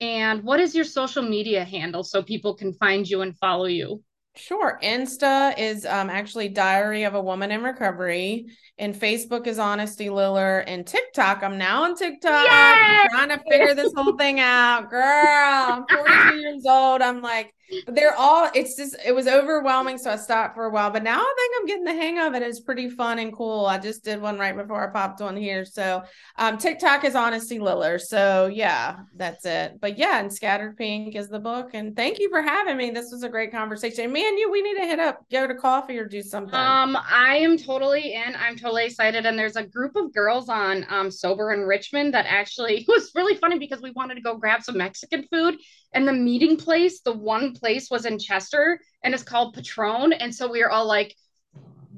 and 0.00 0.42
what 0.42 0.60
is 0.60 0.74
your 0.74 0.84
social 0.84 1.22
media 1.22 1.64
handle 1.64 2.02
so 2.02 2.22
people 2.22 2.54
can 2.54 2.74
find 2.74 3.08
you 3.08 3.22
and 3.22 3.38
follow 3.38 3.66
you 3.66 4.02
Sure. 4.36 4.80
Insta 4.82 5.56
is 5.56 5.86
um, 5.86 6.10
actually 6.10 6.48
Diary 6.48 7.04
of 7.04 7.14
a 7.14 7.20
Woman 7.20 7.52
in 7.52 7.62
Recovery, 7.62 8.46
and 8.78 8.92
Facebook 8.92 9.46
is 9.46 9.60
Honesty 9.60 10.10
Liller, 10.10 10.58
and 10.58 10.84
TikTok. 10.84 11.44
I'm 11.44 11.56
now 11.56 11.84
on 11.84 11.94
TikTok. 11.94 12.46
I'm 12.50 13.10
trying 13.10 13.28
to 13.28 13.44
figure 13.48 13.74
this 13.74 13.92
whole 13.94 14.16
thing 14.16 14.40
out, 14.40 14.90
girl. 14.90 15.04
I'm 15.04 15.84
42 15.86 16.36
years 16.40 16.64
old. 16.66 17.00
I'm 17.00 17.22
like, 17.22 17.54
but 17.86 17.94
they're 17.94 18.14
all. 18.14 18.50
It's 18.54 18.76
just 18.76 18.96
it 19.04 19.14
was 19.14 19.26
overwhelming, 19.26 19.98
so 19.98 20.10
I 20.10 20.16
stopped 20.16 20.54
for 20.54 20.66
a 20.66 20.70
while. 20.70 20.90
But 20.90 21.02
now 21.02 21.20
I 21.20 21.34
think 21.36 21.54
I'm 21.58 21.66
getting 21.66 21.84
the 21.84 21.92
hang 21.92 22.18
of 22.18 22.34
it. 22.34 22.42
It's 22.42 22.60
pretty 22.60 22.88
fun 22.88 23.18
and 23.18 23.32
cool. 23.32 23.66
I 23.66 23.78
just 23.78 24.04
did 24.04 24.20
one 24.20 24.38
right 24.38 24.56
before 24.56 24.88
I 24.88 24.92
popped 24.92 25.20
on 25.20 25.36
here. 25.36 25.64
So 25.64 26.02
um, 26.36 26.58
TikTok 26.58 27.04
is 27.04 27.14
Honesty 27.14 27.58
Liller. 27.58 27.98
So 27.98 28.46
yeah, 28.46 29.00
that's 29.16 29.44
it. 29.44 29.80
But 29.80 29.98
yeah, 29.98 30.20
and 30.20 30.32
Scattered 30.32 30.76
Pink 30.76 31.14
is 31.16 31.28
the 31.28 31.40
book. 31.40 31.70
And 31.74 31.96
thank 31.96 32.18
you 32.18 32.28
for 32.30 32.42
having 32.42 32.76
me. 32.76 32.90
This 32.90 33.10
was 33.10 33.22
a 33.22 33.28
great 33.28 33.50
conversation. 33.50 34.12
Me 34.12 34.28
and 34.28 34.38
you, 34.38 34.50
we 34.50 34.62
need 34.62 34.76
to 34.76 34.86
hit 34.86 34.98
up, 34.98 35.24
go 35.30 35.46
to 35.46 35.54
coffee 35.54 35.98
or 35.98 36.06
do 36.06 36.22
something. 36.22 36.54
Um, 36.54 36.96
I 36.96 37.36
am 37.36 37.56
totally 37.56 38.14
in. 38.14 38.36
I'm 38.36 38.56
totally 38.56 38.86
excited. 38.86 39.26
And 39.26 39.38
there's 39.38 39.56
a 39.56 39.64
group 39.64 39.96
of 39.96 40.12
girls 40.12 40.48
on 40.48 40.86
um 40.88 41.10
Sober 41.10 41.52
in 41.52 41.60
Richmond 41.60 42.14
that 42.14 42.26
actually 42.28 42.84
was 42.88 43.10
really 43.14 43.36
funny 43.36 43.58
because 43.58 43.80
we 43.80 43.90
wanted 43.92 44.16
to 44.16 44.20
go 44.20 44.36
grab 44.36 44.62
some 44.62 44.78
Mexican 44.78 45.24
food 45.30 45.56
and 45.94 46.08
the 46.08 46.12
meeting 46.12 46.56
place, 46.56 47.00
the 47.00 47.12
one 47.12 47.53
place 47.54 47.90
was 47.90 48.06
in 48.06 48.18
Chester 48.18 48.80
and 49.02 49.14
it's 49.14 49.22
called 49.22 49.54
Patron. 49.54 50.12
And 50.12 50.34
so 50.34 50.50
we 50.50 50.62
are 50.62 50.70
all 50.70 50.86
like, 50.86 51.14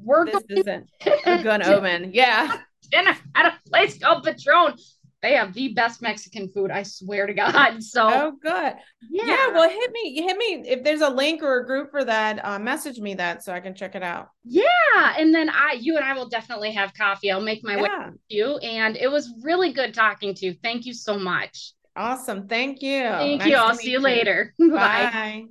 we're 0.02 0.26
this 0.26 0.42
isn't 0.48 0.88
a 1.26 1.42
good 1.42 1.62
omen. 1.66 2.10
Yeah. 2.12 2.60
Dinner 2.90 3.16
at 3.34 3.46
a 3.46 3.68
place 3.68 3.98
called 3.98 4.24
Patron. 4.24 4.74
They 5.22 5.32
have 5.32 5.54
the 5.54 5.68
best 5.68 6.02
Mexican 6.02 6.48
food, 6.50 6.70
I 6.70 6.84
swear 6.84 7.26
to 7.26 7.34
God. 7.34 7.82
So 7.82 8.08
oh 8.08 8.32
good. 8.40 8.74
Yeah. 9.10 9.24
yeah 9.26 9.48
well 9.48 9.68
hit 9.68 9.90
me, 9.90 10.22
hit 10.22 10.36
me 10.36 10.68
if 10.68 10.84
there's 10.84 11.00
a 11.00 11.08
link 11.08 11.42
or 11.42 11.58
a 11.58 11.66
group 11.66 11.90
for 11.90 12.04
that, 12.04 12.44
uh, 12.44 12.58
message 12.58 12.98
me 12.98 13.14
that 13.14 13.42
so 13.42 13.52
I 13.52 13.60
can 13.60 13.74
check 13.74 13.94
it 13.94 14.02
out. 14.02 14.28
Yeah. 14.44 15.14
And 15.16 15.34
then 15.34 15.48
I 15.48 15.78
you 15.80 15.96
and 15.96 16.04
I 16.04 16.12
will 16.12 16.28
definitely 16.28 16.72
have 16.72 16.94
coffee. 16.94 17.30
I'll 17.30 17.40
make 17.40 17.64
my 17.64 17.76
yeah. 17.76 17.82
way 17.82 17.88
to 17.88 18.12
you. 18.28 18.56
And 18.58 18.96
it 18.96 19.10
was 19.10 19.32
really 19.42 19.72
good 19.72 19.94
talking 19.94 20.34
to 20.34 20.46
you. 20.46 20.54
Thank 20.62 20.86
you 20.86 20.94
so 20.94 21.18
much. 21.18 21.72
Awesome. 21.96 22.46
Thank 22.46 22.82
you. 22.82 23.02
Thank 23.02 23.40
nice 23.40 23.48
you. 23.48 23.56
I'll 23.56 23.74
see 23.74 23.90
you, 23.90 23.98
you 23.98 24.00
later. 24.00 24.54
Bye. 24.58 24.68
Bye. 24.70 25.46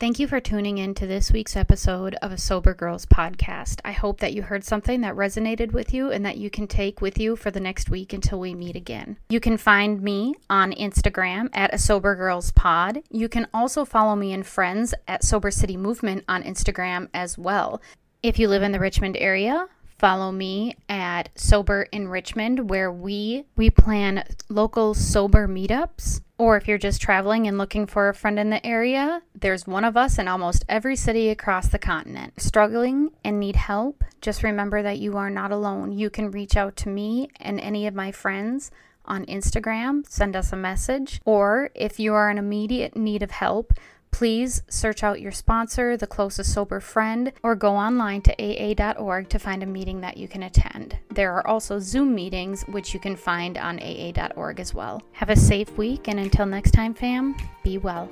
Thank 0.00 0.18
you 0.18 0.26
for 0.26 0.40
tuning 0.40 0.78
in 0.78 0.92
to 0.96 1.06
this 1.06 1.30
week's 1.30 1.54
episode 1.54 2.16
of 2.16 2.32
a 2.32 2.36
Sober 2.36 2.74
Girls 2.74 3.06
podcast. 3.06 3.80
I 3.84 3.92
hope 3.92 4.18
that 4.18 4.34
you 4.34 4.42
heard 4.42 4.64
something 4.64 5.02
that 5.02 5.14
resonated 5.14 5.70
with 5.70 5.94
you 5.94 6.10
and 6.10 6.26
that 6.26 6.36
you 6.36 6.50
can 6.50 6.66
take 6.66 7.00
with 7.00 7.16
you 7.16 7.36
for 7.36 7.52
the 7.52 7.60
next 7.60 7.90
week 7.90 8.12
until 8.12 8.40
we 8.40 8.54
meet 8.54 8.74
again. 8.74 9.18
You 9.28 9.38
can 9.38 9.56
find 9.56 10.02
me 10.02 10.34
on 10.50 10.72
Instagram 10.72 11.48
at 11.52 11.72
a 11.72 11.78
Sober 11.78 12.16
Girls 12.16 12.50
Pod. 12.50 13.02
You 13.08 13.28
can 13.28 13.46
also 13.54 13.84
follow 13.84 14.16
me 14.16 14.32
and 14.32 14.44
friends 14.44 14.94
at 15.06 15.22
Sober 15.22 15.52
City 15.52 15.76
Movement 15.76 16.24
on 16.28 16.42
Instagram 16.42 17.08
as 17.14 17.38
well. 17.38 17.80
If 18.20 18.38
you 18.40 18.48
live 18.48 18.64
in 18.64 18.72
the 18.72 18.80
Richmond 18.80 19.16
area, 19.16 19.68
follow 19.98 20.32
me 20.32 20.76
at 20.88 21.30
Sober 21.34 21.82
in 21.92 22.08
Richmond, 22.08 22.70
where 22.70 22.92
we 22.92 23.44
we 23.56 23.70
plan 23.70 24.24
local 24.48 24.94
sober 24.94 25.48
meetups. 25.48 26.20
Or 26.36 26.56
if 26.56 26.66
you're 26.66 26.78
just 26.78 27.00
traveling 27.00 27.46
and 27.46 27.58
looking 27.58 27.86
for 27.86 28.08
a 28.08 28.14
friend 28.14 28.40
in 28.40 28.50
the 28.50 28.64
area, 28.66 29.22
there's 29.34 29.68
one 29.68 29.84
of 29.84 29.96
us 29.96 30.18
in 30.18 30.26
almost 30.26 30.64
every 30.68 30.96
city 30.96 31.30
across 31.30 31.68
the 31.68 31.78
continent. 31.78 32.40
Struggling 32.40 33.10
and 33.22 33.38
need 33.38 33.54
help? 33.54 34.02
Just 34.20 34.42
remember 34.42 34.82
that 34.82 34.98
you 34.98 35.16
are 35.16 35.30
not 35.30 35.52
alone. 35.52 35.92
You 35.92 36.10
can 36.10 36.32
reach 36.32 36.56
out 36.56 36.74
to 36.78 36.88
me 36.88 37.28
and 37.36 37.60
any 37.60 37.86
of 37.86 37.94
my 37.94 38.10
friends 38.10 38.72
on 39.06 39.26
Instagram, 39.26 40.06
send 40.08 40.34
us 40.34 40.52
a 40.52 40.56
message, 40.56 41.20
or 41.24 41.70
if 41.74 42.00
you 42.00 42.14
are 42.14 42.30
in 42.30 42.38
immediate 42.38 42.96
need 42.96 43.22
of 43.22 43.30
help, 43.30 43.72
Please 44.14 44.62
search 44.68 45.02
out 45.02 45.20
your 45.20 45.32
sponsor, 45.32 45.96
the 45.96 46.06
closest 46.06 46.54
sober 46.54 46.78
friend, 46.78 47.32
or 47.42 47.56
go 47.56 47.74
online 47.74 48.22
to 48.22 48.32
aa.org 48.38 49.28
to 49.28 49.40
find 49.40 49.60
a 49.60 49.66
meeting 49.66 50.02
that 50.02 50.16
you 50.16 50.28
can 50.28 50.44
attend. 50.44 50.96
There 51.10 51.32
are 51.32 51.44
also 51.44 51.80
Zoom 51.80 52.14
meetings, 52.14 52.62
which 52.68 52.94
you 52.94 53.00
can 53.00 53.16
find 53.16 53.58
on 53.58 53.80
aa.org 53.80 54.60
as 54.60 54.72
well. 54.72 55.02
Have 55.14 55.30
a 55.30 55.36
safe 55.36 55.76
week, 55.76 56.06
and 56.06 56.20
until 56.20 56.46
next 56.46 56.70
time, 56.70 56.94
fam, 56.94 57.34
be 57.64 57.76
well. 57.76 58.08